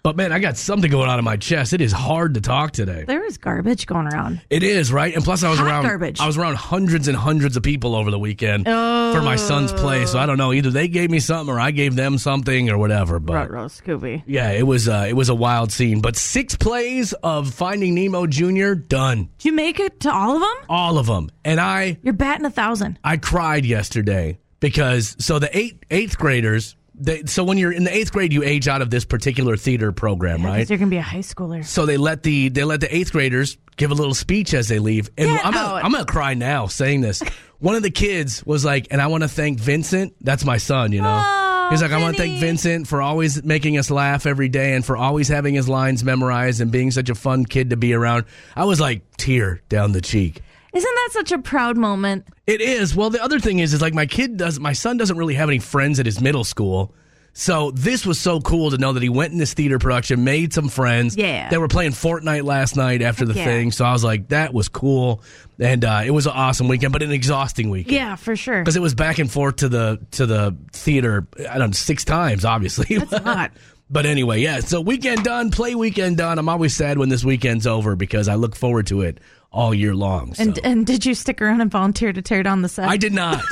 But 0.03 0.17
man, 0.17 0.33
I 0.33 0.39
got 0.39 0.57
something 0.57 0.91
going 0.91 1.09
on 1.09 1.19
in 1.19 1.25
my 1.25 1.37
chest. 1.37 1.73
It 1.73 1.81
is 1.81 1.93
hard 1.93 2.35
to 2.35 2.41
talk 2.41 2.73
today. 2.73 3.05
There 3.07 3.25
is 3.25 3.37
garbage 3.39 3.87
going 3.87 4.07
around. 4.07 4.41
It 4.49 4.63
is 4.63 4.93
right, 4.93 5.15
and 5.15 5.23
plus 5.23 5.43
I 5.43 5.51
was 5.51 5.59
Hot 5.59 5.67
around. 5.67 5.83
garbage. 5.85 6.21
I 6.21 6.27
was 6.27 6.39
around 6.39 6.57
hundreds 6.57 7.07
and 7.09 7.17
hundreds 7.17 7.57
of 7.57 7.63
people 7.63 7.95
over 7.95 8.11
the 8.11 8.19
weekend 8.19 8.65
for 8.67 9.21
my 9.23 9.37
son's 9.37 9.73
play. 9.73 10.07
So 10.07 10.19
I 10.19 10.27
don't 10.27 10.39
know. 10.39 10.53
Either 10.53 10.71
they 10.71 10.89
gave 10.89 11.11
me 11.11 11.21
something, 11.21 11.55
or 11.55 11.61
I 11.61 11.71
gave 11.71 11.97
them 11.97 12.19
something, 12.19 12.71
or 12.71 12.79
whatever. 12.79 13.19
But 13.19 13.51
Ruh-roh, 13.51 13.67
Scooby. 13.67 14.23
yeah, 14.27 14.51
it 14.53 14.67
was 14.67 14.89
uh, 14.89 15.07
it 15.09 15.15
was 15.15 15.29
a 15.29 15.35
wild 15.35 15.71
scene. 15.73 16.01
But 16.01 16.17
six 16.17 16.57
plays 16.57 17.13
of 17.23 17.53
Finding 17.53 17.95
Nemo 17.95 18.27
Jr. 18.27 18.75
done, 18.75 19.29
Did 19.39 19.45
you 19.49 19.53
make 19.53 19.81
it 19.81 20.01
to 20.01 20.13
all 20.13 20.35
of 20.37 20.41
them? 20.41 20.67
all 20.69 20.99
of 20.99 21.07
them, 21.07 21.31
and 21.45 21.61
I 21.61 21.99
You're 22.03 22.15
batting 22.15 22.47
a 22.47 22.51
thousand. 22.51 22.99
I 23.05 23.17
cried 23.17 23.65
yesterday 23.67 24.39
because 24.61 25.17
so 25.19 25.39
the 25.39 25.55
eight 25.57 25.85
eighth 25.91 26.17
graders. 26.19 26.77
They, 27.01 27.25
so 27.25 27.45
when 27.45 27.57
you're 27.57 27.73
in 27.73 27.85
the 27.85 27.95
eighth 27.95 28.13
grade, 28.13 28.33
you 28.33 28.43
age 28.43 28.69
out 28.69 28.83
of 28.83 28.91
this 28.91 29.05
particular 29.07 29.57
theater 29.57 29.91
program, 29.91 30.45
right? 30.45 30.57
Because 30.57 30.71
you're 30.71 30.79
gonna 30.79 30.91
be 30.91 30.99
a 30.99 31.03
high 31.03 31.19
schooler. 31.19 31.65
So 31.65 31.87
they 31.87 31.97
let 31.97 32.23
the 32.23 32.51
they 32.51 32.63
let 32.65 32.81
the 32.81 32.95
eighth 32.95 33.13
graders 33.13 33.57
give 33.77 33.91
a 33.91 33.95
little 33.95 34.15
speech 34.15 34.53
as 34.53 34.69
they 34.69 34.79
leave, 34.79 35.09
and 35.17 35.29
Get 35.29 35.47
I'm 35.47 35.55
gonna, 35.55 35.75
out. 35.77 35.85
I'm 35.85 35.93
gonna 35.93 36.05
cry 36.05 36.35
now 36.35 36.67
saying 36.67 37.01
this. 37.01 37.23
One 37.59 37.75
of 37.75 37.83
the 37.83 37.91
kids 37.91 38.45
was 38.45 38.65
like, 38.65 38.89
and 38.91 39.01
I 39.03 39.07
want 39.09 39.23
to 39.23 39.29
thank 39.29 39.61
Vincent. 39.61 40.15
That's 40.21 40.45
my 40.45 40.57
son, 40.57 40.93
you 40.93 41.03
know. 41.03 41.23
Oh, 41.23 41.69
He's 41.71 41.83
like, 41.83 41.93
I 41.93 42.01
want 42.01 42.17
to 42.17 42.23
thank 42.23 42.41
Vincent 42.41 42.89
for 42.89 43.01
always 43.01 43.45
making 43.45 43.79
us 43.79 43.91
laugh 43.91 44.27
every 44.27 44.49
day 44.49 44.75
and 44.75 44.85
for 44.85 44.97
always 44.97 45.29
having 45.29 45.55
his 45.55 45.69
lines 45.69 46.03
memorized 46.03 46.61
and 46.61 46.73
being 46.73 46.91
such 46.91 47.11
a 47.11 47.15
fun 47.15 47.45
kid 47.45 47.71
to 47.71 47.77
be 47.77 47.93
around. 47.93 48.25
I 48.57 48.65
was 48.65 48.81
like, 48.81 49.03
tear 49.19 49.61
down 49.69 49.93
the 49.93 50.01
cheek. 50.01 50.41
Isn't 50.73 50.95
that 50.95 51.09
such 51.13 51.33
a 51.33 51.39
proud 51.39 51.77
moment? 51.77 52.27
It 52.47 52.61
is. 52.61 52.95
Well, 52.95 53.11
the 53.11 53.23
other 53.23 53.41
thing 53.41 53.59
is, 53.59 53.75
is 53.75 53.83
like 53.83 53.95
my 53.95 54.07
kid 54.07 54.37
does. 54.37 54.61
My 54.61 54.73
son 54.73 54.97
doesn't 54.97 55.17
really 55.17 55.35
have 55.35 55.49
any 55.49 55.59
friends 55.59 55.99
at 55.99 56.07
his 56.07 56.21
middle 56.21 56.45
school. 56.45 56.95
So 57.33 57.71
this 57.71 58.05
was 58.05 58.19
so 58.19 58.41
cool 58.41 58.71
to 58.71 58.79
know 58.79 58.93
that 58.93 59.03
he 59.03 59.09
went 59.09 59.33
in 59.33 59.39
this 59.39 59.55
theater 59.55 59.79
production, 59.79 60.25
made 60.25 60.53
some 60.53 60.69
friends. 60.69 61.17
Yeah. 61.17 61.49
They 61.49 61.59
were 61.59 61.69
playing 61.69 61.93
Fortnite 61.93 62.45
last 62.45 62.77
night 62.77 63.03
after 63.03 63.25
the 63.25 63.35
yeah. 63.35 63.45
thing. 63.45 63.71
So 63.71 63.85
I 63.85 63.93
was 63.93 64.03
like, 64.03 64.29
that 64.29 64.53
was 64.53 64.69
cool. 64.69 65.23
And 65.59 65.85
uh, 65.85 66.03
it 66.05 66.11
was 66.11 66.27
an 66.27 66.33
awesome 66.35 66.67
weekend, 66.69 66.93
but 66.93 67.03
an 67.03 67.13
exhausting 67.13 67.71
weekend. 67.71 67.95
Yeah, 67.95 68.17
for 68.17 68.35
sure. 68.35 68.61
Because 68.61 68.77
it 68.77 68.83
was 68.83 68.95
back 68.95 69.19
and 69.19 69.31
forth 69.31 69.57
to 69.57 69.69
the 69.69 70.01
to 70.13 70.27
the 70.27 70.57
theater, 70.73 71.27
I 71.39 71.59
don't 71.59 71.71
know, 71.71 71.73
six 71.73 72.05
times, 72.05 72.45
obviously. 72.45 72.99
That's 72.99 73.25
not. 73.25 73.53
But 73.93 74.07
anyway, 74.07 74.41
yeah. 74.41 74.61
So 74.61 74.81
weekend 74.81 75.25
done, 75.25 75.51
play 75.51 75.75
weekend 75.75 76.19
done. 76.19 76.39
I'm 76.39 76.49
always 76.49 76.77
sad 76.77 76.97
when 76.97 77.09
this 77.09 77.25
weekend's 77.25 77.67
over 77.67 77.97
because 77.97 78.29
I 78.29 78.37
look 78.37 78.55
forward 78.55 78.87
to 78.87 79.01
it 79.01 79.19
all 79.53 79.75
year 79.75 79.95
long. 79.95 80.35
So. 80.35 80.43
And 80.43 80.59
and 80.65 80.87
did 80.87 81.05
you 81.07 81.15
stick 81.15 81.41
around 81.43 81.61
and 81.61 81.71
volunteer 81.71 82.13
to 82.13 82.23
tear 82.23 82.43
down 82.43 82.63
the 82.63 82.69
set? 82.69 82.89
I 82.89 82.97
did 82.97 83.13
not. 83.13 83.43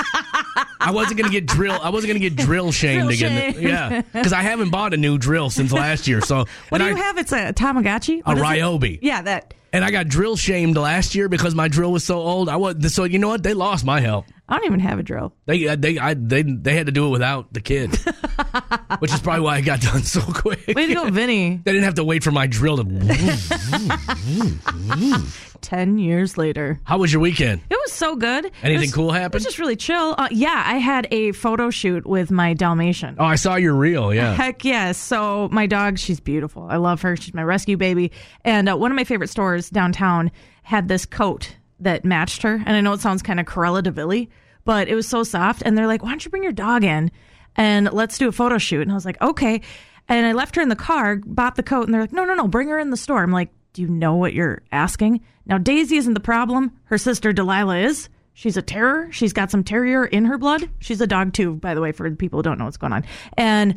I 0.80 0.92
wasn't 0.92 1.18
gonna 1.18 1.32
get 1.32 1.46
drill. 1.46 1.78
I 1.82 1.90
wasn't 1.90 2.10
gonna 2.10 2.20
get 2.20 2.36
drill 2.36 2.72
shamed 2.72 3.08
Drill 3.08 3.10
again. 3.10 3.52
shamed. 3.54 3.68
Yeah, 3.68 4.02
because 4.12 4.32
I 4.32 4.42
haven't 4.42 4.70
bought 4.70 4.94
a 4.94 4.96
new 4.96 5.18
drill 5.18 5.50
since 5.50 5.72
last 5.72 6.06
year. 6.08 6.20
So 6.20 6.44
What 6.68 6.78
do 6.78 6.84
you 6.86 6.94
I, 6.94 6.98
have? 6.98 7.18
It's 7.18 7.32
a 7.32 7.52
Tamagotchi. 7.52 8.20
a 8.20 8.22
What 8.34 8.38
it? 8.38 8.42
Ryobi, 8.42 8.98
Yeah, 9.02 9.22
that. 9.22 9.54
and 9.72 9.84
I 9.84 9.90
got 9.90 10.08
drill 10.08 10.36
shamed 10.36 10.76
last 10.76 11.14
year 11.14 11.28
because 11.28 11.54
my 11.54 11.68
drill 11.68 11.92
was 11.92 12.04
so 12.04 12.18
old. 12.20 12.48
I 12.48 12.56
was 12.56 12.94
so 12.94 13.04
you 13.04 13.18
know 13.18 13.28
what? 13.28 13.42
They 13.42 13.54
lost 13.54 13.84
my 13.84 14.00
help. 14.00 14.26
I 14.48 14.56
don't 14.56 14.64
even 14.64 14.80
have 14.80 14.98
a 14.98 15.02
drill. 15.02 15.34
They 15.46 15.68
uh, 15.68 15.76
they 15.76 15.98
I, 15.98 16.14
they 16.14 16.42
they 16.42 16.74
had 16.74 16.86
to 16.86 16.92
do 16.92 17.08
it 17.08 17.10
without 17.10 17.52
the 17.52 17.60
kid, 17.60 17.94
which 19.00 19.12
is 19.12 19.20
probably 19.20 19.42
why 19.42 19.58
it 19.58 19.62
got 19.62 19.80
done 19.82 20.02
so 20.04 20.22
quick. 20.22 20.66
Way 20.74 20.86
to 20.86 20.94
go, 20.94 21.10
Vinny. 21.10 21.60
They 21.62 21.72
didn't 21.72 21.84
have 21.84 21.94
to 21.96 22.04
wait 22.04 22.24
for 22.24 22.30
my 22.30 22.46
drill 22.46 22.78
to. 22.78 22.84
Ten 25.60 25.98
years 25.98 26.38
later. 26.38 26.80
How 26.84 26.98
was 26.98 27.12
your 27.12 27.20
weekend? 27.20 27.60
It 27.70 27.78
was 27.80 27.92
so 27.92 28.16
good. 28.16 28.50
Anything 28.62 28.82
was- 28.88 28.94
cool 28.94 29.12
It 29.14 29.18
happen? 29.20 29.36
was 29.36 29.44
just 29.44 29.58
really 29.58 29.76
chill. 29.76 30.14
Uh, 30.16 30.28
yeah, 30.30 30.62
I 30.66 30.78
had 30.78 31.06
a 31.10 31.32
photo 31.32 31.70
shoot 31.70 32.06
with 32.06 32.30
my 32.30 32.54
Dalmatian. 32.54 33.16
Oh, 33.18 33.24
I 33.24 33.34
saw 33.36 33.56
your 33.56 33.74
reel. 33.74 34.14
Yeah. 34.14 34.34
Heck 34.34 34.64
yes. 34.64 34.96
So 34.98 35.48
my 35.52 35.66
dog, 35.66 35.98
she's 35.98 36.20
beautiful. 36.20 36.66
I 36.70 36.76
love 36.76 37.02
her. 37.02 37.16
She's 37.16 37.34
my 37.34 37.42
rescue 37.42 37.76
baby. 37.76 38.12
And 38.44 38.68
uh, 38.68 38.76
one 38.76 38.90
of 38.90 38.96
my 38.96 39.04
favorite 39.04 39.28
stores 39.30 39.68
downtown 39.70 40.30
had 40.62 40.88
this 40.88 41.04
coat 41.06 41.56
that 41.80 42.04
matched 42.04 42.42
her. 42.42 42.54
And 42.54 42.70
I 42.70 42.80
know 42.80 42.92
it 42.92 43.00
sounds 43.00 43.22
kind 43.22 43.40
of 43.40 43.46
Cruella 43.46 43.82
de 43.82 43.90
Vil, 43.90 44.26
but 44.64 44.88
it 44.88 44.94
was 44.94 45.08
so 45.08 45.22
soft. 45.24 45.62
And 45.64 45.76
they're 45.76 45.86
like, 45.86 46.02
why 46.02 46.10
don't 46.10 46.24
you 46.24 46.30
bring 46.30 46.42
your 46.42 46.52
dog 46.52 46.84
in 46.84 47.10
and 47.56 47.90
let's 47.92 48.18
do 48.18 48.28
a 48.28 48.32
photo 48.32 48.58
shoot? 48.58 48.82
And 48.82 48.90
I 48.90 48.94
was 48.94 49.04
like, 49.04 49.20
okay. 49.20 49.60
And 50.08 50.26
I 50.26 50.32
left 50.32 50.56
her 50.56 50.62
in 50.62 50.68
the 50.70 50.76
car, 50.76 51.16
bought 51.24 51.56
the 51.56 51.62
coat, 51.62 51.84
and 51.84 51.92
they're 51.92 52.00
like, 52.00 52.12
no, 52.12 52.24
no, 52.24 52.34
no, 52.34 52.48
bring 52.48 52.68
her 52.68 52.78
in 52.78 52.90
the 52.90 52.96
store. 52.96 53.22
I'm 53.22 53.30
like, 53.32 53.50
do 53.74 53.82
you 53.82 53.88
know 53.88 54.16
what 54.16 54.32
you're 54.32 54.62
asking? 54.72 55.20
Now, 55.48 55.58
Daisy 55.58 55.96
isn't 55.96 56.14
the 56.14 56.20
problem. 56.20 56.72
Her 56.84 56.98
sister 56.98 57.32
Delilah 57.32 57.78
is. 57.78 58.08
She's 58.34 58.56
a 58.56 58.62
terror. 58.62 59.08
She's 59.10 59.32
got 59.32 59.50
some 59.50 59.64
terrier 59.64 60.04
in 60.04 60.24
her 60.26 60.38
blood. 60.38 60.68
She's 60.78 61.00
a 61.00 61.06
dog 61.06 61.32
too, 61.32 61.54
by 61.54 61.74
the 61.74 61.80
way, 61.80 61.90
for 61.90 62.08
the 62.08 62.14
people 62.14 62.38
who 62.38 62.44
don't 62.44 62.58
know 62.58 62.66
what's 62.66 62.76
going 62.76 62.92
on. 62.92 63.04
And 63.36 63.74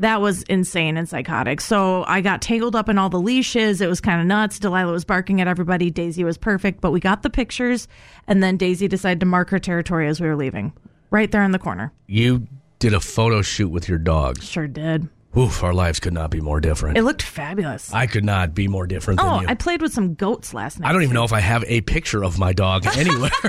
that 0.00 0.20
was 0.22 0.42
insane 0.44 0.96
and 0.96 1.08
psychotic. 1.08 1.60
So 1.60 2.04
I 2.08 2.22
got 2.22 2.40
tangled 2.40 2.74
up 2.74 2.88
in 2.88 2.98
all 2.98 3.10
the 3.10 3.20
leashes. 3.20 3.80
It 3.80 3.88
was 3.88 4.00
kind 4.00 4.20
of 4.20 4.26
nuts. 4.26 4.58
Delilah 4.58 4.92
was 4.92 5.04
barking 5.04 5.40
at 5.40 5.46
everybody. 5.46 5.90
Daisy 5.90 6.24
was 6.24 6.38
perfect, 6.38 6.80
but 6.80 6.90
we 6.90 7.00
got 7.00 7.22
the 7.22 7.30
pictures. 7.30 7.86
And 8.26 8.42
then 8.42 8.56
Daisy 8.56 8.88
decided 8.88 9.20
to 9.20 9.26
mark 9.26 9.50
her 9.50 9.58
territory 9.58 10.08
as 10.08 10.20
we 10.20 10.26
were 10.26 10.36
leaving, 10.36 10.72
right 11.10 11.30
there 11.30 11.44
in 11.44 11.52
the 11.52 11.58
corner. 11.58 11.92
You 12.06 12.48
did 12.78 12.94
a 12.94 13.00
photo 13.00 13.42
shoot 13.42 13.68
with 13.68 13.88
your 13.88 13.98
dogs. 13.98 14.48
Sure 14.48 14.66
did. 14.66 15.08
Oof, 15.36 15.62
our 15.62 15.72
lives 15.72 16.00
could 16.00 16.12
not 16.12 16.30
be 16.30 16.40
more 16.40 16.60
different. 16.60 16.98
It 16.98 17.02
looked 17.02 17.22
fabulous. 17.22 17.92
I 17.94 18.06
could 18.06 18.24
not 18.24 18.52
be 18.54 18.66
more 18.66 18.86
different 18.86 19.20
than 19.20 19.28
Oh. 19.28 19.44
I 19.46 19.54
played 19.54 19.80
with 19.80 19.92
some 19.92 20.14
goats 20.14 20.52
last 20.52 20.80
night. 20.80 20.88
I 20.88 20.92
don't 20.92 21.02
even 21.04 21.14
know 21.14 21.22
if 21.24 21.32
I 21.32 21.38
have 21.40 21.62
a 21.68 21.80
picture 21.82 22.24
of 22.24 22.38
my 22.38 22.52
dog 22.52 22.84
anywhere. 22.96 23.30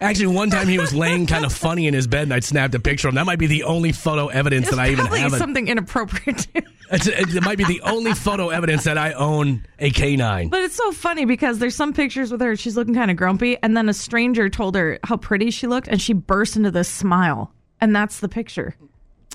Actually, 0.00 0.28
one 0.28 0.50
time 0.50 0.68
he 0.68 0.78
was 0.78 0.94
laying 0.94 1.26
kind 1.26 1.44
of 1.44 1.52
funny 1.52 1.88
in 1.88 1.94
his 1.94 2.06
bed, 2.06 2.22
and 2.24 2.32
I 2.34 2.38
snapped 2.40 2.74
a 2.76 2.80
picture 2.80 3.08
of 3.08 3.12
him. 3.12 3.16
That 3.16 3.26
might 3.26 3.40
be 3.40 3.48
the 3.48 3.64
only 3.64 3.90
photo 3.90 4.28
evidence 4.28 4.70
that 4.70 4.78
I 4.78 4.90
even 4.90 5.06
have. 5.06 5.32
something 5.32 5.68
inappropriate. 5.68 6.46
It's, 6.90 7.06
it 7.06 7.42
might 7.42 7.58
be 7.58 7.64
the 7.64 7.82
only 7.82 8.14
photo 8.14 8.48
evidence 8.48 8.84
that 8.84 8.96
I 8.96 9.12
own 9.12 9.66
a 9.78 9.90
canine. 9.90 10.48
But 10.48 10.62
it's 10.62 10.74
so 10.74 10.90
funny 10.90 11.26
because 11.26 11.58
there's 11.58 11.74
some 11.76 11.92
pictures 11.92 12.32
with 12.32 12.40
her. 12.40 12.56
She's 12.56 12.78
looking 12.78 12.94
kind 12.94 13.10
of 13.10 13.16
grumpy, 13.18 13.58
and 13.62 13.76
then 13.76 13.90
a 13.90 13.92
stranger 13.92 14.48
told 14.48 14.74
her 14.74 14.98
how 15.04 15.18
pretty 15.18 15.50
she 15.50 15.66
looked, 15.66 15.88
and 15.88 16.00
she 16.00 16.14
burst 16.14 16.56
into 16.56 16.70
this 16.70 16.88
smile, 16.88 17.52
and 17.78 17.94
that's 17.94 18.20
the 18.20 18.28
picture. 18.30 18.74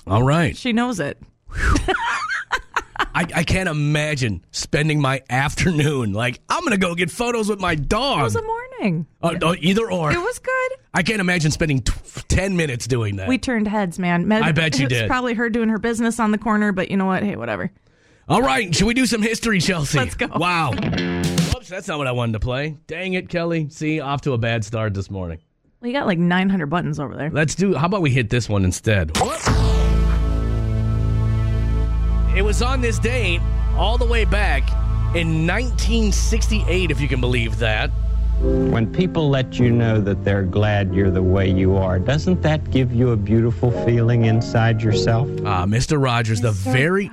All 0.06 0.22
right. 0.22 0.56
She 0.56 0.72
knows 0.72 1.00
it. 1.00 1.18
I, 3.16 3.26
I 3.32 3.44
can't 3.44 3.68
imagine 3.68 4.44
spending 4.50 5.00
my 5.00 5.22
afternoon 5.30 6.12
like 6.12 6.40
I'm 6.48 6.64
gonna 6.64 6.76
go 6.78 6.94
get 6.96 7.10
photos 7.12 7.48
with 7.48 7.60
my 7.60 7.76
dog. 7.76 8.20
It 8.20 8.22
was 8.24 8.36
a 8.36 8.42
morning. 8.42 9.06
Uh, 9.22 9.34
uh, 9.40 9.54
either 9.60 9.90
or. 9.90 10.10
It 10.12 10.18
was 10.18 10.38
good. 10.40 10.72
I 10.92 11.02
can't 11.04 11.20
imagine 11.20 11.52
spending 11.52 11.80
t- 11.82 11.92
ten 12.26 12.56
minutes 12.56 12.88
doing 12.88 13.16
that. 13.16 13.28
We 13.28 13.38
turned 13.38 13.68
heads, 13.68 13.98
man. 14.00 14.26
Med- 14.26 14.42
I 14.42 14.50
bet 14.52 14.78
you 14.78 14.86
it 14.86 14.90
was 14.90 14.98
did. 15.00 15.08
Probably 15.08 15.34
her 15.34 15.48
doing 15.48 15.68
her 15.68 15.78
business 15.78 16.18
on 16.18 16.32
the 16.32 16.38
corner, 16.38 16.72
but 16.72 16.90
you 16.90 16.96
know 16.96 17.06
what? 17.06 17.22
Hey, 17.22 17.36
whatever. 17.36 17.70
All 18.28 18.42
right, 18.42 18.74
should 18.74 18.86
we 18.86 18.94
do 18.94 19.06
some 19.06 19.22
history, 19.22 19.60
Chelsea? 19.60 19.98
Let's 19.98 20.14
go. 20.14 20.26
Wow. 20.34 20.72
Whoops, 20.72 21.68
that's 21.68 21.86
not 21.86 21.98
what 21.98 22.06
I 22.06 22.12
wanted 22.12 22.32
to 22.32 22.40
play. 22.40 22.76
Dang 22.86 23.12
it, 23.12 23.28
Kelly. 23.28 23.68
See, 23.68 24.00
off 24.00 24.22
to 24.22 24.32
a 24.32 24.38
bad 24.38 24.64
start 24.64 24.94
this 24.94 25.10
morning. 25.10 25.38
We 25.80 25.92
got 25.92 26.06
like 26.06 26.18
900 26.18 26.66
buttons 26.66 26.98
over 26.98 27.14
there. 27.14 27.30
Let's 27.30 27.54
do. 27.54 27.74
How 27.74 27.86
about 27.86 28.00
we 28.00 28.10
hit 28.10 28.30
this 28.30 28.48
one 28.48 28.64
instead? 28.64 29.14
It 32.36 32.42
was 32.42 32.62
on 32.62 32.80
this 32.80 32.98
date 32.98 33.40
all 33.76 33.96
the 33.96 34.06
way 34.06 34.24
back 34.24 34.68
in 35.14 35.46
1968, 35.46 36.90
if 36.90 37.00
you 37.00 37.06
can 37.06 37.20
believe 37.20 37.58
that. 37.60 37.90
When 38.40 38.92
people 38.92 39.30
let 39.30 39.60
you 39.60 39.70
know 39.70 40.00
that 40.00 40.24
they're 40.24 40.42
glad 40.42 40.92
you're 40.92 41.12
the 41.12 41.22
way 41.22 41.48
you 41.48 41.76
are, 41.76 42.00
doesn't 42.00 42.42
that 42.42 42.72
give 42.72 42.92
you 42.92 43.12
a 43.12 43.16
beautiful 43.16 43.70
feeling 43.84 44.24
inside 44.24 44.82
yourself? 44.82 45.28
Ah, 45.44 45.64
Mr. 45.64 46.02
Rogers, 46.02 46.40
the 46.40 46.50
very 46.50 47.08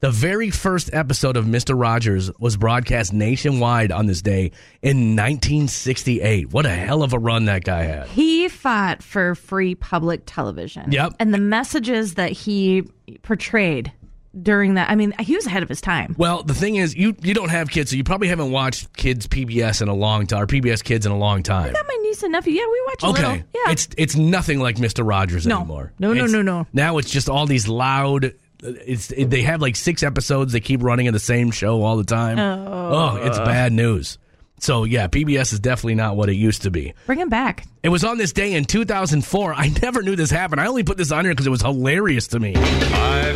the 0.00 0.10
very 0.10 0.50
first 0.50 0.90
episode 0.94 1.36
of 1.36 1.44
Mr. 1.44 1.78
Rogers 1.78 2.30
was 2.40 2.56
broadcast 2.56 3.12
nationwide 3.12 3.92
on 3.92 4.06
this 4.06 4.20
day 4.20 4.50
in 4.80 5.14
1968. 5.14 6.52
What 6.52 6.66
a 6.66 6.70
hell 6.70 7.04
of 7.04 7.12
a 7.12 7.18
run 7.18 7.44
that 7.44 7.62
guy 7.62 7.84
had. 7.84 8.08
He 8.08 8.48
fought 8.48 9.00
for 9.02 9.36
free 9.36 9.76
public 9.76 10.22
television. 10.26 10.90
Yep. 10.90 11.16
And 11.20 11.32
the 11.32 11.38
messages 11.38 12.14
that 12.14 12.32
he 12.32 12.82
portrayed 13.22 13.92
during 14.40 14.74
that, 14.74 14.88
I 14.90 14.94
mean, 14.94 15.12
he 15.20 15.34
was 15.36 15.46
ahead 15.46 15.62
of 15.62 15.68
his 15.68 15.80
time. 15.80 16.14
Well, 16.18 16.42
the 16.42 16.54
thing 16.54 16.76
is, 16.76 16.94
you 16.94 17.14
you 17.22 17.34
don't 17.34 17.50
have 17.50 17.68
kids, 17.70 17.90
so 17.90 17.96
you 17.96 18.04
probably 18.04 18.28
haven't 18.28 18.50
watched 18.50 18.96
kids 18.96 19.26
PBS 19.26 19.82
in 19.82 19.88
a 19.88 19.94
long 19.94 20.26
time, 20.26 20.42
or 20.42 20.46
PBS 20.46 20.82
Kids 20.82 21.04
in 21.06 21.12
a 21.12 21.18
long 21.18 21.42
time. 21.42 21.70
I 21.70 21.72
got 21.72 21.86
my 21.86 21.98
niece 22.02 22.22
and 22.22 22.32
nephew. 22.32 22.54
Yeah, 22.54 22.66
we 22.70 22.82
watch 22.86 23.02
a 23.02 23.06
Okay, 23.08 23.22
little. 23.32 23.46
Yeah. 23.54 23.72
it's 23.72 23.88
it's 23.98 24.16
nothing 24.16 24.58
like 24.60 24.76
Mr. 24.76 25.06
Rogers 25.06 25.46
No. 25.46 25.58
anymore. 25.58 25.92
No, 25.98 26.08
no, 26.08 26.24
It's- 26.24 26.30
no, 26.32 26.42
no. 26.42 26.66
Now 26.72 26.98
it's 26.98 27.10
just 27.10 27.28
all 27.28 27.46
these 27.46 27.68
loud. 27.68 28.34
It's 28.62 29.10
it, 29.10 29.28
they 29.28 29.42
have 29.42 29.60
like 29.60 29.74
six 29.76 30.02
episodes. 30.02 30.52
They 30.52 30.60
keep 30.60 30.82
running 30.82 31.06
in 31.06 31.12
the 31.12 31.18
same 31.20 31.50
show 31.50 31.82
all 31.82 31.96
the 31.96 32.04
time. 32.04 32.38
Oh. 32.38 32.90
oh 32.92 33.16
it's 33.26 33.38
bad 33.38 33.72
news. 33.72 34.18
So 34.60 34.84
yeah, 34.84 35.08
PBS 35.08 35.52
is 35.52 35.58
definitely 35.58 35.96
not 35.96 36.14
what 36.16 36.28
it 36.28 36.34
used 36.36 36.62
to 36.62 36.70
be. 36.70 36.94
Bring 37.06 37.18
him 37.18 37.28
back. 37.28 37.66
It 37.82 37.88
was 37.88 38.04
on 38.04 38.16
this 38.18 38.32
day 38.32 38.52
in 38.54 38.64
2004. 38.64 39.54
I 39.54 39.66
never 39.82 40.02
knew 40.02 40.14
this 40.14 40.30
happened. 40.30 40.60
I 40.60 40.66
only 40.66 40.84
put 40.84 40.96
this 40.96 41.10
on 41.10 41.24
here 41.24 41.32
because 41.34 41.48
it 41.48 41.50
was 41.50 41.62
hilarious 41.62 42.28
to 42.28 42.38
me. 42.38 42.54
I 42.56 43.32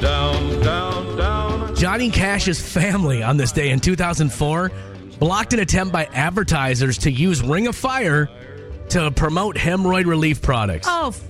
down, 0.00 0.60
down, 0.62 1.16
down. 1.16 1.76
Johnny 1.76 2.10
Cash's 2.10 2.60
family 2.60 3.22
on 3.22 3.36
this 3.36 3.52
day 3.52 3.70
in 3.70 3.80
2004 3.80 4.70
blocked 5.18 5.52
an 5.52 5.60
attempt 5.60 5.92
by 5.92 6.04
advertisers 6.06 6.98
to 6.98 7.10
use 7.10 7.42
Ring 7.42 7.66
of 7.66 7.76
Fire 7.76 8.28
to 8.90 9.10
promote 9.12 9.56
hemorrhoid 9.56 10.06
relief 10.06 10.42
products. 10.42 10.86
Oh, 10.90 11.08
f- 11.08 11.22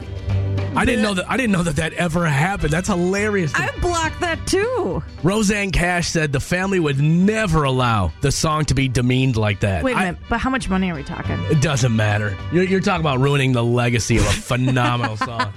I 0.74 0.86
didn't 0.86 1.02
know 1.02 1.12
that. 1.14 1.30
I 1.30 1.36
didn't 1.36 1.52
know 1.52 1.62
that 1.64 1.76
that 1.76 1.92
ever 1.92 2.26
happened. 2.26 2.72
That's 2.72 2.88
hilarious. 2.88 3.52
I 3.54 3.70
blocked 3.80 4.20
that 4.20 4.46
too. 4.46 5.02
Rosanne 5.22 5.70
Cash 5.70 6.08
said 6.08 6.32
the 6.32 6.40
family 6.40 6.80
would 6.80 6.98
never 6.98 7.64
allow 7.64 8.10
the 8.22 8.32
song 8.32 8.64
to 8.66 8.74
be 8.74 8.88
demeaned 8.88 9.36
like 9.36 9.60
that. 9.60 9.84
Wait 9.84 9.92
a 9.94 9.98
I- 9.98 10.04
minute, 10.06 10.20
but 10.30 10.38
how 10.38 10.48
much 10.48 10.68
money 10.70 10.90
are 10.90 10.94
we 10.94 11.02
talking? 11.02 11.38
it 11.50 11.60
doesn't 11.60 11.94
matter. 11.94 12.36
You're, 12.52 12.64
you're 12.64 12.80
talking 12.80 13.02
about 13.02 13.20
ruining 13.20 13.52
the 13.52 13.62
legacy 13.62 14.16
of 14.16 14.24
a 14.26 14.30
phenomenal 14.30 15.16
song. 15.18 15.52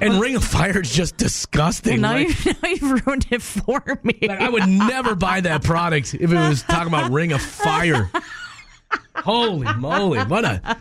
And 0.00 0.20
Ring 0.20 0.36
of 0.36 0.44
Fire 0.44 0.80
is 0.80 0.92
just 0.92 1.16
disgusting. 1.16 2.00
Well, 2.02 2.12
now, 2.12 2.18
Like- 2.26 2.44
you, 2.44 2.52
now 2.62 2.68
you've 2.68 3.06
ruined 3.06 3.26
it 3.30 3.42
for 3.42 3.82
me. 4.02 4.18
Like, 4.22 4.40
I 4.40 4.48
would 4.48 4.68
never 4.68 5.14
buy 5.14 5.40
that 5.42 5.62
product 5.64 6.14
if 6.14 6.30
it 6.30 6.34
was 6.34 6.62
talking 6.62 6.88
about 6.88 7.10
Ring 7.10 7.32
of 7.32 7.40
Fire. 7.40 8.10
Holy 9.16 9.72
moly! 9.74 10.20
What 10.20 10.44
a 10.44 10.76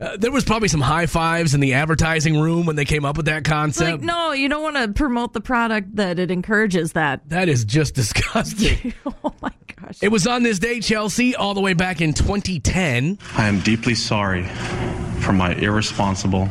uh, 0.00 0.16
there 0.16 0.30
was 0.30 0.44
probably 0.44 0.68
some 0.68 0.80
high 0.80 1.06
fives 1.06 1.52
in 1.52 1.60
the 1.60 1.74
advertising 1.74 2.40
room 2.40 2.64
when 2.64 2.76
they 2.76 2.84
came 2.84 3.04
up 3.04 3.16
with 3.16 3.26
that 3.26 3.44
concept. 3.44 3.90
like, 3.90 4.00
no, 4.00 4.32
you 4.32 4.48
don't 4.48 4.62
want 4.62 4.76
to 4.76 4.88
promote 4.92 5.32
the 5.32 5.40
product 5.40 5.96
that 5.96 6.18
it 6.18 6.30
encourages 6.30 6.92
that. 6.92 7.28
That 7.28 7.48
is 7.48 7.64
just 7.64 7.94
disgusting. 7.94 8.94
oh 9.24 9.34
my 9.42 9.52
gosh! 9.80 9.98
It 10.00 10.08
was 10.08 10.26
on 10.26 10.42
this 10.42 10.58
day, 10.58 10.80
Chelsea, 10.80 11.34
all 11.34 11.54
the 11.54 11.60
way 11.60 11.74
back 11.74 12.00
in 12.00 12.14
2010. 12.14 13.18
I 13.36 13.48
am 13.48 13.60
deeply 13.60 13.94
sorry 13.94 14.44
for 15.20 15.32
my 15.32 15.52
irresponsible 15.54 16.48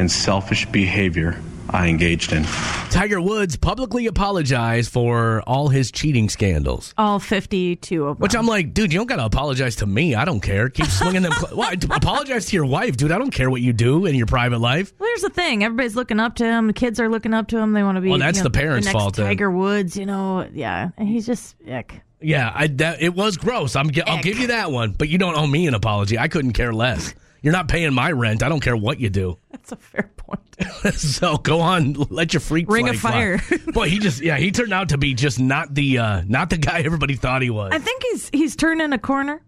and 0.00 0.10
selfish 0.10 0.66
behavior 0.66 1.40
I 1.72 1.86
engaged 1.86 2.32
in. 2.32 2.42
Tiger 2.90 3.20
Woods 3.20 3.54
publicly 3.56 4.06
apologized 4.08 4.90
for 4.90 5.40
all 5.46 5.68
his 5.68 5.92
cheating 5.92 6.28
scandals. 6.28 6.92
All 6.98 7.20
52 7.20 8.04
of 8.06 8.16
them. 8.16 8.22
Which 8.22 8.34
I'm 8.34 8.46
like, 8.46 8.74
dude, 8.74 8.92
you 8.92 8.98
don't 8.98 9.06
got 9.06 9.16
to 9.16 9.24
apologize 9.26 9.76
to 9.76 9.86
me. 9.86 10.16
I 10.16 10.24
don't 10.24 10.40
care. 10.40 10.68
Keep 10.68 10.86
swinging 10.86 11.22
them. 11.22 11.30
Cl- 11.32 11.56
well, 11.56 11.72
apologize 11.92 12.46
to 12.46 12.56
your 12.56 12.64
wife, 12.66 12.96
dude. 12.96 13.12
I 13.12 13.18
don't 13.18 13.30
care 13.30 13.48
what 13.50 13.60
you 13.60 13.72
do 13.72 14.06
in 14.06 14.16
your 14.16 14.26
private 14.26 14.58
life. 14.58 14.92
Well, 14.98 15.08
here's 15.10 15.22
the 15.22 15.30
thing. 15.30 15.62
Everybody's 15.62 15.94
looking 15.94 16.18
up 16.18 16.34
to 16.36 16.44
him. 16.44 16.66
The 16.66 16.72
kids 16.72 16.98
are 16.98 17.08
looking 17.08 17.34
up 17.34 17.46
to 17.48 17.58
him. 17.58 17.72
They 17.72 17.84
want 17.84 17.96
to 17.96 18.00
be. 18.00 18.08
Well, 18.08 18.18
that's 18.18 18.38
you 18.38 18.42
know, 18.42 18.48
the 18.50 18.58
parents' 18.58 18.86
next 18.86 18.98
fault 18.98 19.14
then. 19.14 19.26
Tiger 19.26 19.50
Woods, 19.50 19.96
you 19.96 20.06
know, 20.06 20.48
yeah, 20.52 20.90
and 20.96 21.06
he's 21.08 21.26
just 21.26 21.54
ick. 21.70 22.00
Yeah, 22.20 22.50
I, 22.52 22.66
that, 22.66 23.00
it 23.00 23.14
was 23.14 23.36
gross. 23.36 23.76
I'm, 23.76 23.90
gi- 23.92 24.02
I'll 24.02 24.22
give 24.22 24.38
you 24.38 24.48
that 24.48 24.72
one, 24.72 24.92
but 24.92 25.08
you 25.08 25.18
don't 25.18 25.36
owe 25.36 25.46
me 25.46 25.68
an 25.68 25.74
apology. 25.74 26.18
I 26.18 26.26
couldn't 26.28 26.52
care 26.52 26.72
less. 26.72 27.14
You're 27.42 27.52
not 27.54 27.68
paying 27.68 27.94
my 27.94 28.12
rent. 28.12 28.42
I 28.42 28.48
don't 28.50 28.60
care 28.60 28.76
what 28.76 29.00
you 29.00 29.08
do. 29.08 29.38
That's 29.70 29.72
a 29.72 29.76
fair 29.76 30.10
point. 30.16 30.94
so 30.94 31.36
go 31.36 31.60
on, 31.60 31.94
let 32.10 32.32
your 32.32 32.40
freak 32.40 32.68
Ring 32.68 32.88
of 32.88 32.96
fire. 32.96 33.40
Boy, 33.72 33.88
he 33.88 33.98
just 33.98 34.20
yeah, 34.20 34.36
he 34.36 34.50
turned 34.50 34.72
out 34.72 34.90
to 34.90 34.98
be 34.98 35.14
just 35.14 35.38
not 35.38 35.74
the 35.74 35.98
uh 35.98 36.22
not 36.26 36.50
the 36.50 36.58
guy 36.58 36.80
everybody 36.80 37.14
thought 37.14 37.42
he 37.42 37.50
was. 37.50 37.70
I 37.72 37.78
think 37.78 38.02
he's 38.02 38.28
he's 38.30 38.56
turning 38.56 38.92
a 38.92 38.98
corner. 38.98 39.40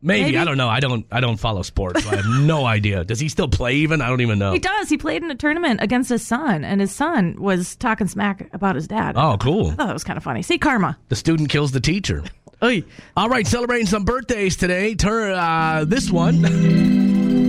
maybe, 0.00 0.24
maybe. 0.24 0.38
I 0.38 0.44
don't 0.44 0.56
know. 0.56 0.68
I 0.68 0.80
don't 0.80 1.06
I 1.10 1.20
don't 1.20 1.38
follow 1.38 1.62
sports. 1.62 2.04
So 2.04 2.10
I 2.10 2.16
have 2.16 2.26
no 2.26 2.64
idea. 2.64 3.04
Does 3.04 3.20
he 3.20 3.28
still 3.28 3.48
play 3.48 3.74
even? 3.76 4.00
I 4.00 4.08
don't 4.08 4.20
even 4.20 4.38
know. 4.38 4.52
He 4.52 4.58
does. 4.58 4.88
He 4.88 4.96
played 4.96 5.22
in 5.22 5.30
a 5.30 5.34
tournament 5.34 5.80
against 5.82 6.08
his 6.08 6.24
son, 6.24 6.64
and 6.64 6.80
his 6.80 6.92
son 6.92 7.36
was 7.38 7.76
talking 7.76 8.06
smack 8.06 8.48
about 8.52 8.76
his 8.76 8.86
dad. 8.86 9.16
Oh, 9.16 9.36
cool. 9.38 9.68
I 9.68 9.74
thought 9.74 9.86
that 9.88 9.92
was 9.92 10.04
kind 10.04 10.16
of 10.16 10.22
funny. 10.22 10.42
See, 10.42 10.58
karma. 10.58 10.98
The 11.08 11.16
student 11.16 11.48
kills 11.48 11.72
the 11.72 11.80
teacher. 11.80 12.22
Oy. 12.62 12.84
All 13.16 13.28
right, 13.28 13.46
celebrating 13.46 13.86
some 13.86 14.04
birthdays 14.04 14.56
today. 14.56 14.94
Turn 14.94 15.32
uh, 15.32 15.84
this 15.86 16.10
one. 16.10 17.43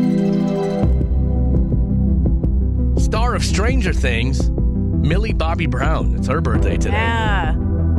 Star 3.05 3.35
of 3.35 3.45
Stranger 3.45 3.93
Things, 3.93 4.49
Millie 4.49 5.31
Bobby 5.31 5.67
Brown. 5.67 6.15
It's 6.15 6.27
her 6.27 6.41
birthday 6.41 6.75
today. 6.75 6.95
Yeah. 6.95 7.53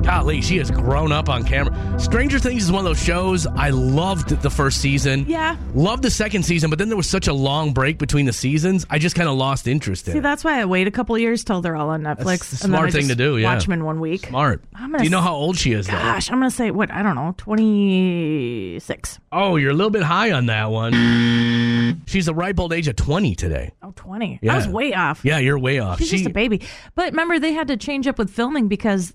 Golly, 0.07 0.41
she 0.41 0.57
has 0.59 0.71
grown 0.71 1.11
up 1.11 1.29
on 1.29 1.43
camera. 1.43 1.99
Stranger 1.99 2.39
Things 2.39 2.63
is 2.63 2.71
one 2.71 2.79
of 2.79 2.85
those 2.85 3.03
shows 3.03 3.45
I 3.45 3.71
loved 3.71 4.29
the 4.41 4.49
first 4.49 4.81
season. 4.81 5.25
Yeah. 5.27 5.57
Loved 5.75 6.05
the 6.05 6.13
second 6.13 6.45
season, 6.45 6.71
but 6.71 6.79
then 6.79 6.87
there 6.89 6.97
was 6.97 7.09
such 7.09 7.27
a 7.27 7.33
long 7.33 7.73
break 7.73 7.99
between 7.99 8.25
the 8.25 8.33
seasons. 8.33 8.87
I 8.89 9.01
just 9.01 9.17
kind 9.17 9.29
of 9.29 9.35
lost 9.35 9.67
interest 9.67 10.07
in 10.07 10.13
See, 10.13 10.19
it. 10.19 10.23
that's 10.23 10.45
why 10.45 10.61
I 10.61 10.65
wait 10.65 10.87
a 10.87 10.93
couple 10.93 11.19
years 11.19 11.43
till 11.43 11.61
they're 11.61 11.75
all 11.75 11.89
on 11.91 12.03
Netflix. 12.03 12.25
That's 12.51 12.53
a 12.53 12.57
smart 12.59 12.93
thing 12.93 13.09
to 13.09 13.17
do, 13.17 13.37
yeah. 13.37 13.53
Watch 13.53 13.65
them 13.65 13.73
in 13.73 13.85
one 13.85 13.99
week. 13.99 14.27
Smart. 14.29 14.63
I'm 14.77 14.93
gonna 14.93 14.99
Do 14.99 15.05
you 15.05 15.11
know 15.11 15.21
how 15.21 15.35
old 15.35 15.59
she 15.59 15.73
is, 15.73 15.89
though? 15.89 15.95
Gosh, 15.95 16.31
I'm 16.31 16.39
gonna 16.39 16.53
say 16.53 16.71
what? 16.71 16.93
I 16.93 17.03
don't 17.03 17.17
know, 17.17 17.35
twenty 17.37 18.79
six. 18.79 19.19
Oh, 19.33 19.57
you're 19.57 19.73
a 19.73 19.75
little 19.75 19.91
bit 19.91 20.05
high 20.05 20.31
on 20.31 20.47
that 20.47 20.71
one. 20.71 22.03
She's 22.07 22.27
the 22.27 22.35
ripe 22.35 22.61
old 22.61 22.73
age 22.73 22.87
of 22.87 22.95
20 22.97 23.35
today. 23.35 23.73
Oh, 23.83 23.93
20. 23.97 24.39
Yeah. 24.41 24.53
I 24.53 24.57
was 24.57 24.69
way 24.69 24.95
off. 24.95 25.23
Yeah, 25.25 25.39
you're 25.39 25.59
way 25.59 25.79
off. 25.81 25.99
She's 25.99 26.09
She- 26.09 26.17
just 26.19 26.29
a 26.31 26.33
baby. 26.33 26.63
But 26.95 27.11
remember, 27.11 27.39
they 27.41 27.53
had 27.53 27.67
to 27.69 27.77
change 27.77 28.07
up 28.07 28.19
with 28.19 28.31
filming 28.31 28.69
because 28.69 29.13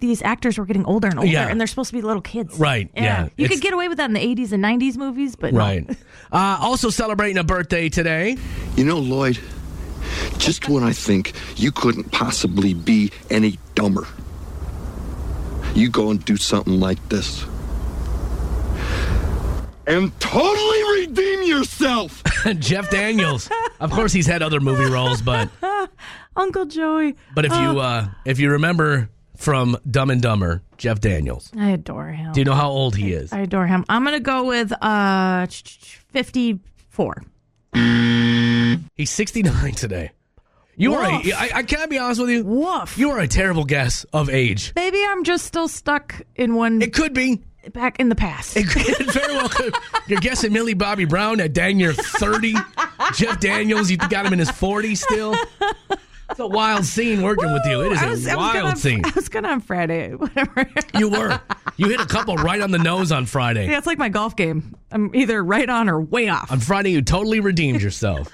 these 0.00 0.22
actors 0.22 0.58
were 0.58 0.66
getting 0.66 0.84
older 0.84 1.08
and 1.08 1.18
older, 1.18 1.30
Yeah. 1.30 1.48
and 1.48 1.58
they're 1.60 1.66
supposed 1.66 1.90
to 1.90 1.96
be 1.96 2.02
little 2.02 2.20
kids. 2.22 2.58
Right, 2.58 2.90
yeah. 2.94 3.24
You 3.36 3.44
It's- 3.44 3.48
could 3.50 3.62
get 3.62 3.72
away 3.72 3.88
with 3.88 3.98
that 3.98 4.06
in 4.10 4.12
the 4.14 4.20
80s 4.20 4.52
and 4.52 4.62
90s 4.62 4.96
movies, 4.96 5.36
but 5.36 5.52
no. 5.52 5.58
Right. 5.60 5.88
Uh, 6.32 6.56
also 6.60 6.88
celebrating 6.88 7.36
a 7.36 7.44
birthday 7.44 7.90
today. 7.90 8.38
You 8.74 8.84
know, 8.86 8.98
Lloyd, 8.98 9.38
just 10.38 10.66
when 10.66 10.82
I 10.82 10.92
think 10.94 11.34
you 11.56 11.70
couldn't 11.70 12.10
possibly 12.10 12.72
be 12.72 13.10
any 13.30 13.58
dumber, 13.74 14.06
you 15.74 15.90
go 15.90 16.10
and 16.10 16.24
do 16.24 16.38
something 16.38 16.80
like 16.80 17.06
this. 17.10 17.44
And 19.86 20.18
totally 20.20 21.00
redeem 21.00 21.42
yourself. 21.42 22.22
Jeff 22.60 22.88
Daniels. 22.90 23.50
Of 23.80 23.90
course, 23.90 24.12
he's 24.12 24.26
had 24.26 24.40
other 24.40 24.60
movie 24.60 24.90
roles, 24.90 25.20
but 25.20 25.50
Uncle 26.36 26.64
Joey. 26.66 27.16
but 27.34 27.44
if 27.44 27.52
you 27.52 27.58
Oh, 27.58 27.78
uh, 27.78 28.06
if 28.24 28.38
you 28.38 28.50
remember 28.52 29.10
from 29.36 29.76
Dumb 29.90 30.10
and 30.10 30.20
Dumber, 30.22 30.62
Jeff 30.78 31.00
Daniels. 31.00 31.50
I 31.56 31.70
adore 31.70 32.08
him. 32.08 32.32
Do 32.32 32.40
you 32.40 32.44
know 32.44 32.54
how 32.54 32.70
old 32.70 32.96
he 32.96 33.12
is? 33.12 33.32
I 33.32 33.40
adore 33.40 33.66
him. 33.66 33.84
I'm 33.88 34.04
gonna 34.04 34.20
go 34.20 34.44
with 34.44 34.72
uh 34.80 35.46
54. 35.46 37.22
He's 38.94 39.10
69 39.10 39.72
today. 39.72 40.10
You 40.76 40.94
are 40.94 41.04
a, 41.04 41.12
Woof. 41.18 41.34
I, 41.36 41.50
I 41.56 41.62
can't 41.62 41.90
be 41.90 41.98
honest 41.98 42.20
with 42.20 42.30
you. 42.30 42.44
Woof. 42.44 42.96
You 42.96 43.10
are 43.10 43.18
a 43.20 43.28
terrible 43.28 43.64
guess 43.64 44.04
of 44.12 44.28
age. 44.30 44.72
Maybe 44.74 45.02
I'm 45.06 45.24
just 45.24 45.44
still 45.44 45.68
stuck 45.68 46.22
in 46.36 46.54
one. 46.54 46.80
It 46.82 46.92
could 46.94 47.12
be. 47.12 47.42
back 47.72 48.00
in 48.00 48.08
the 48.08 48.14
past. 48.14 48.56
It, 48.56 48.66
it 48.68 49.12
very 49.12 49.34
well 49.34 49.48
could. 49.48 49.74
You're 50.06 50.20
guessing 50.20 50.52
Millie 50.52 50.74
Bobby 50.74 51.04
Brown 51.04 51.40
at 51.40 51.52
dang 51.52 51.76
near 51.76 51.92
30. 51.92 52.54
Jeff 53.14 53.38
Daniels, 53.40 53.90
you 53.90 53.96
got 53.96 54.24
him 54.26 54.32
in 54.32 54.38
his 54.38 54.50
40s 54.50 54.98
still. 54.98 55.34
It's 56.30 56.40
a 56.40 56.46
wild 56.46 56.84
scene 56.84 57.22
working 57.22 57.52
with 57.52 57.64
you. 57.66 57.82
It 57.82 57.92
is 57.92 58.02
a 58.02 58.08
was, 58.08 58.26
I 58.26 58.36
was 58.36 58.38
wild 58.38 58.54
gonna, 58.54 58.76
scene. 58.76 59.04
I 59.04 59.12
was 59.14 59.28
gonna 59.28 59.48
on 59.48 59.60
Friday. 59.60 60.12
Eh, 60.12 60.14
whatever. 60.14 60.68
You 60.98 61.10
were. 61.10 61.40
You 61.76 61.88
hit 61.88 62.00
a 62.00 62.06
couple 62.06 62.36
right 62.36 62.60
on 62.60 62.70
the 62.70 62.78
nose 62.78 63.12
on 63.12 63.26
Friday. 63.26 63.68
Yeah, 63.68 63.78
it's 63.78 63.86
like 63.86 63.98
my 63.98 64.08
golf 64.08 64.36
game. 64.36 64.74
I'm 64.90 65.14
either 65.14 65.42
right 65.42 65.68
on 65.68 65.88
or 65.88 66.00
way 66.00 66.28
off. 66.28 66.50
On 66.52 66.60
Friday, 66.60 66.90
you 66.90 67.02
totally 67.02 67.40
redeemed 67.40 67.82
yourself. 67.82 68.32